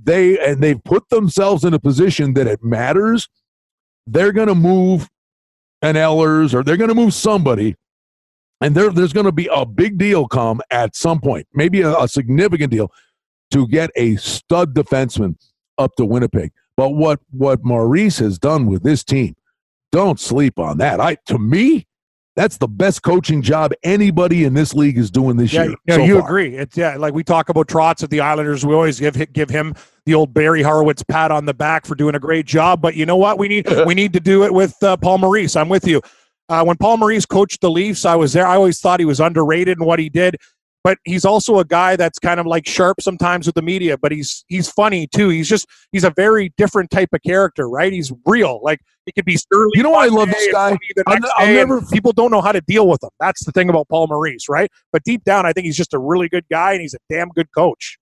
They 0.04 0.38
and 0.40 0.62
they've 0.62 0.84
put 0.84 1.08
themselves 1.10 1.64
in 1.64 1.74
a 1.74 1.80
position 1.80 2.34
that 2.34 2.48
it 2.48 2.64
matters. 2.64 3.30
They're 4.08 4.32
going 4.32 4.48
to 4.48 4.56
move 4.56 5.10
an 5.82 5.96
Ehlers 5.96 6.54
or 6.54 6.64
they're 6.64 6.78
going 6.78 6.90
to 6.90 6.96
move 6.96 7.14
somebody. 7.14 7.76
And 8.62 8.76
there, 8.76 8.92
there's 8.92 9.14
going 9.14 9.26
to 9.26 9.32
be 9.32 9.50
a 9.52 9.66
big 9.66 9.98
deal 9.98 10.28
come 10.28 10.62
at 10.70 10.96
some 10.96 11.20
point, 11.20 11.48
maybe 11.54 11.82
a, 11.82 11.98
a 11.98 12.08
significant 12.08 12.72
deal 12.72 12.92
to 13.52 13.68
get 13.68 13.90
a 13.96 14.16
stud 14.18 14.74
defenseman 14.74 15.36
up 15.78 15.96
to 15.96 16.06
Winnipeg. 16.06 16.52
But 16.78 16.92
what 16.92 17.20
what 17.32 17.64
Maurice 17.64 18.20
has 18.20 18.40
done 18.40 18.68
with 18.68 18.84
this 18.84 19.04
team, 19.04 19.36
don't 19.92 20.20
sleep 20.20 20.58
on 20.58 20.78
that. 20.78 21.00
I 21.00 21.16
to 21.26 21.38
me, 21.38 21.88
that's 22.36 22.58
the 22.58 22.68
best 22.68 23.02
coaching 23.04 23.42
job 23.42 23.74
anybody 23.84 24.46
in 24.46 24.54
this 24.54 24.74
league 24.74 24.98
is 24.98 25.12
doing 25.12 25.36
this 25.38 25.52
Yeah, 25.52 25.64
year. 25.66 25.76
no, 25.88 25.96
so 25.98 26.04
you 26.06 26.20
far. 26.20 26.28
agree. 26.28 26.56
It's 26.56 26.78
yeah, 26.78 26.96
like 26.96 27.14
we 27.14 27.24
talk 27.24 27.50
about 27.50 27.68
Trotz 27.68 28.04
at 28.04 28.10
the 28.10 28.22
Islanders. 28.22 28.66
We 28.66 28.74
always 28.74 29.00
give 29.00 29.34
give 29.34 29.50
him 29.50 29.76
the 30.06 30.14
old 30.14 30.34
Barry 30.34 30.62
Horowitz 30.64 31.04
pat 31.04 31.32
on 31.32 31.46
the 31.46 31.54
back 31.54 31.86
for 31.86 31.96
doing 31.96 32.16
a 32.16 32.20
great 32.20 32.46
job. 32.46 32.82
But 32.82 32.96
you 32.96 33.06
know 33.06 33.18
what? 33.18 33.38
We 33.38 33.48
need 33.48 33.68
we 33.86 33.94
need 33.94 34.14
to 34.14 34.20
do 34.20 34.44
it 34.46 34.54
with 34.54 34.82
uh, 34.82 34.98
Paul 34.98 35.18
Maurice. 35.18 35.56
I'm 35.56 35.70
with 35.70 35.86
you. 35.88 36.02
Uh, 36.50 36.64
when 36.64 36.76
Paul 36.78 36.98
Maurice 36.98 37.26
coached 37.26 37.62
the 37.62 37.70
Leafs, 37.72 38.04
I 38.06 38.16
was 38.16 38.34
there. 38.34 38.46
I 38.48 38.56
always 38.56 38.80
thought 38.80 39.00
he 39.00 39.06
was 39.06 39.20
underrated 39.20 39.78
in 39.80 39.86
what 39.86 40.00
he 40.00 40.10
did. 40.10 40.36
But 40.84 40.98
he's 41.04 41.26
also 41.26 41.60
a 41.60 41.66
guy 41.66 41.96
that's 41.96 42.18
kind 42.18 42.40
of 42.40 42.48
like 42.48 42.68
sharp 42.68 43.02
sometimes 43.02 43.46
with 43.46 43.54
the 43.54 43.62
media. 43.62 43.98
But 43.98 44.12
he's 44.12 44.44
he's 44.48 44.68
funny 44.70 45.06
too. 45.06 45.30
He's 45.30 45.48
just 45.48 45.68
he's 45.92 46.04
a 46.04 46.10
very 46.10 46.54
different 46.58 46.90
type 46.90 47.10
of 47.14 47.22
character, 47.22 47.70
right? 47.70 47.94
He's 47.94 48.12
real. 48.26 48.60
Like 48.64 48.80
he 49.06 49.12
could 49.12 49.26
be 49.26 49.38
surly. 49.38 49.70
You 49.76 49.84
know 49.84 49.92
why 49.92 50.06
I 50.06 50.08
love 50.08 50.30
this 50.30 50.52
guy? 50.52 50.76
I'll 51.06 51.18
I'll 51.38 51.48
never- 51.54 51.82
people 51.92 52.14
don't 52.14 52.32
know 52.32 52.42
how 52.42 52.52
to 52.52 52.62
deal 52.62 52.88
with 52.88 53.04
him. 53.04 53.12
That's 53.20 53.46
the 53.46 53.52
thing 53.52 53.70
about 53.70 53.90
Paul 53.90 54.08
Maurice, 54.08 54.50
right? 54.50 54.72
But 54.92 55.04
deep 55.04 55.24
down, 55.24 55.46
I 55.46 55.54
think 55.54 55.66
he's 55.66 55.78
just 55.78 55.94
a 55.94 56.00
really 56.00 56.28
good 56.30 56.46
guy 56.50 56.72
and 56.74 56.82
he's 56.82 56.96
a 56.96 57.00
damn 57.10 57.30
good 57.30 57.48
coach. 57.56 58.00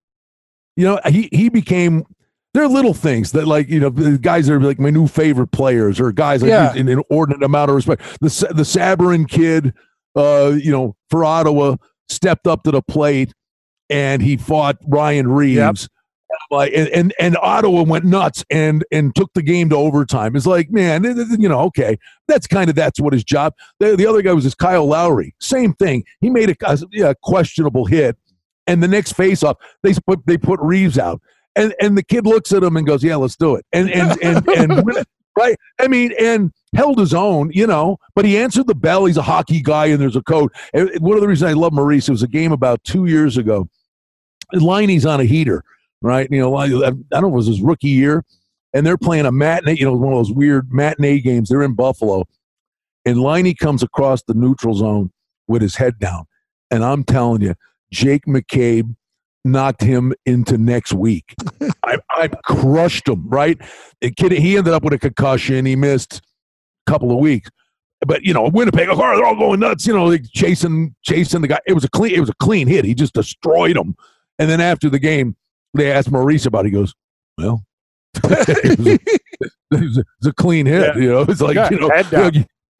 You 0.77 0.85
know, 0.85 0.99
he 1.09 1.27
he 1.33 1.49
became. 1.49 2.05
There 2.53 2.63
are 2.63 2.67
little 2.67 2.93
things 2.95 3.33
that, 3.33 3.45
like 3.47 3.69
you 3.69 3.79
know, 3.79 3.89
the 3.89 4.17
guys 4.17 4.47
that 4.47 4.53
are 4.53 4.59
like 4.61 4.79
my 4.79 4.89
new 4.89 5.05
favorite 5.05 5.51
players, 5.51 5.99
or 5.99 6.11
guys 6.13 6.41
like 6.41 6.49
Yeah. 6.49 6.73
in 6.73 6.87
an 6.87 7.03
inordinate 7.09 7.43
amount 7.43 7.69
of 7.69 7.75
respect. 7.75 8.01
The 8.21 8.29
the 8.55 8.63
Sabourin 8.63 9.27
kid, 9.29 9.73
uh, 10.15 10.53
you 10.59 10.71
know, 10.71 10.95
for 11.11 11.23
Ottawa, 11.25 11.75
stepped 12.09 12.47
up 12.47 12.63
to 12.63 12.71
the 12.71 12.81
plate 12.81 13.33
and 13.89 14.21
he 14.21 14.37
fought 14.37 14.77
Ryan 14.87 15.27
Reaves. 15.27 15.89
Like 16.51 16.73
and, 16.75 16.87
and 16.89 17.13
and 17.19 17.37
Ottawa 17.41 17.83
went 17.83 18.05
nuts 18.05 18.45
and 18.51 18.85
and 18.91 19.15
took 19.15 19.33
the 19.33 19.41
game 19.41 19.69
to 19.69 19.75
overtime. 19.75 20.35
It's 20.35 20.45
like, 20.45 20.69
man, 20.69 21.03
you 21.03 21.49
know, 21.49 21.61
okay, 21.61 21.97
that's 22.27 22.45
kind 22.45 22.69
of 22.69 22.75
that's 22.75 22.99
what 22.99 23.13
his 23.13 23.23
job. 23.23 23.53
The, 23.79 23.95
the 23.95 24.05
other 24.05 24.21
guy 24.21 24.33
was 24.33 24.43
this 24.43 24.53
Kyle 24.53 24.85
Lowry, 24.85 25.33
same 25.39 25.73
thing. 25.73 26.03
He 26.21 26.29
made 26.29 26.49
a, 26.49 26.55
a 26.61 26.77
yeah, 26.91 27.13
questionable 27.23 27.85
hit, 27.85 28.15
and 28.67 28.81
the 28.81 28.87
next 28.87 29.13
face-off, 29.13 29.57
they 29.81 29.93
put 30.05 30.25
they 30.27 30.37
put 30.37 30.59
Reaves 30.59 30.99
out, 30.99 31.19
and 31.55 31.73
and 31.81 31.97
the 31.97 32.03
kid 32.03 32.27
looks 32.27 32.51
at 32.51 32.61
him 32.61 32.77
and 32.77 32.85
goes, 32.85 33.03
yeah, 33.03 33.15
let's 33.15 33.35
do 33.35 33.55
it, 33.55 33.65
and 33.73 33.89
and 33.89 34.23
and 34.23 34.47
and, 34.49 34.71
it, 34.97 35.07
right? 35.39 35.57
I 35.79 35.87
mean, 35.87 36.13
and 36.19 36.51
held 36.75 36.99
his 36.99 37.13
own, 37.13 37.51
you 37.53 37.65
know, 37.65 37.97
but 38.13 38.25
he 38.25 38.37
answered 38.37 38.67
the 38.67 38.75
bell. 38.75 39.05
He's 39.05 39.17
a 39.17 39.21
hockey 39.21 39.61
guy, 39.61 39.87
and 39.87 40.01
there's 40.01 40.15
a 40.15 40.21
code. 40.21 40.51
And 40.73 40.89
one 40.99 41.15
of 41.15 41.21
the 41.21 41.27
reasons 41.27 41.49
I 41.49 41.53
love 41.53 41.73
Maurice, 41.73 42.09
it 42.09 42.11
was 42.11 42.23
a 42.23 42.27
game 42.27 42.51
about 42.51 42.83
two 42.83 43.05
years 43.05 43.37
ago. 43.37 43.69
Laine's 44.53 45.05
on 45.05 45.21
a 45.21 45.23
heater, 45.23 45.63
right? 46.01 46.27
You 46.29 46.39
know, 46.39 46.55
I 46.55 46.65
I 46.65 46.69
don't 46.69 47.11
know, 47.11 47.27
it 47.27 47.31
was 47.31 47.47
his 47.47 47.61
rookie 47.61 47.87
year, 47.87 48.25
and 48.73 48.85
they're 48.85 48.97
playing 48.97 49.25
a 49.25 49.31
matinee, 49.31 49.77
you 49.77 49.85
know, 49.85 49.93
one 49.93 50.13
of 50.13 50.19
those 50.19 50.33
weird 50.33 50.71
matinee 50.73 51.19
games. 51.19 51.49
They're 51.49 51.63
in 51.63 51.75
Buffalo, 51.75 52.25
and 53.05 53.21
Laine 53.21 53.55
comes 53.55 53.81
across 53.81 54.23
the 54.23 54.33
neutral 54.33 54.75
zone 54.75 55.11
with 55.47 55.61
his 55.61 55.75
head 55.75 55.99
down. 55.99 56.25
And 56.71 56.83
I'm 56.83 57.03
telling 57.03 57.41
you, 57.41 57.55
Jake 57.91 58.25
McCabe 58.25 58.95
knocked 59.45 59.81
him 59.81 60.13
into 60.25 60.57
next 60.57 60.93
week. 60.93 61.33
I, 61.85 61.97
I 62.11 62.27
crushed 62.27 63.07
him, 63.07 63.27
right? 63.29 63.57
The 64.01 64.11
kid, 64.11 64.31
he 64.33 64.57
ended 64.57 64.73
up 64.73 64.83
with 64.83 64.93
a 64.93 64.99
concussion. 64.99 65.65
He 65.65 65.75
missed 65.75 66.21
a 66.87 66.91
couple 66.91 67.11
of 67.11 67.17
weeks. 67.17 67.49
But 68.05 68.23
you 68.23 68.33
know, 68.33 68.47
Winnipeg, 68.47 68.87
oh, 68.89 68.95
they're 68.95 69.25
all 69.25 69.35
going 69.35 69.59
nuts. 69.59 69.85
You 69.85 69.93
know, 69.93 70.05
like 70.05 70.23
chasing, 70.33 70.95
chasing 71.03 71.41
the 71.41 71.47
guy. 71.49 71.59
It 71.67 71.73
was 71.73 71.83
a 71.83 71.89
clean, 71.89 72.13
it 72.15 72.19
was 72.21 72.29
a 72.29 72.35
clean 72.39 72.67
hit. 72.67 72.85
He 72.85 72.93
just 72.93 73.13
destroyed 73.13 73.75
him. 73.75 73.95
And 74.39 74.49
then 74.49 74.61
after 74.61 74.89
the 74.89 74.99
game, 74.99 75.35
they 75.73 75.91
asked 75.91 76.09
Maurice 76.09 76.45
about. 76.45 76.65
It. 76.65 76.69
He 76.69 76.71
goes, 76.71 76.95
"Well, 77.37 77.65
it's, 78.23 79.97
a, 79.97 80.03
it's 80.17 80.27
a 80.27 80.33
clean 80.33 80.65
hit. 80.65 80.95
Yeah. 80.95 81.01
You 81.01 81.09
know, 81.09 81.21
it's 81.27 81.41
like 81.41 81.55
Yeah, 81.55 81.69
you 81.71 81.79
know, 81.79 81.89
you 81.93 82.11
know, 82.11 82.31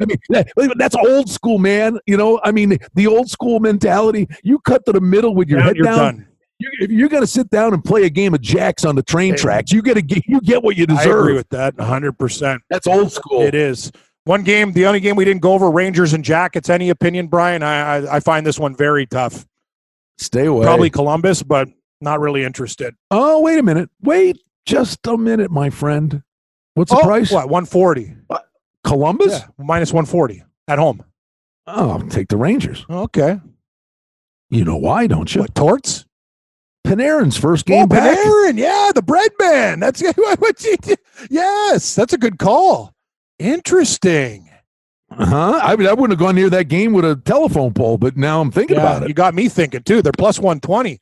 I 0.01 0.05
mean, 0.05 0.17
that- 0.29 0.75
that's 0.77 0.95
old 0.95 1.29
school, 1.29 1.59
man. 1.59 1.99
You 2.07 2.15
know, 2.15 2.39
I 2.43 2.51
mean, 2.51 2.77
the 2.93 3.07
old 3.07 3.29
school 3.29 3.59
mentality. 3.59 4.27
You 4.43 4.59
cut 4.59 4.85
to 4.85 4.93
the 4.93 5.01
middle 5.01 5.35
with 5.35 5.49
your 5.49 5.59
Now 5.59 5.65
head 5.65 5.75
you're 5.75 5.83
down. 5.85 5.97
done. 5.97 6.27
You, 6.59 6.69
if 6.81 6.91
you're 6.91 7.09
going 7.09 7.23
to 7.23 7.27
sit 7.27 7.49
down 7.49 7.73
and 7.73 7.83
play 7.83 8.03
a 8.03 8.09
game 8.09 8.33
of 8.33 8.41
jacks 8.41 8.85
on 8.85 8.95
the 8.95 9.03
train 9.03 9.35
tracks, 9.35 9.71
you 9.71 9.81
get 9.81 10.05
get 10.07 10.27
you 10.27 10.41
get 10.41 10.61
what 10.61 10.77
you 10.77 10.85
deserve. 10.85 11.07
I 11.07 11.19
agree 11.19 11.33
with 11.33 11.49
that 11.49 11.75
100%. 11.77 12.59
That's 12.69 12.85
old 12.85 13.11
school. 13.11 13.41
It 13.41 13.55
is. 13.55 13.91
One 14.25 14.43
game, 14.43 14.73
the 14.73 14.85
only 14.85 14.99
game 14.99 15.15
we 15.15 15.25
didn't 15.25 15.41
go 15.41 15.53
over, 15.53 15.71
Rangers 15.71 16.13
and 16.13 16.23
Jackets. 16.23 16.69
Any 16.69 16.89
opinion, 16.89 17.27
Brian? 17.27 17.63
I, 17.63 17.97
I, 17.97 18.15
I 18.17 18.19
find 18.19 18.45
this 18.45 18.59
one 18.59 18.75
very 18.75 19.05
tough. 19.05 19.45
Stay 20.17 20.45
away. 20.45 20.65
Probably 20.65 20.89
Columbus, 20.89 21.41
but 21.41 21.69
not 22.01 22.19
really 22.19 22.43
interested. 22.43 22.93
Oh, 23.09 23.41
wait 23.41 23.57
a 23.57 23.63
minute. 23.63 23.89
Wait 24.01 24.37
just 24.65 25.07
a 25.07 25.17
minute, 25.17 25.49
my 25.49 25.69
friend. 25.69 26.21
What's 26.75 26.91
the 26.91 26.97
oh, 26.97 27.03
price? 27.03 27.31
What, 27.31 27.49
140? 27.49 28.15
Columbus? 28.83 29.31
Yeah, 29.31 29.47
minus 29.57 29.91
140 29.91 30.43
at 30.67 30.77
home. 30.77 31.03
Oh, 31.65 32.01
take 32.09 32.27
the 32.27 32.37
Rangers. 32.37 32.85
Okay. 32.89 33.39
You 34.49 34.65
know 34.65 34.77
why, 34.77 35.07
don't 35.07 35.33
you? 35.33 35.41
What, 35.41 35.55
Torts? 35.55 35.98
Panarin's 36.85 37.37
first 37.37 37.69
Oh, 37.69 37.73
game 37.73 37.87
back. 37.87 38.17
Panarin. 38.17 38.57
Yeah, 38.57 38.91
the 38.95 39.01
bread 39.01 39.31
man. 39.39 39.79
That's 39.79 40.01
what 40.15 40.63
you, 40.63 40.75
yes, 41.29 41.95
that's 41.95 42.13
a 42.13 42.17
good 42.17 42.39
call. 42.39 42.93
Interesting. 43.37 44.49
Huh? 45.11 45.59
I, 45.63 45.71
I 45.71 45.75
wouldn't 45.93 46.11
have 46.11 46.19
gone 46.19 46.35
near 46.35 46.49
that 46.51 46.65
game 46.65 46.93
with 46.93 47.03
a 47.03 47.15
telephone 47.15 47.73
pole, 47.73 47.97
but 47.97 48.15
now 48.15 48.41
I'm 48.41 48.51
thinking 48.51 48.77
Yeah, 48.77 48.83
about 48.83 49.03
it. 49.03 49.07
you 49.09 49.13
got 49.13 49.33
me 49.33 49.49
thinking 49.49 49.81
too. 49.83 50.01
They're 50.01 50.11
plus 50.11 50.37
120. 50.39 50.99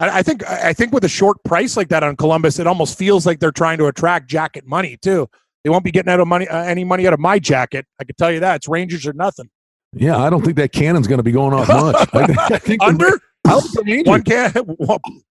I, 0.00 0.18
I 0.18 0.22
think 0.22 0.48
I 0.48 0.72
think 0.72 0.92
with 0.92 1.04
a 1.04 1.08
short 1.08 1.42
price 1.44 1.76
like 1.76 1.88
that 1.88 2.02
on 2.04 2.16
Columbus, 2.16 2.58
it 2.60 2.66
almost 2.68 2.96
feels 2.96 3.26
like 3.26 3.40
they're 3.40 3.50
trying 3.50 3.78
to 3.78 3.86
attract 3.86 4.28
jacket 4.30 4.64
money 4.64 4.96
too. 5.02 5.28
They 5.64 5.70
won't 5.70 5.82
be 5.84 5.90
getting 5.90 6.10
out 6.12 6.20
of 6.20 6.28
money 6.28 6.46
uh, 6.48 6.62
any 6.62 6.84
money 6.84 7.06
out 7.06 7.12
of 7.12 7.18
my 7.20 7.38
jacket. 7.40 7.84
I 8.00 8.04
can 8.04 8.14
tell 8.16 8.30
you 8.30 8.38
that. 8.40 8.56
It's 8.56 8.68
Rangers 8.68 9.06
or 9.06 9.12
nothing. 9.12 9.50
Yeah, 9.92 10.16
I 10.18 10.30
don't 10.30 10.44
think 10.44 10.56
that 10.58 10.70
cannon's 10.72 11.08
going 11.08 11.18
to 11.18 11.22
be 11.24 11.32
going 11.32 11.52
off 11.52 11.66
much. 11.68 11.96
I, 12.14 12.36
I 12.54 12.58
think 12.58 12.80
the- 12.80 12.86
Under 12.86 13.20
I 13.48 13.54
like 13.54 13.72
the 13.72 13.82
Rangers. 13.84 14.06
one 14.06 14.22
can 14.22 14.52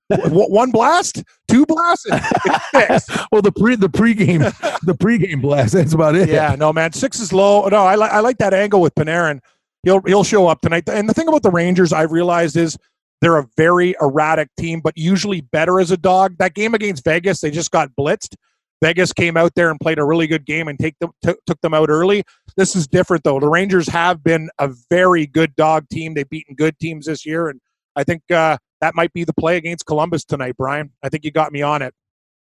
one, 0.08 0.50
one 0.50 0.72
blast, 0.72 1.24
two 1.48 1.66
blasts, 1.66 2.06
and 2.06 2.22
it's 2.24 3.06
six. 3.06 3.26
well, 3.32 3.42
the 3.42 3.52
pre 3.52 3.76
the 3.76 3.90
pregame 3.90 4.42
the 4.82 4.94
pregame 4.94 5.42
blast. 5.42 5.74
That's 5.74 5.94
about 5.94 6.16
it. 6.16 6.30
Yeah, 6.30 6.56
no, 6.58 6.72
man. 6.72 6.94
Six 6.94 7.20
is 7.20 7.34
low. 7.34 7.68
No, 7.68 7.84
I 7.84 7.96
like 7.96 8.12
I 8.12 8.20
like 8.20 8.38
that 8.38 8.54
angle 8.54 8.82
with 8.82 8.96
Panarin. 8.96 9.40
He'll 9.84 10.02
he'll 10.02 10.24
show 10.24 10.48
up 10.48 10.62
tonight. 10.62 10.88
And 10.90 11.10
the 11.10 11.14
thing 11.14 11.28
about 11.28 11.44
the 11.44 11.52
Rangers, 11.52 11.94
I've 11.94 12.12
realized 12.12 12.58
is 12.58 12.78
they're 13.22 13.38
a 13.38 13.48
very 13.58 13.96
erratic 14.02 14.50
team, 14.58 14.82
but 14.82 14.98
usually 14.98 15.42
better 15.42 15.80
as 15.80 15.92
a 15.92 15.98
dog. 15.98 16.38
That 16.38 16.54
game 16.54 16.74
against 16.74 17.04
Vegas, 17.04 17.42
they 17.42 17.52
just 17.52 17.72
got 17.72 17.90
blitzed. 18.00 18.36
Vegas 18.82 19.12
came 19.12 19.38
out 19.38 19.54
there 19.56 19.72
and 19.72 19.80
played 19.80 19.98
a 19.98 20.06
really 20.06 20.28
good 20.28 20.46
game 20.46 20.68
and 20.68 20.78
take 20.78 20.98
them 21.00 21.12
took 21.22 21.44
took 21.46 21.60
them 21.62 21.74
out 21.74 21.90
early. 21.90 22.24
This 22.56 22.76
is 22.76 22.88
different 22.88 23.24
though. 23.24 23.40
The 23.40 23.50
Rangers 23.50 23.88
have 23.90 24.24
been 24.24 24.50
a 24.60 24.72
very 24.90 25.26
good 25.26 25.56
dog 25.56 25.88
team. 25.90 26.14
They've 26.14 26.30
beaten 26.30 26.56
good 26.56 26.78
teams 26.80 27.08
this 27.08 27.26
year, 27.26 27.50
and 27.50 27.60
I 27.98 28.04
think 28.04 28.22
uh, 28.32 28.58
that 28.80 28.96
might 28.96 29.12
be 29.12 29.24
the 29.24 29.34
play 29.34 29.58
against 29.58 29.86
Columbus 29.86 30.24
tonight, 30.24 30.56
Brian. 30.58 30.92
I 31.04 31.10
think 31.10 31.26
you 31.26 31.32
got 31.32 31.52
me 31.52 31.62
on 31.64 31.82
it. 31.82 31.94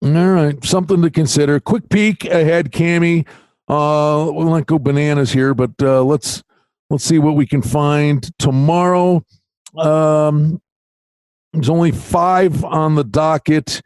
All 0.02 0.10
right, 0.10 0.64
something 0.64 1.00
to 1.02 1.10
consider. 1.10 1.60
Quick 1.60 1.88
peek 1.88 2.24
ahead, 2.24 2.72
Cammy. 2.72 3.26
Uh, 3.68 4.28
we'll 4.32 4.50
not 4.50 4.66
go 4.66 4.78
bananas 4.78 5.30
here, 5.30 5.54
but 5.54 5.70
uh, 5.80 6.02
let's 6.02 6.42
let's 6.90 7.04
see 7.04 7.18
what 7.18 7.36
we 7.36 7.46
can 7.46 7.62
find 7.62 8.28
tomorrow. 8.38 9.22
Um, 9.78 10.60
there's 11.52 11.68
only 11.68 11.92
five 11.92 12.64
on 12.64 12.96
the 12.96 13.04
docket. 13.04 13.80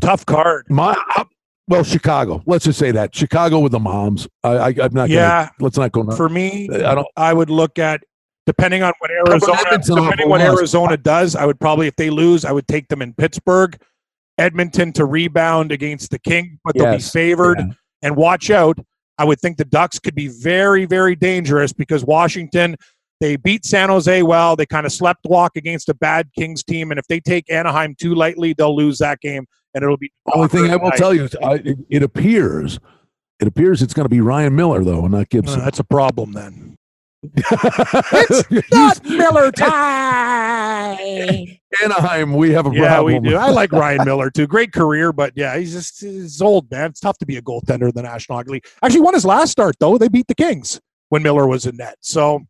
Tough 0.00 0.24
card. 0.24 0.66
My 0.70 0.96
uh, 1.16 1.24
well, 1.68 1.84
Chicago. 1.84 2.42
Let's 2.46 2.64
just 2.64 2.78
say 2.78 2.90
that 2.92 3.14
Chicago 3.14 3.58
with 3.58 3.72
the 3.72 3.78
moms. 3.80 4.26
I, 4.42 4.50
I 4.50 4.66
I'm 4.68 4.74
not. 4.74 4.92
Gonna, 4.92 5.08
Yeah, 5.08 5.48
let's 5.60 5.76
not 5.76 5.92
go. 5.92 6.10
for 6.12 6.28
me, 6.28 6.68
I 6.70 6.94
don't. 6.94 7.06
I 7.16 7.34
would 7.34 7.50
look 7.50 7.78
at 7.78 8.02
depending 8.46 8.82
on 8.82 8.92
what 8.98 9.10
Arizona 9.10 9.78
depending 9.80 10.28
what. 10.28 10.40
Arizona 10.40 10.96
does. 10.96 11.36
I 11.36 11.44
would 11.46 11.60
probably 11.60 11.86
if 11.86 11.96
they 11.96 12.10
lose, 12.10 12.44
I 12.44 12.52
would 12.52 12.66
take 12.68 12.88
them 12.88 13.02
in 13.02 13.14
Pittsburgh, 13.14 13.78
Edmonton 14.38 14.92
to 14.94 15.04
rebound 15.04 15.72
against 15.72 16.10
the 16.10 16.18
King, 16.18 16.58
but 16.64 16.74
they'll 16.74 16.96
be 16.96 17.02
favored. 17.02 17.58
yeah. 17.58 17.66
And 18.02 18.16
watch 18.16 18.50
out. 18.50 18.78
I 19.18 19.24
would 19.24 19.38
think 19.40 19.58
the 19.58 19.64
Ducks 19.64 19.98
could 20.00 20.14
be 20.16 20.26
very, 20.28 20.86
very 20.86 21.14
dangerous 21.14 21.72
because 21.72 22.04
Washington. 22.04 22.76
They 23.20 23.36
beat 23.36 23.64
San 23.64 23.88
Jose 23.88 24.20
well. 24.24 24.56
They 24.56 24.66
kind 24.66 24.84
of 24.84 24.90
slept 24.90 25.20
walk 25.26 25.52
against 25.54 25.88
a 25.88 25.94
bad 25.94 26.28
Kings 26.36 26.64
team, 26.64 26.90
and 26.90 26.98
if 26.98 27.06
they 27.06 27.20
take 27.20 27.48
Anaheim 27.52 27.94
too 27.94 28.16
lightly, 28.16 28.52
they'll 28.52 28.74
lose 28.74 28.98
that 28.98 29.20
game, 29.20 29.46
and 29.74 29.84
it'll 29.84 29.96
be. 29.96 30.10
The 30.26 30.32
only 30.34 30.48
thing 30.48 30.68
I 30.68 30.74
will 30.74 30.90
tell 30.90 31.14
you 31.14 31.22
is, 31.26 31.36
I, 31.40 31.52
it, 31.64 31.78
it 31.88 32.02
appears, 32.02 32.80
it 33.38 33.46
appears 33.46 33.80
it's 33.80 33.94
going 33.94 34.06
to 34.06 34.08
be 34.08 34.20
Ryan 34.20 34.56
Miller 34.56 34.82
though, 34.82 35.02
and 35.02 35.12
not 35.12 35.20
Uh, 35.20 35.24
Gibson. 35.30 35.60
that's 35.60 35.78
a 35.78 35.84
problem 35.84 36.32
then. 36.32 36.74
It's 37.22 38.50
Not 38.72 39.04
Miller 39.04 39.52
time. 39.52 40.98
Anaheim. 41.82 42.34
We 42.34 42.50
have 42.52 42.66
a 42.66 42.70
Yeah, 42.74 42.88
problem. 42.96 43.22
we 43.22 43.30
do. 43.30 43.36
I 43.36 43.50
like 43.50 43.72
Ryan 43.72 44.04
Miller 44.04 44.30
too. 44.30 44.46
Great 44.46 44.72
career, 44.72 45.12
but 45.12 45.32
yeah, 45.36 45.56
he's 45.56 45.72
just 45.72 46.00
he's 46.00 46.42
old, 46.42 46.70
man. 46.70 46.90
It's 46.90 47.00
tough 47.00 47.18
to 47.18 47.26
be 47.26 47.36
a 47.36 47.42
goaltender 47.42 47.88
in 47.88 47.92
the 47.94 48.02
National 48.02 48.38
Hockey 48.38 48.50
League. 48.52 48.66
Actually, 48.82 49.00
won 49.02 49.14
his 49.14 49.24
last 49.24 49.50
start 49.50 49.76
though. 49.78 49.96
They 49.98 50.08
beat 50.08 50.26
the 50.26 50.34
Kings 50.34 50.80
when 51.10 51.22
Miller 51.22 51.46
was 51.46 51.64
in 51.66 51.76
net. 51.76 51.96
So 52.00 52.40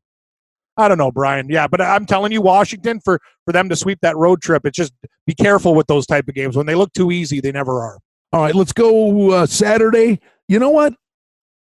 I 0.76 0.88
don't 0.88 0.98
know, 0.98 1.12
Brian. 1.12 1.48
Yeah, 1.50 1.66
but 1.66 1.80
I'm 1.82 2.06
telling 2.06 2.32
you, 2.32 2.40
Washington 2.40 2.98
for 3.00 3.20
for 3.44 3.52
them 3.52 3.68
to 3.68 3.76
sweep 3.76 3.98
that 4.02 4.16
road 4.16 4.40
trip, 4.40 4.64
it's 4.64 4.76
just 4.76 4.92
be 5.26 5.34
careful 5.34 5.74
with 5.74 5.86
those 5.86 6.06
type 6.06 6.26
of 6.28 6.34
games. 6.34 6.56
When 6.56 6.66
they 6.66 6.74
look 6.74 6.92
too 6.94 7.10
easy, 7.12 7.40
they 7.40 7.52
never 7.52 7.80
are. 7.82 7.98
All 8.32 8.40
right, 8.42 8.54
let's 8.54 8.72
go 8.72 9.30
uh, 9.32 9.46
Saturday. 9.46 10.18
You 10.48 10.58
know 10.58 10.70
what? 10.70 10.94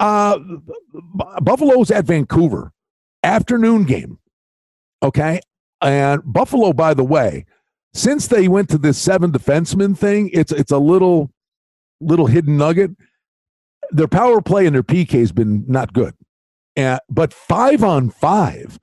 Uh, 0.01 0.39
B- 0.39 1.25
Buffalo's 1.43 1.91
at 1.91 2.05
Vancouver. 2.07 2.73
Afternoon 3.25 3.85
game. 3.85 4.19
Okay. 5.03 5.41
And 5.81 6.23
Buffalo, 6.25 6.73
by 6.73 6.95
the 6.95 7.05
way, 7.05 7.47
since 7.93 8.27
they 8.27 8.49
went 8.49 8.69
to 8.71 8.79
this 8.79 8.99
seven 8.99 9.33
defenseman 9.33 9.97
thing, 9.97 10.31
it's 10.33 10.53
it's 10.53 10.73
a 10.73 10.79
little 10.79 11.31
little 12.01 12.27
hidden 12.27 12.57
nugget. 12.57 12.93
Their 13.91 14.09
power 14.09 14.41
play 14.41 14.67
and 14.67 14.75
their 14.75 14.83
PK 14.83 15.21
has 15.21 15.33
been 15.33 15.65
not 15.69 15.93
good. 15.93 16.15
And 16.77 17.01
but 17.09 17.33
five 17.33 17.83
on 17.85 18.11
five, 18.11 18.79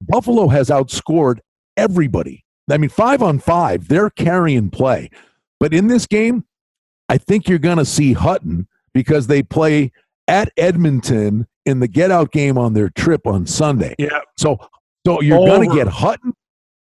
Buffalo 0.00 0.48
has 0.48 0.68
outscored 0.68 1.38
everybody. 1.76 2.44
I 2.70 2.78
mean, 2.78 2.90
five 2.90 3.22
on 3.22 3.38
five, 3.38 3.88
they're 3.88 4.10
carrying 4.10 4.70
play. 4.70 5.10
But 5.60 5.74
in 5.74 5.86
this 5.88 6.06
game, 6.06 6.44
I 7.08 7.18
think 7.18 7.48
you're 7.48 7.58
going 7.58 7.78
to 7.78 7.84
see 7.84 8.14
Hutton 8.14 8.66
because 8.94 9.26
they 9.26 9.42
play 9.42 9.92
at 10.28 10.50
Edmonton 10.56 11.46
in 11.66 11.80
the 11.80 11.88
get 11.88 12.10
out 12.10 12.30
game 12.32 12.58
on 12.58 12.72
their 12.74 12.90
trip 12.90 13.26
on 13.26 13.46
Sunday. 13.46 13.94
Yeah, 13.98 14.20
So, 14.38 14.58
so 15.06 15.20
you're 15.20 15.38
going 15.46 15.68
to 15.68 15.74
get 15.74 15.86
Hutton 15.88 16.32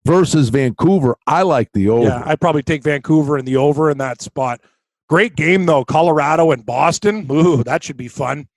versus 0.05 0.49
Vancouver. 0.49 1.15
I 1.27 1.41
like 1.43 1.69
the 1.73 1.89
over. 1.89 2.07
yeah. 2.07 2.23
I'd 2.25 2.39
probably 2.41 2.63
take 2.63 2.83
Vancouver 2.83 3.37
and 3.37 3.47
the 3.47 3.57
over 3.57 3.89
in 3.89 3.97
that 3.99 4.21
spot. 4.21 4.61
Great 5.09 5.35
game 5.35 5.65
though, 5.65 5.83
Colorado 5.83 6.51
and 6.51 6.65
Boston. 6.65 7.27
Ooh, 7.31 7.63
that 7.63 7.83
should 7.83 7.97
be 7.97 8.07
fun. 8.07 8.47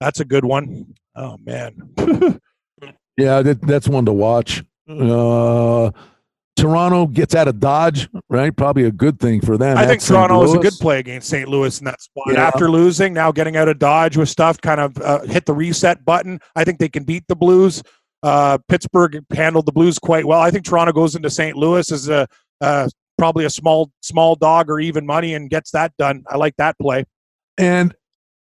That's 0.00 0.20
a 0.20 0.24
good 0.24 0.44
one. 0.44 0.94
Oh 1.16 1.36
man. 1.44 1.90
Yeah, 3.16 3.42
that, 3.42 3.60
that's 3.62 3.88
one 3.88 4.04
to 4.04 4.12
watch. 4.12 4.62
Uh, 4.88 5.90
Toronto 6.58 7.06
gets 7.06 7.34
out 7.34 7.48
of 7.48 7.60
Dodge, 7.60 8.08
right? 8.28 8.54
Probably 8.54 8.84
a 8.84 8.90
good 8.90 9.18
thing 9.20 9.40
for 9.40 9.56
them. 9.56 9.76
I 9.76 9.86
think 9.86 10.02
Toronto 10.02 10.42
is 10.42 10.54
a 10.54 10.58
good 10.58 10.74
play 10.74 10.98
against 10.98 11.28
St. 11.28 11.48
Louis 11.48 11.78
in 11.78 11.84
that 11.84 12.00
spot. 12.00 12.24
Yeah. 12.28 12.46
After 12.46 12.70
losing, 12.70 13.14
now 13.14 13.32
getting 13.32 13.56
out 13.56 13.68
of 13.68 13.78
Dodge 13.78 14.16
with 14.16 14.28
stuff, 14.28 14.60
kind 14.60 14.80
of 14.80 14.98
uh, 14.98 15.22
hit 15.22 15.46
the 15.46 15.54
reset 15.54 16.04
button. 16.04 16.40
I 16.56 16.64
think 16.64 16.78
they 16.78 16.88
can 16.88 17.04
beat 17.04 17.24
the 17.28 17.36
Blues. 17.36 17.82
Uh, 18.22 18.58
Pittsburgh 18.68 19.24
handled 19.32 19.66
the 19.66 19.72
Blues 19.72 19.98
quite 19.98 20.24
well. 20.24 20.40
I 20.40 20.50
think 20.50 20.64
Toronto 20.64 20.92
goes 20.92 21.14
into 21.14 21.30
St. 21.30 21.56
Louis 21.56 21.90
as 21.92 22.08
a 22.08 22.26
uh, 22.60 22.88
probably 23.16 23.44
a 23.44 23.50
small 23.50 23.90
small 24.02 24.34
dog 24.36 24.70
or 24.70 24.80
even 24.80 25.06
money 25.06 25.34
and 25.34 25.50
gets 25.50 25.70
that 25.72 25.92
done. 25.98 26.24
I 26.28 26.36
like 26.36 26.56
that 26.56 26.76
play. 26.80 27.04
And 27.58 27.94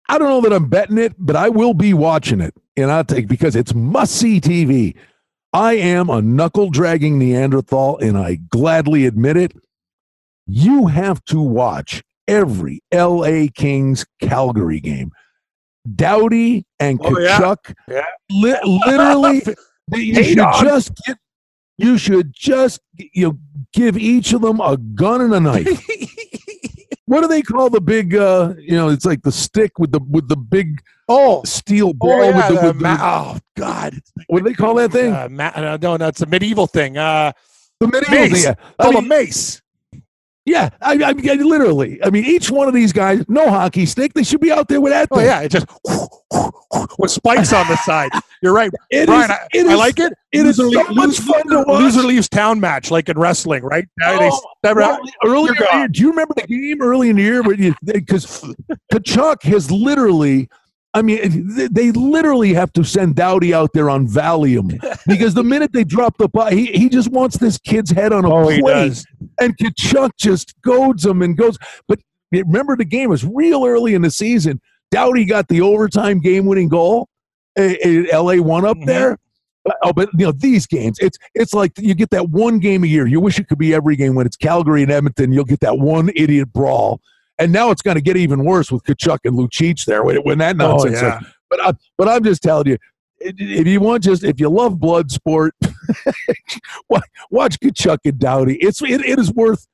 I 0.10 0.18
don't 0.18 0.30
know 0.30 0.42
that 0.42 0.54
I'm 0.54 0.70
betting 0.70 0.98
it, 0.98 1.14
but 1.18 1.36
I 1.36 1.50
will 1.50 1.74
be 1.74 1.94
watching 1.94 2.40
it. 2.40 2.54
And 2.78 2.92
I'll 2.92 3.04
take 3.04 3.28
because 3.28 3.56
it's 3.56 3.74
must 3.74 4.16
see 4.16 4.40
TV. 4.40 4.96
I 5.54 5.74
am 5.76 6.10
a 6.10 6.22
knuckle 6.22 6.70
dragging 6.70 7.18
Neanderthal, 7.18 7.98
and 7.98 8.18
I 8.18 8.36
gladly 8.36 9.06
admit 9.06 9.38
it. 9.38 9.54
You 10.46 10.88
have 10.88 11.24
to 11.26 11.42
watch 11.42 12.04
every 12.28 12.82
LA 12.94 13.48
Kings 13.54 14.06
Calgary 14.22 14.80
game. 14.80 15.12
Doughty 15.96 16.66
and 16.80 17.00
Oh. 17.02 17.10
Tkachuk, 17.12 17.74
Yeah. 17.88 18.06
li- 18.30 18.82
literally, 18.86 19.42
you 19.96 20.24
should 20.24 20.40
on. 20.40 20.64
just 20.64 20.92
get. 21.06 21.18
You 21.80 21.98
should 22.00 22.34
just 22.34 22.82
you 22.98 23.28
know, 23.28 23.38
give 23.72 23.98
each 23.98 24.34
of 24.34 24.42
them 24.42 24.60
a 24.60 24.78
gun 24.78 25.22
and 25.22 25.34
a 25.34 25.40
knife. 25.40 25.86
what 27.08 27.22
do 27.22 27.28
they 27.28 27.42
call 27.42 27.70
the 27.70 27.82
big? 27.82 28.16
uh 28.16 28.54
You 28.60 28.76
know, 28.78 28.90
it's 28.90 29.06
like 29.06 29.24
the 29.24 29.32
stick 29.32 29.80
with 29.80 29.92
the 29.92 30.00
with 30.10 30.28
the 30.28 30.36
big 30.38 30.82
oh, 31.10 31.42
steel 31.44 31.94
ball. 31.94 32.12
oh, 32.12 32.30
yeah, 32.30 32.36
with 32.36 32.48
the, 32.48 32.62
the 32.62 32.68
with 32.68 32.78
the- 32.78 32.84
ma- 32.84 32.98
oh 33.02 33.40
God, 33.56 34.00
what 34.28 34.44
do 34.44 34.46
they 34.50 34.54
call 34.54 34.76
that 34.76 34.92
thing? 34.92 35.12
uh, 35.14 35.28
ma- 35.32 35.78
no, 35.82 35.98
no, 35.98 36.08
it's 36.08 36.22
a 36.22 36.26
medieval 36.26 36.68
thing. 36.68 36.98
Uh, 36.98 37.32
the 37.80 37.88
medieval 37.88 38.18
mace. 38.20 38.44
thing. 38.44 38.44
yeah. 38.44 38.86
I 38.86 38.90
mean, 38.90 38.98
a 38.98 39.02
mace. 39.02 39.62
Yeah, 40.48 40.70
I, 40.82 40.94
I, 40.94 41.10
I 41.10 41.34
literally. 41.36 42.02
I 42.02 42.10
mean, 42.10 42.24
each 42.24 42.50
one 42.50 42.70
of 42.70 42.74
these 42.74 42.94
guys, 42.94 43.22
no 43.28 43.50
hockey 43.50 43.86
stick. 43.86 44.14
They 44.14 44.24
should 44.24 44.40
be 44.40 44.50
out 44.50 44.70
there 44.70 44.80
with 44.80 44.94
that. 44.94 45.10
Oh 45.12 45.18
thing. 45.18 45.26
yeah, 45.26 45.42
it 45.42 45.50
just 45.50 45.66
with 46.98 47.12
spikes 47.12 47.52
on 47.52 47.68
the 47.68 47.76
side. 47.86 48.10
You're 48.42 48.54
right, 48.54 48.72
It 48.90 49.08
Brian. 49.08 49.24
is- 49.24 49.30
I, 49.30 49.48
it 49.54 49.68
I 49.68 49.72
is- 49.74 49.78
like 49.78 50.00
it. 50.00 50.14
it 50.32 50.46
is 50.46 50.58
Loser 50.58 50.84
so 50.86 50.94
much 50.94 51.20
fun 51.20 51.48
to 51.50 51.64
watch. 51.68 51.82
Loser 51.82 52.02
leaves 52.04 52.30
town 52.30 52.62
match, 52.62 52.92
like 52.92 53.10
in 53.10 53.20
wrestling, 53.20 53.64
right? 53.64 53.86
Now 54.00 54.20
they 54.20 54.30
Oh, 54.32 54.40
out. 54.64 54.76
Well, 54.76 55.00
early 55.26 55.50
in 55.50 55.56
the 55.56 55.68
year, 55.74 55.88
do 55.90 56.02
you 56.02 56.10
remember 56.12 56.34
the 56.38 56.48
game 56.48 56.82
early 56.82 57.10
in 57.10 57.18
the 57.18 57.22
year? 57.24 57.44
Because 57.84 58.44
Tkachuk 58.94 59.44
has 59.44 59.70
literally, 59.70 60.50
I 60.98 61.02
mean, 61.04 61.56
they, 61.56 61.68
they 61.68 61.92
literally 61.92 62.54
have 62.54 62.74
to 62.74 62.84
send 62.84 63.16
Doughty 63.16 63.54
out 63.54 63.72
there 63.74 63.90
on 63.90 64.08
Valium 64.08 64.80
because 65.08 65.34
the 65.34 65.44
minute 65.44 65.72
they 65.74 65.84
drop 65.84 66.18
the 66.18 66.28
ball, 66.28 66.48
he, 66.48 66.66
he 66.68 66.90
just 66.90 67.10
wants 67.12 67.38
this 67.38 67.58
kid's 67.58 67.92
head 67.92 68.12
on 68.12 68.26
a 68.26 68.34
Oh, 68.34 68.44
plate. 68.46 68.64
does. 68.66 69.06
And 69.40 69.56
Tkachuk 69.58 70.12
just 70.18 70.60
goads 70.62 71.06
him 71.06 71.22
and 71.22 71.38
goes. 71.38 71.58
But 71.88 72.00
remember, 72.32 72.76
the 72.76 72.86
game 72.86 73.10
was 73.10 73.24
real 73.26 73.66
early 73.66 73.94
in 73.94 74.02
the 74.02 74.12
season. 74.12 74.60
Doughty 74.92 75.26
got 75.26 75.48
the 75.48 75.62
overtime 75.62 76.20
game 76.20 76.46
winning 76.46 76.70
goal. 76.70 77.10
LA 77.58 78.42
won 78.42 78.66
up 78.66 78.78
Mhm. 78.78 78.86
there. 78.86 79.18
Oh, 79.84 79.92
but 79.92 80.08
you 80.18 80.26
know 80.26 80.32
these 80.32 80.66
games, 80.66 80.98
it's 81.02 81.18
it's 81.36 81.54
like 81.54 81.74
you 81.78 81.94
get 81.94 82.10
that 82.12 82.30
one 82.30 82.60
game 82.60 82.86
a 82.86 82.88
year. 82.88 83.06
You 83.06 83.20
wish 83.20 83.38
it 83.38 83.50
could 83.50 83.58
be 83.58 83.74
every 83.74 83.98
game. 83.98 84.16
When 84.16 84.26
it's 84.26 84.38
Calgary 84.38 84.82
and 84.82 84.92
Edmonton, 84.92 85.34
you'll 85.34 85.44
get 85.44 85.60
that 85.60 85.78
one 85.78 86.10
idiot 86.16 86.54
brawl. 86.54 87.02
And 87.40 87.52
now 87.52 87.70
it's 87.72 87.82
going 87.82 87.96
to 87.96 88.02
get 88.02 88.18
even 88.18 88.44
worse 88.46 88.72
with 88.72 88.84
Tkachuk 88.84 89.20
and 89.24 89.38
Lucic 89.38 89.86
there 89.86 90.04
when, 90.04 90.18
when 90.18 90.38
that 90.40 90.56
Oh 90.60 90.70
nonsense. 90.78 91.02
yeah. 91.02 91.20
But 91.50 91.62
I, 91.64 91.74
but 91.98 92.10
I'm 92.10 92.24
just 92.24 92.42
telling 92.42 92.68
you, 92.68 92.78
if 93.20 93.68
you 93.68 93.80
want 93.80 94.04
just 94.04 94.24
if 94.24 94.40
you 94.40 94.50
love 94.50 94.80
blood 94.80 95.12
sport, 95.12 95.54
watch, 96.90 97.60
Tkachuk 97.60 98.00
and 98.06 98.20
Doughty. 98.20 98.56
It's 98.56 98.82
it, 98.82 99.02
it 99.02 99.20
is 99.20 99.32
worth. 99.34 99.68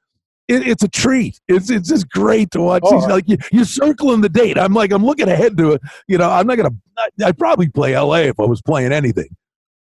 It, 0.47 0.67
it's 0.67 0.83
a 0.83 0.87
treat. 0.89 1.39
It's 1.47 1.69
it's 1.69 1.87
just 1.89 2.09
great 2.09 2.51
to 2.51 2.61
watch. 2.61 2.83
Oh, 2.85 2.97
like 2.97 3.27
you, 3.27 3.37
you're 3.51 3.65
circling 3.65 4.21
the 4.21 4.29
date. 4.29 4.57
I'm 4.57 4.73
like 4.73 4.91
I'm 4.91 5.03
looking 5.05 5.29
ahead 5.29 5.57
to 5.57 5.73
it. 5.73 5.81
You 6.07 6.17
know, 6.17 6.29
I'm 6.29 6.45
not 6.47 6.57
gonna. 6.57 6.75
I, 6.97 7.07
I'd 7.25 7.37
probably 7.37 7.69
play 7.69 7.97
LA 7.97 8.17
if 8.27 8.39
I 8.39 8.43
was 8.43 8.61
playing 8.61 8.91
anything, 8.91 9.29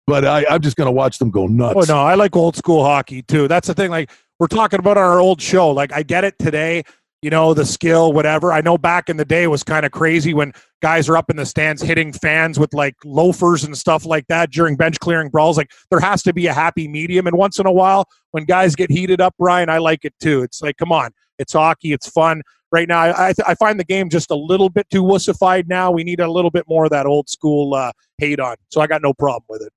but 0.06 0.24
I, 0.24 0.44
I'm 0.48 0.60
just 0.60 0.76
gonna 0.76 0.92
watch 0.92 1.18
them 1.18 1.30
go 1.30 1.46
nuts. 1.46 1.88
Oh 1.90 1.92
no, 1.94 2.00
I 2.00 2.14
like 2.14 2.36
old 2.36 2.56
school 2.56 2.84
hockey 2.84 3.22
too. 3.22 3.48
That's 3.48 3.68
the 3.68 3.74
thing. 3.74 3.90
Like 3.90 4.10
we're 4.38 4.48
talking 4.48 4.78
about 4.78 4.96
our 4.98 5.18
old 5.18 5.40
show. 5.40 5.70
Like 5.70 5.92
I 5.92 6.02
get 6.02 6.24
it 6.24 6.38
today. 6.38 6.84
You 7.22 7.28
know 7.28 7.52
the 7.52 7.66
skill, 7.66 8.14
whatever. 8.14 8.50
I 8.50 8.62
know 8.62 8.78
back 8.78 9.10
in 9.10 9.18
the 9.18 9.26
day 9.26 9.42
it 9.42 9.48
was 9.48 9.62
kind 9.62 9.84
of 9.84 9.92
crazy 9.92 10.32
when 10.32 10.54
guys 10.80 11.06
are 11.06 11.18
up 11.18 11.28
in 11.28 11.36
the 11.36 11.44
stands 11.44 11.82
hitting 11.82 12.14
fans 12.14 12.58
with 12.58 12.72
like 12.72 12.94
loafers 13.04 13.62
and 13.62 13.76
stuff 13.76 14.06
like 14.06 14.26
that 14.28 14.50
during 14.50 14.74
bench 14.74 14.98
clearing 15.00 15.28
brawls. 15.28 15.58
Like 15.58 15.70
there 15.90 16.00
has 16.00 16.22
to 16.22 16.32
be 16.32 16.46
a 16.46 16.54
happy 16.54 16.88
medium. 16.88 17.26
And 17.26 17.36
once 17.36 17.58
in 17.58 17.66
a 17.66 17.72
while, 17.72 18.08
when 18.30 18.44
guys 18.44 18.74
get 18.74 18.90
heated 18.90 19.20
up, 19.20 19.34
Brian, 19.38 19.68
I 19.68 19.76
like 19.78 20.06
it 20.06 20.14
too. 20.18 20.42
It's 20.42 20.62
like, 20.62 20.78
come 20.78 20.92
on, 20.92 21.10
it's 21.38 21.52
hockey, 21.52 21.92
it's 21.92 22.08
fun. 22.08 22.40
Right 22.72 22.88
now, 22.88 23.00
I 23.00 23.28
I, 23.28 23.34
I 23.48 23.54
find 23.54 23.78
the 23.78 23.84
game 23.84 24.08
just 24.08 24.30
a 24.30 24.36
little 24.36 24.70
bit 24.70 24.88
too 24.88 25.02
wussified. 25.02 25.68
Now 25.68 25.90
we 25.90 26.04
need 26.04 26.20
a 26.20 26.30
little 26.30 26.50
bit 26.50 26.64
more 26.68 26.84
of 26.84 26.90
that 26.90 27.04
old 27.04 27.28
school 27.28 27.74
uh, 27.74 27.92
hate 28.16 28.40
on. 28.40 28.56
So 28.70 28.80
I 28.80 28.86
got 28.86 29.02
no 29.02 29.12
problem 29.12 29.44
with 29.50 29.60
it. 29.60 29.72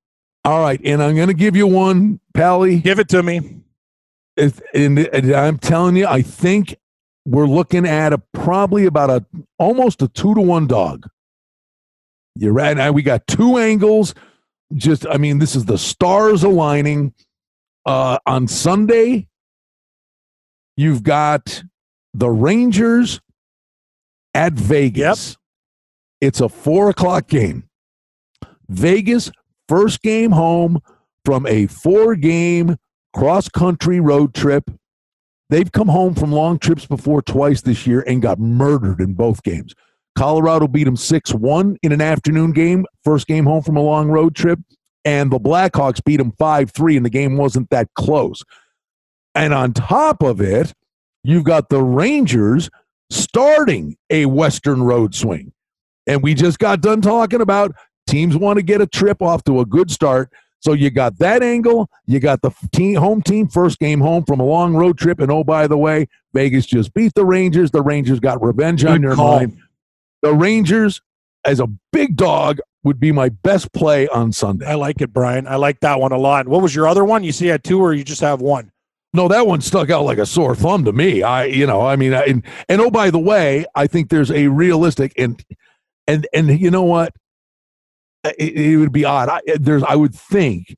All 0.45 0.61
right, 0.61 0.79
and 0.85 1.03
I'm 1.03 1.15
gonna 1.15 1.33
give 1.33 1.57
you 1.57 1.67
one, 1.67 2.21
Pally. 2.33 2.79
Give 2.79 2.99
it 2.99 3.09
to 3.09 3.21
me. 3.21 3.57
If, 4.37 4.61
and, 4.73 4.99
and 4.99 5.31
I'm 5.31 5.57
telling 5.57 5.95
you, 5.95 6.07
I 6.07 6.21
think 6.21 6.75
we're 7.25 7.47
looking 7.47 7.85
at 7.85 8.13
a 8.13 8.17
probably 8.33 8.85
about 8.85 9.09
a 9.09 9.25
almost 9.57 10.01
a 10.01 10.07
two 10.07 10.33
to 10.35 10.41
one 10.41 10.67
dog. 10.67 11.07
You're 12.35 12.53
right. 12.53 12.75
Now 12.75 12.91
we 12.91 13.03
got 13.03 13.27
two 13.27 13.57
angles. 13.57 14.13
Just, 14.73 15.05
I 15.07 15.17
mean, 15.17 15.39
this 15.39 15.55
is 15.55 15.65
the 15.65 15.77
stars 15.77 16.43
aligning. 16.43 17.13
Uh, 17.85 18.17
on 18.25 18.47
Sunday, 18.47 19.27
you've 20.77 21.03
got 21.03 21.63
the 22.13 22.29
Rangers 22.29 23.19
at 24.33 24.53
Vegas. 24.53 25.37
It's 26.21 26.39
a 26.39 26.47
four 26.47 26.89
o'clock 26.89 27.27
game. 27.27 27.67
Vegas, 28.69 29.31
first 29.67 30.01
game 30.01 30.31
home 30.31 30.81
from 31.25 31.45
a 31.45 31.67
four 31.67 32.15
game 32.15 32.77
cross 33.13 33.49
country 33.49 33.99
road 33.99 34.33
trip. 34.33 34.71
They've 35.53 35.71
come 35.71 35.87
home 35.87 36.15
from 36.15 36.31
long 36.31 36.57
trips 36.57 36.87
before 36.87 37.21
twice 37.21 37.61
this 37.61 37.85
year 37.85 38.03
and 38.07 38.23
got 38.23 38.39
murdered 38.39 38.99
in 38.99 39.13
both 39.13 39.43
games. 39.43 39.75
Colorado 40.15 40.67
beat 40.67 40.85
them 40.85 40.95
6 40.95 41.31
1 41.31 41.77
in 41.83 41.91
an 41.91 42.01
afternoon 42.01 42.53
game, 42.53 42.87
first 43.03 43.27
game 43.27 43.45
home 43.45 43.61
from 43.61 43.77
a 43.77 43.79
long 43.79 44.09
road 44.09 44.35
trip. 44.35 44.57
And 45.05 45.31
the 45.31 45.39
Blackhawks 45.39 46.03
beat 46.03 46.17
them 46.17 46.31
5 46.39 46.71
3, 46.71 46.97
and 46.97 47.05
the 47.05 47.11
game 47.11 47.37
wasn't 47.37 47.69
that 47.69 47.87
close. 47.93 48.41
And 49.35 49.53
on 49.53 49.73
top 49.73 50.23
of 50.23 50.41
it, 50.41 50.73
you've 51.23 51.43
got 51.43 51.69
the 51.69 51.83
Rangers 51.83 52.71
starting 53.11 53.95
a 54.09 54.25
Western 54.25 54.81
road 54.81 55.13
swing. 55.13 55.53
And 56.07 56.23
we 56.23 56.33
just 56.33 56.57
got 56.57 56.81
done 56.81 56.99
talking 56.99 57.41
about 57.41 57.75
teams 58.07 58.35
want 58.35 58.57
to 58.57 58.63
get 58.63 58.81
a 58.81 58.87
trip 58.87 59.21
off 59.21 59.43
to 59.43 59.59
a 59.59 59.67
good 59.67 59.91
start. 59.91 60.31
So 60.63 60.71
you 60.71 60.91
got 60.91 61.19
that 61.19 61.43
angle. 61.43 61.89
You 62.05 62.21
got 62.21 62.41
the 62.41 62.51
team, 62.71 62.95
home 62.95 63.21
team 63.21 63.49
first 63.49 63.79
game 63.79 63.99
home 63.99 64.23
from 64.23 64.39
a 64.39 64.45
long 64.45 64.73
road 64.73 64.97
trip. 64.97 65.19
And 65.19 65.29
oh, 65.29 65.43
by 65.43 65.67
the 65.67 65.77
way, 65.77 66.07
Vegas 66.33 66.65
just 66.65 66.93
beat 66.93 67.13
the 67.15 67.25
Rangers. 67.25 67.71
The 67.71 67.81
Rangers 67.81 68.21
got 68.21 68.41
revenge 68.41 68.85
on 68.85 68.93
Good 68.93 69.01
your 69.01 69.15
call. 69.15 69.39
mind. 69.39 69.57
The 70.21 70.33
Rangers, 70.33 71.01
as 71.43 71.59
a 71.59 71.67
big 71.91 72.15
dog, 72.15 72.59
would 72.85 72.97
be 72.97 73.11
my 73.11 73.27
best 73.27 73.73
play 73.73 74.07
on 74.07 74.31
Sunday. 74.31 74.65
I 74.65 74.75
like 74.75 75.01
it, 75.01 75.11
Brian. 75.11 75.47
I 75.47 75.57
like 75.57 75.81
that 75.81 75.99
one 75.99 76.13
a 76.13 76.17
lot. 76.17 76.47
What 76.47 76.61
was 76.61 76.73
your 76.73 76.87
other 76.87 77.03
one? 77.03 77.25
You 77.25 77.33
see, 77.33 77.47
had 77.47 77.65
two, 77.65 77.81
or 77.81 77.93
you 77.93 78.05
just 78.05 78.21
have 78.21 78.39
one? 78.39 78.71
No, 79.13 79.27
that 79.27 79.45
one 79.45 79.59
stuck 79.59 79.89
out 79.89 80.05
like 80.05 80.17
a 80.17 80.25
sore 80.25 80.55
thumb 80.55 80.85
to 80.85 80.93
me. 80.93 81.23
I, 81.23 81.43
you 81.43 81.67
know, 81.67 81.81
I 81.81 81.97
mean, 81.97 82.13
I, 82.13 82.23
and 82.23 82.41
and 82.69 82.79
oh, 82.79 82.89
by 82.89 83.11
the 83.11 83.19
way, 83.19 83.65
I 83.75 83.85
think 83.87 84.09
there's 84.09 84.31
a 84.31 84.47
realistic 84.47 85.11
and 85.17 85.43
and 86.07 86.25
and 86.33 86.57
you 86.57 86.71
know 86.71 86.83
what? 86.83 87.13
It, 88.23 88.55
it 88.55 88.77
would 88.77 88.91
be 88.93 89.05
odd. 89.05 89.29
I, 89.29 89.41
there's, 89.59 89.83
I 89.83 89.95
would 89.95 90.15
think. 90.15 90.75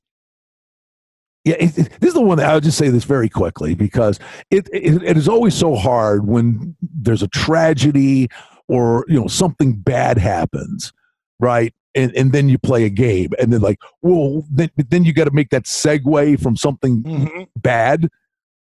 Yeah, 1.44 1.54
it, 1.60 1.78
it- 1.78 1.92
this 2.00 2.08
is 2.08 2.14
the 2.14 2.20
one 2.22 2.38
that 2.38 2.48
I'll 2.50 2.60
just 2.60 2.78
say 2.78 2.88
this 2.88 3.04
very 3.04 3.28
quickly 3.28 3.74
because 3.74 4.18
it, 4.50 4.68
it 4.72 5.02
it 5.02 5.16
is 5.16 5.28
always 5.28 5.54
so 5.54 5.76
hard 5.76 6.26
when 6.26 6.76
there's 6.82 7.22
a 7.22 7.28
tragedy 7.28 8.28
or 8.68 9.04
you 9.08 9.20
know 9.20 9.28
something 9.28 9.74
bad 9.74 10.18
happens, 10.18 10.92
right? 11.38 11.72
And 11.94 12.14
and 12.16 12.32
then 12.32 12.48
you 12.48 12.58
play 12.58 12.84
a 12.84 12.88
game, 12.90 13.30
and 13.38 13.52
then 13.52 13.60
like, 13.60 13.78
well, 14.02 14.44
then 14.50 14.70
then 14.76 15.04
you 15.04 15.12
got 15.12 15.24
to 15.26 15.30
make 15.30 15.50
that 15.50 15.64
segue 15.64 16.42
from 16.42 16.56
something 16.56 17.02
Mm-hmm. 17.04 17.42
bad, 17.56 18.08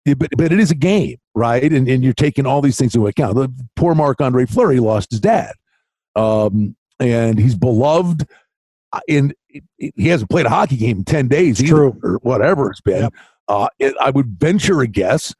but 0.05 0.29
but 0.37 0.51
it 0.53 0.59
is 0.59 0.69
a 0.69 0.75
game, 0.75 1.17
right? 1.33 1.73
And 1.73 1.89
and 1.89 2.03
you're 2.03 2.13
taking 2.13 2.45
all 2.45 2.61
these 2.61 2.77
things 2.77 2.93
into 2.93 3.07
account. 3.07 3.35
The 3.35 3.51
poor 3.75 3.95
Marc 3.95 4.21
Andre 4.21 4.45
Fleury 4.45 4.79
lost 4.79 5.09
his 5.09 5.19
dad, 5.21 5.53
um, 6.15 6.75
and 6.99 7.39
he's 7.39 7.55
beloved. 7.55 8.27
Uh, 8.95 8.99
And 9.09 9.33
he 9.77 10.07
hasn't 10.07 10.29
played 10.29 10.45
a 10.45 10.49
hockey 10.49 10.77
game 10.77 10.97
in 10.99 11.03
ten 11.05 11.27
days, 11.27 11.61
either, 11.61 11.75
true. 11.75 11.99
or 12.03 12.13
whatever 12.23 12.69
it's 12.71 12.81
been. 12.81 13.03
Yep. 13.03 13.13
Uh, 13.47 13.67
it, 13.79 13.93
I 14.01 14.09
would 14.09 14.39
venture 14.39 14.81
a 14.81 14.87
guess 14.87 15.33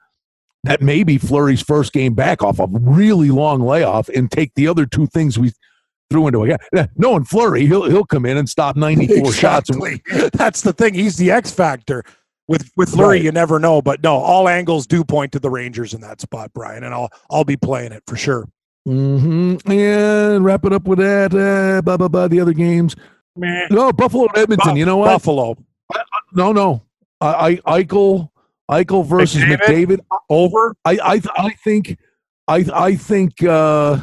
that 0.63 0.81
maybe 0.81 1.17
Fleury's 1.17 1.61
first 1.61 1.93
game 1.93 2.13
back 2.13 2.41
off 2.43 2.59
a 2.59 2.67
really 2.69 3.29
long 3.29 3.61
layoff 3.61 4.09
and 4.09 4.31
take 4.31 4.53
the 4.55 4.67
other 4.67 4.85
two 4.85 5.05
things 5.07 5.37
we 5.37 5.51
threw 6.09 6.27
into 6.27 6.43
account. 6.43 6.61
Yeah, 6.73 6.87
Knowing 6.95 7.23
Fleury, 7.25 7.65
he'll 7.65 7.83
he'll 7.89 8.05
come 8.05 8.25
in 8.25 8.37
and 8.37 8.47
stop 8.49 8.75
ninety 8.75 9.07
four 9.19 9.31
shots. 9.33 9.69
And, 9.69 9.81
That's 10.33 10.61
the 10.61 10.73
thing. 10.73 10.93
He's 10.93 11.17
the 11.17 11.31
X 11.31 11.51
factor. 11.51 12.03
With 12.47 12.69
with 12.77 12.89
Fleury, 12.89 13.17
Right. 13.17 13.23
you 13.23 13.31
never 13.31 13.57
know. 13.59 13.81
But 13.81 14.03
no, 14.03 14.15
all 14.17 14.47
angles 14.47 14.85
do 14.85 15.03
point 15.03 15.31
to 15.31 15.39
the 15.39 15.49
Rangers 15.49 15.95
in 15.95 16.01
that 16.01 16.21
spot, 16.21 16.51
Brian, 16.53 16.83
and 16.83 16.93
I'll 16.93 17.09
I'll 17.31 17.43
be 17.43 17.57
playing 17.57 17.91
it 17.91 18.03
for 18.05 18.15
sure. 18.15 18.47
hmm 18.85 19.55
And 19.65 20.45
wrap 20.45 20.63
it 20.63 20.71
up 20.73 20.87
with 20.87 20.99
that. 20.99 21.33
Uh, 21.33 21.81
blah 21.81 21.97
blah 21.97 22.07
blah. 22.07 22.27
The 22.27 22.39
other 22.39 22.53
games. 22.53 22.95
No, 23.35 23.91
Buffalo 23.91 24.27
and 24.27 24.37
Edmonton. 24.37 24.71
Buff- 24.71 24.77
you 24.77 24.85
know 24.85 24.97
what? 24.97 25.07
Buffalo 25.07 25.55
No, 26.33 26.51
no. 26.51 26.83
I, 27.21 27.61
I 27.65 27.81
Eichel, 27.83 28.29
Eichel 28.69 29.05
versus 29.05 29.41
McDavid? 29.41 29.99
McDavid. 29.99 29.99
over. 30.29 30.75
I, 30.85 30.97
I, 31.03 31.21
I 31.37 31.49
think, 31.63 31.97
I, 32.47 32.65
I 32.73 32.95
think. 32.95 33.43
uh 33.43 33.99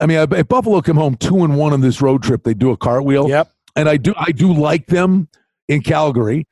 I 0.00 0.06
mean, 0.06 0.18
if 0.32 0.46
Buffalo 0.46 0.80
come 0.80 0.96
home 0.96 1.16
two 1.16 1.42
and 1.42 1.56
one 1.56 1.72
on 1.72 1.80
this 1.80 2.00
road 2.00 2.22
trip, 2.22 2.44
they 2.44 2.54
do 2.54 2.70
a 2.70 2.76
cartwheel, 2.76 3.28
Yep. 3.28 3.50
and 3.74 3.88
I 3.88 3.96
do, 3.96 4.14
I 4.16 4.30
do 4.30 4.52
like 4.52 4.86
them 4.86 5.28
in 5.68 5.80
Calgary. 5.82 6.46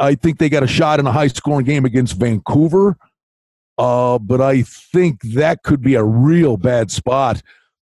I 0.00 0.16
think 0.16 0.38
they 0.38 0.48
got 0.48 0.64
a 0.64 0.66
shot 0.66 0.98
in 0.98 1.06
a 1.06 1.12
high 1.12 1.28
scoring 1.28 1.64
game 1.66 1.84
against 1.84 2.16
Vancouver, 2.16 2.96
uh, 3.78 4.18
but 4.18 4.40
I 4.40 4.62
think 4.62 5.20
that 5.34 5.62
could 5.62 5.82
be 5.82 5.94
a 5.94 6.02
real 6.02 6.56
bad 6.56 6.90
spot. 6.90 7.42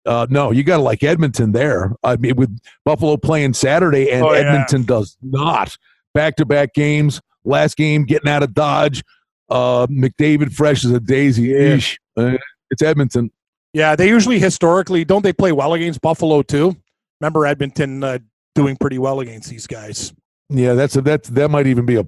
Uh, 0.07 0.26
no, 0.30 0.51
you 0.51 0.62
got 0.64 0.78
to 0.78 0.82
like 0.82 1.03
Edmonton 1.03 1.53
there. 1.53 1.92
I 2.03 2.16
mean, 2.16 2.36
with 2.36 2.59
Buffalo 2.84 3.16
playing 3.16 3.53
Saturday 3.55 4.11
and 4.11 4.24
Oh, 4.24 4.32
yeah. 4.32 4.40
Edmonton 4.40 4.84
does 4.84 5.16
not 5.22 5.76
back 6.14 6.36
to 6.36 6.46
back 6.46 6.74
games. 6.74 7.20
Last 7.44 7.76
game 7.76 8.05
getting 8.05 8.30
out 8.30 8.42
of 8.42 8.55
Dodge. 8.55 9.03
Uh, 9.48 9.86
McDavid 9.88 10.53
fresh 10.53 10.84
as 10.84 10.90
a 10.92 11.01
daisy. 11.01 11.48
Eesh. 11.48 11.96
Uh, 12.16 12.36
it's 12.70 12.82
Edmonton. 12.82 13.30
Yeah, 13.72 13.94
they 13.96 14.09
usually 14.09 14.38
historically 14.38 15.05
don't 15.05 15.22
they 15.22 15.32
play 15.32 15.53
well 15.53 15.74
against 15.74 16.01
Buffalo 16.01 16.42
too? 16.42 16.76
Remember 17.20 17.46
Edmonton 17.46 18.03
uh, 18.03 18.18
doing 18.55 18.76
pretty 18.76 18.98
well 18.98 19.20
against 19.20 19.48
these 19.51 19.66
guys. 19.66 20.12
Yeah, 20.48 20.74
that's 20.74 20.96
a, 20.96 21.03
that's 21.03 21.28
that 21.30 21.51
might 21.51 21.66
even 21.66 21.86
be 21.86 21.96
a 21.96 22.07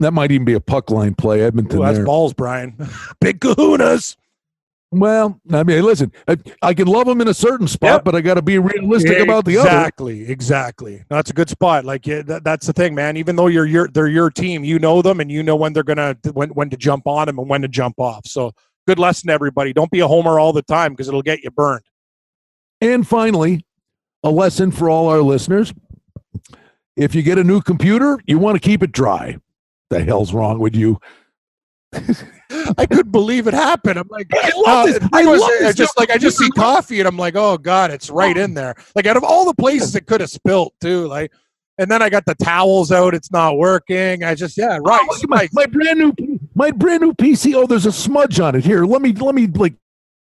that 0.00 0.12
might 0.12 0.30
even 0.30 0.44
be 0.44 0.52
a 0.52 0.60
puck 0.60 0.90
line 0.90 1.14
play. 1.14 1.42
Edmonton. 1.42 1.78
Ooh, 1.78 1.82
that's 1.82 1.96
there. 1.98 2.04
balls, 2.04 2.34
Brian. 2.34 2.76
Big 3.20 3.40
kahunas. 3.40 4.16
Well, 4.94 5.40
I 5.50 5.62
mean, 5.62 5.82
listen, 5.82 6.12
I, 6.28 6.36
I 6.60 6.74
can 6.74 6.86
love 6.86 7.06
them 7.06 7.22
in 7.22 7.28
a 7.28 7.32
certain 7.32 7.66
spot, 7.66 7.92
Yep. 7.92 8.04
but 8.04 8.14
I 8.14 8.20
got 8.20 8.34
to 8.34 8.42
be 8.42 8.58
realistic 8.58 9.20
about 9.20 9.46
the 9.46 9.56
other. 9.56 9.68
Exactly, 9.70 10.28
exactly. 10.28 11.02
That's 11.08 11.30
a 11.30 11.32
good 11.32 11.48
spot. 11.48 11.86
Like 11.86 12.06
yeah, 12.06 12.20
that, 12.22 12.44
that's 12.44 12.66
the 12.66 12.74
thing, 12.74 12.94
man. 12.94 13.16
Even 13.16 13.34
though 13.34 13.46
you're 13.46 13.64
your 13.64 13.88
they're 13.88 14.06
your 14.06 14.28
team, 14.30 14.64
you 14.64 14.78
know 14.78 15.00
them, 15.00 15.20
and 15.20 15.32
you 15.32 15.42
know 15.42 15.56
when 15.56 15.72
they're 15.72 15.82
gonna 15.82 16.14
when 16.34 16.50
when 16.50 16.68
to 16.68 16.76
jump 16.76 17.06
on 17.06 17.26
them 17.26 17.38
and 17.38 17.48
when 17.48 17.62
to 17.62 17.68
jump 17.68 17.98
off. 17.98 18.26
So 18.26 18.52
good 18.86 18.98
lesson, 18.98 19.30
everybody. 19.30 19.72
Don't 19.72 19.90
be 19.90 20.00
a 20.00 20.06
homer 20.06 20.38
all 20.38 20.52
the 20.52 20.60
time 20.60 20.92
because 20.92 21.08
it'll 21.08 21.22
get 21.22 21.42
you 21.42 21.50
burned. 21.50 21.84
And 22.82 23.08
finally, 23.08 23.64
a 24.22 24.30
lesson 24.30 24.70
for 24.72 24.90
all 24.90 25.08
our 25.08 25.22
listeners: 25.22 25.72
if 26.96 27.14
you 27.14 27.22
get 27.22 27.38
a 27.38 27.44
new 27.44 27.62
computer, 27.62 28.20
you 28.26 28.38
want 28.38 28.56
to 28.56 28.60
keep 28.60 28.82
it 28.82 28.92
dry. 28.92 29.38
The 29.88 30.04
hell's 30.04 30.34
wrong 30.34 30.58
with 30.58 30.76
you? 30.76 31.00
I 32.78 32.86
couldn't 32.86 33.12
believe 33.12 33.46
it 33.46 33.54
happened. 33.54 33.98
I'm 33.98 34.08
like, 34.10 34.28
I 34.34 34.50
love 34.56 34.66
uh, 34.66 34.86
this. 34.86 34.96
it 34.96 35.02
I 35.12 35.24
was- 35.26 35.40
love 35.40 35.50
this. 35.60 35.76
just 35.76 35.98
like 35.98 36.10
I 36.10 36.18
just 36.18 36.38
see 36.38 36.50
coffee, 36.50 37.00
and 37.00 37.08
I'm 37.08 37.16
like, 37.16 37.36
oh 37.36 37.56
god, 37.58 37.90
it's 37.90 38.10
right 38.10 38.36
in 38.36 38.54
there. 38.54 38.74
Like 38.94 39.06
out 39.06 39.16
of 39.16 39.24
all 39.24 39.44
the 39.44 39.54
places 39.54 39.94
it 39.96 40.06
could 40.06 40.20
have 40.20 40.30
spilt 40.30 40.74
too, 40.80 41.06
like. 41.08 41.32
And 41.78 41.90
then 41.90 42.02
I 42.02 42.10
got 42.10 42.26
the 42.26 42.34
towels 42.34 42.92
out. 42.92 43.14
It's 43.14 43.32
not 43.32 43.56
working. 43.56 44.22
I 44.22 44.34
just 44.34 44.58
yeah, 44.58 44.78
right. 44.84 45.00
Oh, 45.10 45.18
my, 45.26 45.48
my 45.52 45.64
brand 45.64 45.98
new 45.98 46.38
my 46.54 46.70
brand 46.70 47.00
new 47.00 47.14
PC. 47.14 47.54
Oh, 47.54 47.66
there's 47.66 47.86
a 47.86 47.92
smudge 47.92 48.38
on 48.40 48.54
it. 48.54 48.62
Here, 48.64 48.84
let 48.84 49.00
me 49.00 49.12
let 49.12 49.34
me 49.34 49.46
like. 49.46 49.74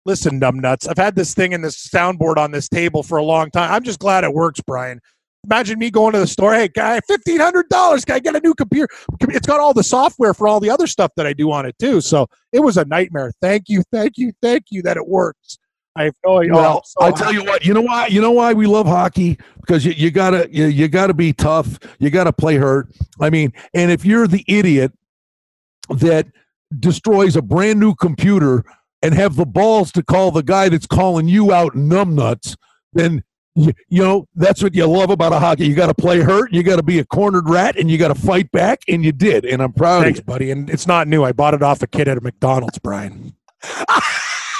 Listen, 0.07 0.39
numbnuts. 0.39 0.87
I've 0.89 0.97
had 0.97 1.15
this 1.15 1.33
thing 1.33 1.53
in 1.53 1.61
this 1.61 1.87
soundboard 1.87 2.37
on 2.37 2.51
this 2.51 2.67
table 2.69 3.01
for 3.03 3.17
a 3.19 3.23
long 3.23 3.49
time. 3.51 3.71
I'm 3.71 3.83
just 3.83 3.99
glad 3.99 4.23
it 4.23 4.33
works, 4.33 4.59
Brian. 4.61 4.99
Imagine 5.45 5.79
me 5.79 5.91
going 5.91 6.13
to 6.13 6.19
the 6.19 6.27
store. 6.27 6.53
Hey, 6.53 6.67
guy, 6.67 6.99
fifteen 7.01 7.39
hundred 7.39 7.69
dollars. 7.69 8.03
Can 8.05 8.15
I 8.15 8.19
get 8.19 8.35
a 8.35 8.39
new 8.39 8.53
computer? 8.53 8.87
It's 9.21 9.45
got 9.47 9.59
all 9.59 9.73
the 9.73 9.83
software 9.83 10.33
for 10.33 10.47
all 10.47 10.59
the 10.59 10.69
other 10.69 10.87
stuff 10.87 11.11
that 11.17 11.25
I 11.27 11.33
do 11.33 11.51
on 11.51 11.65
it 11.65 11.77
too. 11.79 12.01
So 12.01 12.27
it 12.51 12.59
was 12.59 12.77
a 12.77 12.85
nightmare. 12.85 13.31
Thank 13.41 13.65
you, 13.67 13.83
thank 13.91 14.17
you, 14.17 14.31
thank 14.41 14.65
you 14.71 14.81
that 14.83 14.97
it 14.97 15.07
works. 15.07 15.57
I 15.95 16.05
have 16.05 16.15
no 16.25 16.39
idea. 16.39 16.53
Well, 16.53 16.83
Oh, 16.99 17.05
I 17.05 17.11
tell 17.11 17.31
you 17.33 17.43
what. 17.43 17.65
You 17.65 17.73
know 17.73 17.81
why? 17.81 18.07
You 18.07 18.21
know 18.21 18.31
why 18.31 18.53
we 18.53 18.65
love 18.67 18.85
hockey 18.85 19.37
because 19.61 19.85
you, 19.85 19.93
you 19.93 20.11
gotta 20.11 20.49
you, 20.51 20.65
you 20.65 20.87
gotta 20.87 21.13
be 21.13 21.31
tough. 21.31 21.79
You 21.99 22.09
gotta 22.09 22.33
play 22.33 22.55
hurt. 22.55 22.89
I 23.21 23.29
mean, 23.29 23.53
and 23.73 23.91
if 23.91 24.03
you're 24.03 24.27
the 24.27 24.43
idiot 24.47 24.91
that 25.89 26.27
destroys 26.79 27.35
a 27.35 27.41
brand 27.41 27.79
new 27.79 27.93
computer 27.95 28.65
and 29.01 29.13
have 29.13 29.35
the 29.35 29.45
balls 29.45 29.91
to 29.93 30.03
call 30.03 30.31
the 30.31 30.41
guy 30.43 30.67
that's 30.67 30.87
calling 30.87 31.27
you 31.27 31.53
out 31.53 31.73
numbnuts, 31.75 32.57
then 32.93 33.23
you, 33.55 33.73
you 33.87 34.03
know 34.03 34.27
that's 34.35 34.61
what 34.61 34.75
you 34.75 34.85
love 34.85 35.09
about 35.09 35.31
a 35.31 35.39
hockey. 35.39 35.65
You 35.65 35.75
got 35.75 35.87
to 35.87 35.93
play 35.93 36.19
hurt. 36.19 36.51
You 36.51 36.61
got 36.61 36.75
to 36.75 36.83
be 36.83 36.99
a 36.99 37.05
cornered 37.05 37.49
rat, 37.49 37.77
and 37.77 37.89
you 37.89 37.97
got 37.97 38.09
to 38.09 38.15
fight 38.15 38.51
back, 38.51 38.81
and 38.87 39.03
you 39.03 39.11
did. 39.11 39.45
And 39.45 39.61
I'm 39.61 39.73
proud 39.73 40.03
Thanks, 40.03 40.19
buddy. 40.19 40.51
And 40.51 40.69
it's 40.69 40.87
not 40.87 41.07
new. 41.07 41.23
I 41.23 41.31
bought 41.31 41.53
it 41.53 41.63
off 41.63 41.81
a 41.81 41.87
kid 41.87 42.07
at 42.07 42.17
a 42.17 42.21
McDonald's, 42.21 42.77
Brian. 42.79 43.33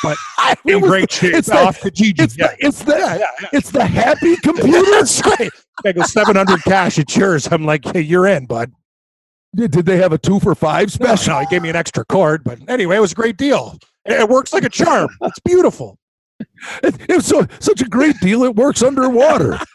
But 0.02 0.18
in 0.66 0.80
great 0.80 1.12
shape. 1.12 1.34
it's 1.34 1.50
off 1.50 1.82
the 1.82 1.92
Gigi. 1.92 2.24
It's 2.24 2.38
yeah. 2.38 2.48
the 2.48 2.66
it's 2.66 2.84
the 2.84 2.96
yeah, 2.98 3.18
yeah, 3.18 3.50
it's 3.52 3.72
the 3.72 3.86
happy 3.86 4.36
computer. 4.44 4.90
That's 4.92 5.22
right. 5.26 5.50
I 5.86 5.92
go 5.92 6.04
seven 6.04 6.38
hundred 6.38 6.64
cash. 6.64 6.98
It's 6.98 7.16
yours. 7.18 7.48
I'm 7.52 7.66
like, 7.66 7.84
hey, 7.86 8.02
you're 8.02 8.28
in, 8.28 8.46
bud. 8.46 8.72
Did, 9.56 9.72
did 9.72 9.86
they 9.86 9.98
have 9.98 10.12
a 10.12 10.18
two 10.18 10.40
for 10.40 10.54
five 10.56 10.92
special? 10.92 11.34
no, 11.34 11.40
he 11.40 11.46
gave 11.48 11.62
me 11.62 11.70
an 11.70 11.78
extra 11.78 12.06
cord, 12.06 12.44
but 12.44 12.60
anyway, 12.68 12.98
it 12.98 13.00
was 13.00 13.14
a 13.14 13.16
great 13.16 13.38
deal. 13.38 13.78
It 14.06 14.30
works 14.30 14.54
like 14.54 14.64
a 14.64 14.70
charm. 14.70 15.10
It's 15.22 15.40
beautiful. 15.40 15.98
It, 16.84 16.96
it 17.10 17.16
was 17.16 17.26
so 17.26 17.46
such 17.60 17.82
a 17.82 17.86
great 17.86 18.16
deal. 18.22 18.44
It 18.44 18.56
works 18.56 18.84
underwater. 18.84 19.58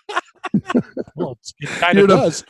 Well, 1.14 1.38
it 1.60 1.68
kind 1.68 1.94
You're 1.96 2.04
of 2.04 2.10
the- 2.10 2.16
does. 2.16 2.44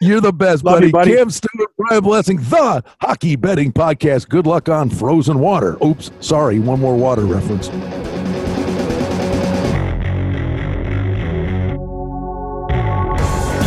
You're 0.00 0.20
the 0.20 0.32
best, 0.32 0.64
Love 0.64 0.76
buddy. 0.76 0.86
you, 0.86 0.92
buddy. 0.92 1.16
Cam 1.16 1.28
Stewart, 1.30 1.70
Brian 1.76 2.02
Blessing, 2.04 2.36
the 2.38 2.84
Hockey 3.00 3.34
Betting 3.36 3.72
Podcast. 3.72 4.28
Good 4.28 4.46
luck 4.46 4.68
on 4.68 4.88
frozen 4.90 5.40
water. 5.40 5.76
Oops, 5.84 6.10
sorry, 6.20 6.58
one 6.60 6.80
more 6.80 6.96
water 6.96 7.22
reference. 7.24 7.68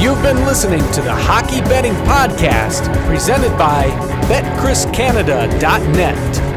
You've 0.02 0.22
been 0.24 0.38
listening 0.48 0.80
to 0.94 1.02
the 1.04 1.14
Hockey 1.14 1.62
Betting 1.62 1.94
Podcast, 2.06 2.92
presented 3.06 3.56
by 3.56 3.86
BetCRISCanada.net. 4.28 6.51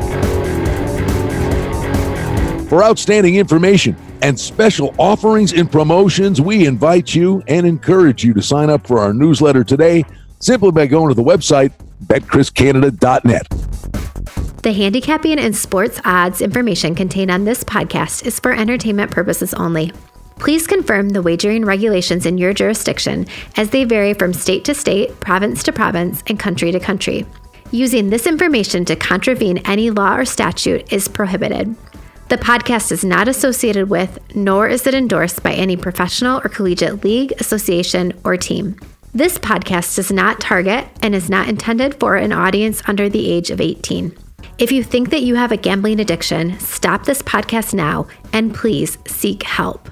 For 2.68 2.82
outstanding 2.82 3.36
information 3.36 3.94
and 4.22 4.38
special 4.40 4.94
offerings 4.98 5.52
and 5.52 5.70
promotions, 5.70 6.40
we 6.40 6.66
invite 6.66 7.14
you 7.14 7.42
and 7.46 7.66
encourage 7.66 8.24
you 8.24 8.32
to 8.34 8.42
sign 8.42 8.70
up 8.70 8.86
for 8.86 8.98
our 8.98 9.12
newsletter 9.12 9.64
today 9.64 10.04
simply 10.40 10.72
by 10.72 10.86
going 10.86 11.08
to 11.08 11.14
the 11.14 11.22
website 11.22 11.72
betcriscanada.net. 12.06 13.48
The 14.62 14.72
handicapping 14.72 15.38
and 15.38 15.54
sports 15.54 16.00
odds 16.06 16.40
information 16.40 16.94
contained 16.94 17.30
on 17.30 17.44
this 17.44 17.62
podcast 17.64 18.24
is 18.24 18.40
for 18.40 18.52
entertainment 18.52 19.10
purposes 19.10 19.52
only. 19.54 19.92
Please 20.38 20.66
confirm 20.66 21.10
the 21.10 21.22
wagering 21.22 21.66
regulations 21.66 22.24
in 22.24 22.38
your 22.38 22.54
jurisdiction 22.54 23.26
as 23.56 23.70
they 23.70 23.84
vary 23.84 24.14
from 24.14 24.32
state 24.32 24.64
to 24.64 24.74
state, 24.74 25.20
province 25.20 25.62
to 25.64 25.72
province, 25.72 26.22
and 26.28 26.40
country 26.40 26.72
to 26.72 26.80
country. 26.80 27.26
Using 27.72 28.08
this 28.08 28.26
information 28.26 28.84
to 28.86 28.96
contravene 28.96 29.58
any 29.66 29.90
law 29.90 30.16
or 30.16 30.24
statute 30.24 30.90
is 30.92 31.08
prohibited. 31.08 31.76
The 32.30 32.38
podcast 32.38 32.90
is 32.90 33.04
not 33.04 33.28
associated 33.28 33.90
with, 33.90 34.18
nor 34.34 34.66
is 34.66 34.86
it 34.86 34.94
endorsed 34.94 35.42
by 35.42 35.52
any 35.52 35.76
professional 35.76 36.40
or 36.42 36.48
collegiate 36.48 37.04
league, 37.04 37.32
association, 37.38 38.18
or 38.24 38.38
team. 38.38 38.80
This 39.12 39.36
podcast 39.36 39.94
does 39.96 40.10
not 40.10 40.40
target 40.40 40.88
and 41.02 41.14
is 41.14 41.28
not 41.28 41.48
intended 41.48 42.00
for 42.00 42.16
an 42.16 42.32
audience 42.32 42.82
under 42.86 43.10
the 43.10 43.30
age 43.30 43.50
of 43.50 43.60
18. 43.60 44.16
If 44.56 44.72
you 44.72 44.82
think 44.82 45.10
that 45.10 45.22
you 45.22 45.34
have 45.34 45.52
a 45.52 45.58
gambling 45.58 46.00
addiction, 46.00 46.58
stop 46.60 47.04
this 47.04 47.20
podcast 47.20 47.74
now 47.74 48.06
and 48.32 48.54
please 48.54 48.96
seek 49.06 49.42
help. 49.42 49.90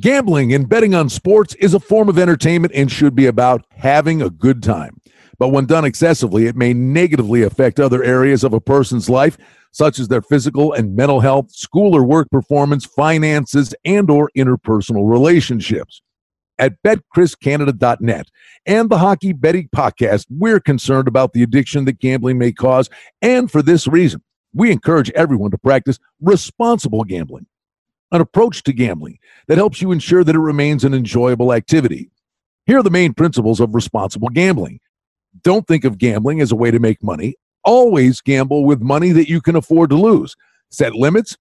Gambling 0.00 0.54
and 0.54 0.68
betting 0.68 0.94
on 0.94 1.08
sports 1.08 1.56
is 1.56 1.74
a 1.74 1.80
form 1.80 2.08
of 2.08 2.18
entertainment 2.18 2.72
and 2.76 2.90
should 2.90 3.16
be 3.16 3.26
about 3.26 3.66
having 3.70 4.22
a 4.22 4.30
good 4.30 4.62
time. 4.62 5.00
But 5.38 5.48
when 5.48 5.66
done 5.66 5.84
excessively, 5.84 6.46
it 6.46 6.54
may 6.54 6.72
negatively 6.72 7.42
affect 7.42 7.80
other 7.80 8.04
areas 8.04 8.44
of 8.44 8.52
a 8.52 8.60
person's 8.60 9.10
life, 9.10 9.36
such 9.72 9.98
as 9.98 10.08
their 10.08 10.22
physical 10.22 10.72
and 10.72 10.94
mental 10.94 11.20
health, 11.20 11.50
school 11.50 11.94
or 11.94 12.04
work 12.04 12.30
performance, 12.30 12.84
finances, 12.84 13.74
and 13.84 14.10
or 14.10 14.30
interpersonal 14.36 15.10
relationships. 15.10 16.02
At 16.58 16.80
betcriscanada.net 16.82 18.28
and 18.66 18.88
the 18.88 18.98
Hockey 18.98 19.32
Betting 19.32 19.68
Podcast, 19.74 20.26
we're 20.30 20.60
concerned 20.60 21.08
about 21.08 21.32
the 21.32 21.42
addiction 21.42 21.86
that 21.86 21.98
gambling 21.98 22.38
may 22.38 22.52
cause, 22.52 22.88
and 23.20 23.50
for 23.50 23.62
this 23.62 23.88
reason, 23.88 24.22
we 24.54 24.70
encourage 24.70 25.10
everyone 25.12 25.50
to 25.50 25.58
practice 25.58 25.98
responsible 26.20 27.04
gambling 27.04 27.46
an 28.12 28.20
approach 28.20 28.62
to 28.62 28.72
gambling 28.72 29.18
that 29.48 29.58
helps 29.58 29.82
you 29.82 29.90
ensure 29.90 30.22
that 30.22 30.34
it 30.34 30.40
remains 30.40 30.84
an 30.84 30.94
enjoyable 30.94 31.52
activity. 31.52 32.10
Here 32.66 32.78
are 32.78 32.82
the 32.82 32.90
main 32.90 33.14
principles 33.14 33.58
of 33.58 33.74
responsible 33.74 34.28
gambling. 34.28 34.78
Don't 35.42 35.66
think 35.66 35.84
of 35.84 35.98
gambling 35.98 36.40
as 36.40 36.52
a 36.52 36.56
way 36.56 36.70
to 36.70 36.78
make 36.78 37.02
money. 37.02 37.34
Always 37.64 38.20
gamble 38.20 38.64
with 38.64 38.80
money 38.80 39.10
that 39.12 39.28
you 39.28 39.40
can 39.40 39.56
afford 39.56 39.90
to 39.90 39.96
lose. 39.96 40.36
Set 40.70 40.94
limits 40.94 41.36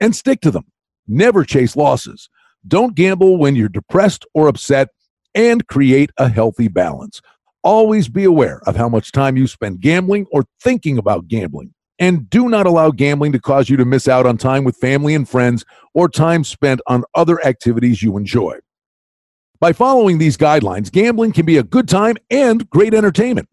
and 0.00 0.14
stick 0.16 0.40
to 0.40 0.50
them. 0.50 0.64
Never 1.06 1.44
chase 1.44 1.76
losses. 1.76 2.28
Don't 2.66 2.94
gamble 2.94 3.36
when 3.36 3.56
you're 3.56 3.68
depressed 3.68 4.24
or 4.34 4.48
upset 4.48 4.88
and 5.34 5.66
create 5.66 6.10
a 6.16 6.28
healthy 6.28 6.68
balance. 6.68 7.20
Always 7.62 8.08
be 8.08 8.24
aware 8.24 8.60
of 8.66 8.76
how 8.76 8.88
much 8.88 9.12
time 9.12 9.36
you 9.36 9.46
spend 9.46 9.80
gambling 9.80 10.26
or 10.32 10.44
thinking 10.62 10.98
about 10.98 11.28
gambling. 11.28 11.74
And 11.98 12.30
do 12.30 12.48
not 12.48 12.66
allow 12.66 12.90
gambling 12.90 13.32
to 13.32 13.38
cause 13.38 13.68
you 13.68 13.76
to 13.76 13.84
miss 13.84 14.08
out 14.08 14.24
on 14.24 14.38
time 14.38 14.64
with 14.64 14.76
family 14.78 15.14
and 15.14 15.28
friends 15.28 15.66
or 15.92 16.08
time 16.08 16.44
spent 16.44 16.80
on 16.86 17.04
other 17.14 17.44
activities 17.44 18.02
you 18.02 18.16
enjoy. 18.16 18.58
By 19.60 19.74
following 19.74 20.16
these 20.16 20.38
guidelines, 20.38 20.90
gambling 20.90 21.32
can 21.32 21.44
be 21.44 21.58
a 21.58 21.62
good 21.62 21.86
time 21.86 22.16
and 22.30 22.68
great 22.70 22.94
entertainment. 22.94 23.49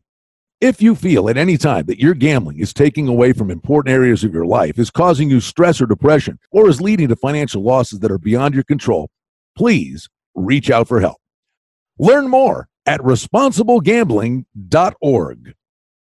If 0.59 0.81
you 0.81 0.95
feel 0.95 1.29
at 1.29 1.37
any 1.37 1.55
time 1.55 1.85
that 1.85 1.99
your 1.99 2.15
gambling 2.15 2.59
is 2.59 2.73
taking 2.73 3.07
away 3.07 3.31
from 3.31 3.51
important 3.51 3.93
areas 3.93 4.23
of 4.23 4.33
your 4.33 4.47
life, 4.47 4.79
is 4.79 4.89
causing 4.89 5.29
you 5.29 5.39
stress 5.39 5.79
or 5.79 5.85
depression, 5.85 6.39
or 6.51 6.67
is 6.67 6.81
leading 6.81 7.09
to 7.09 7.15
financial 7.15 7.61
losses 7.61 7.99
that 7.99 8.09
are 8.09 8.17
beyond 8.17 8.55
your 8.55 8.63
control, 8.63 9.11
please 9.55 10.09
reach 10.33 10.71
out 10.71 10.87
for 10.87 10.99
help. 10.99 11.17
Learn 11.99 12.27
more 12.27 12.69
at 12.87 13.01
responsiblegambling.org. 13.01 15.53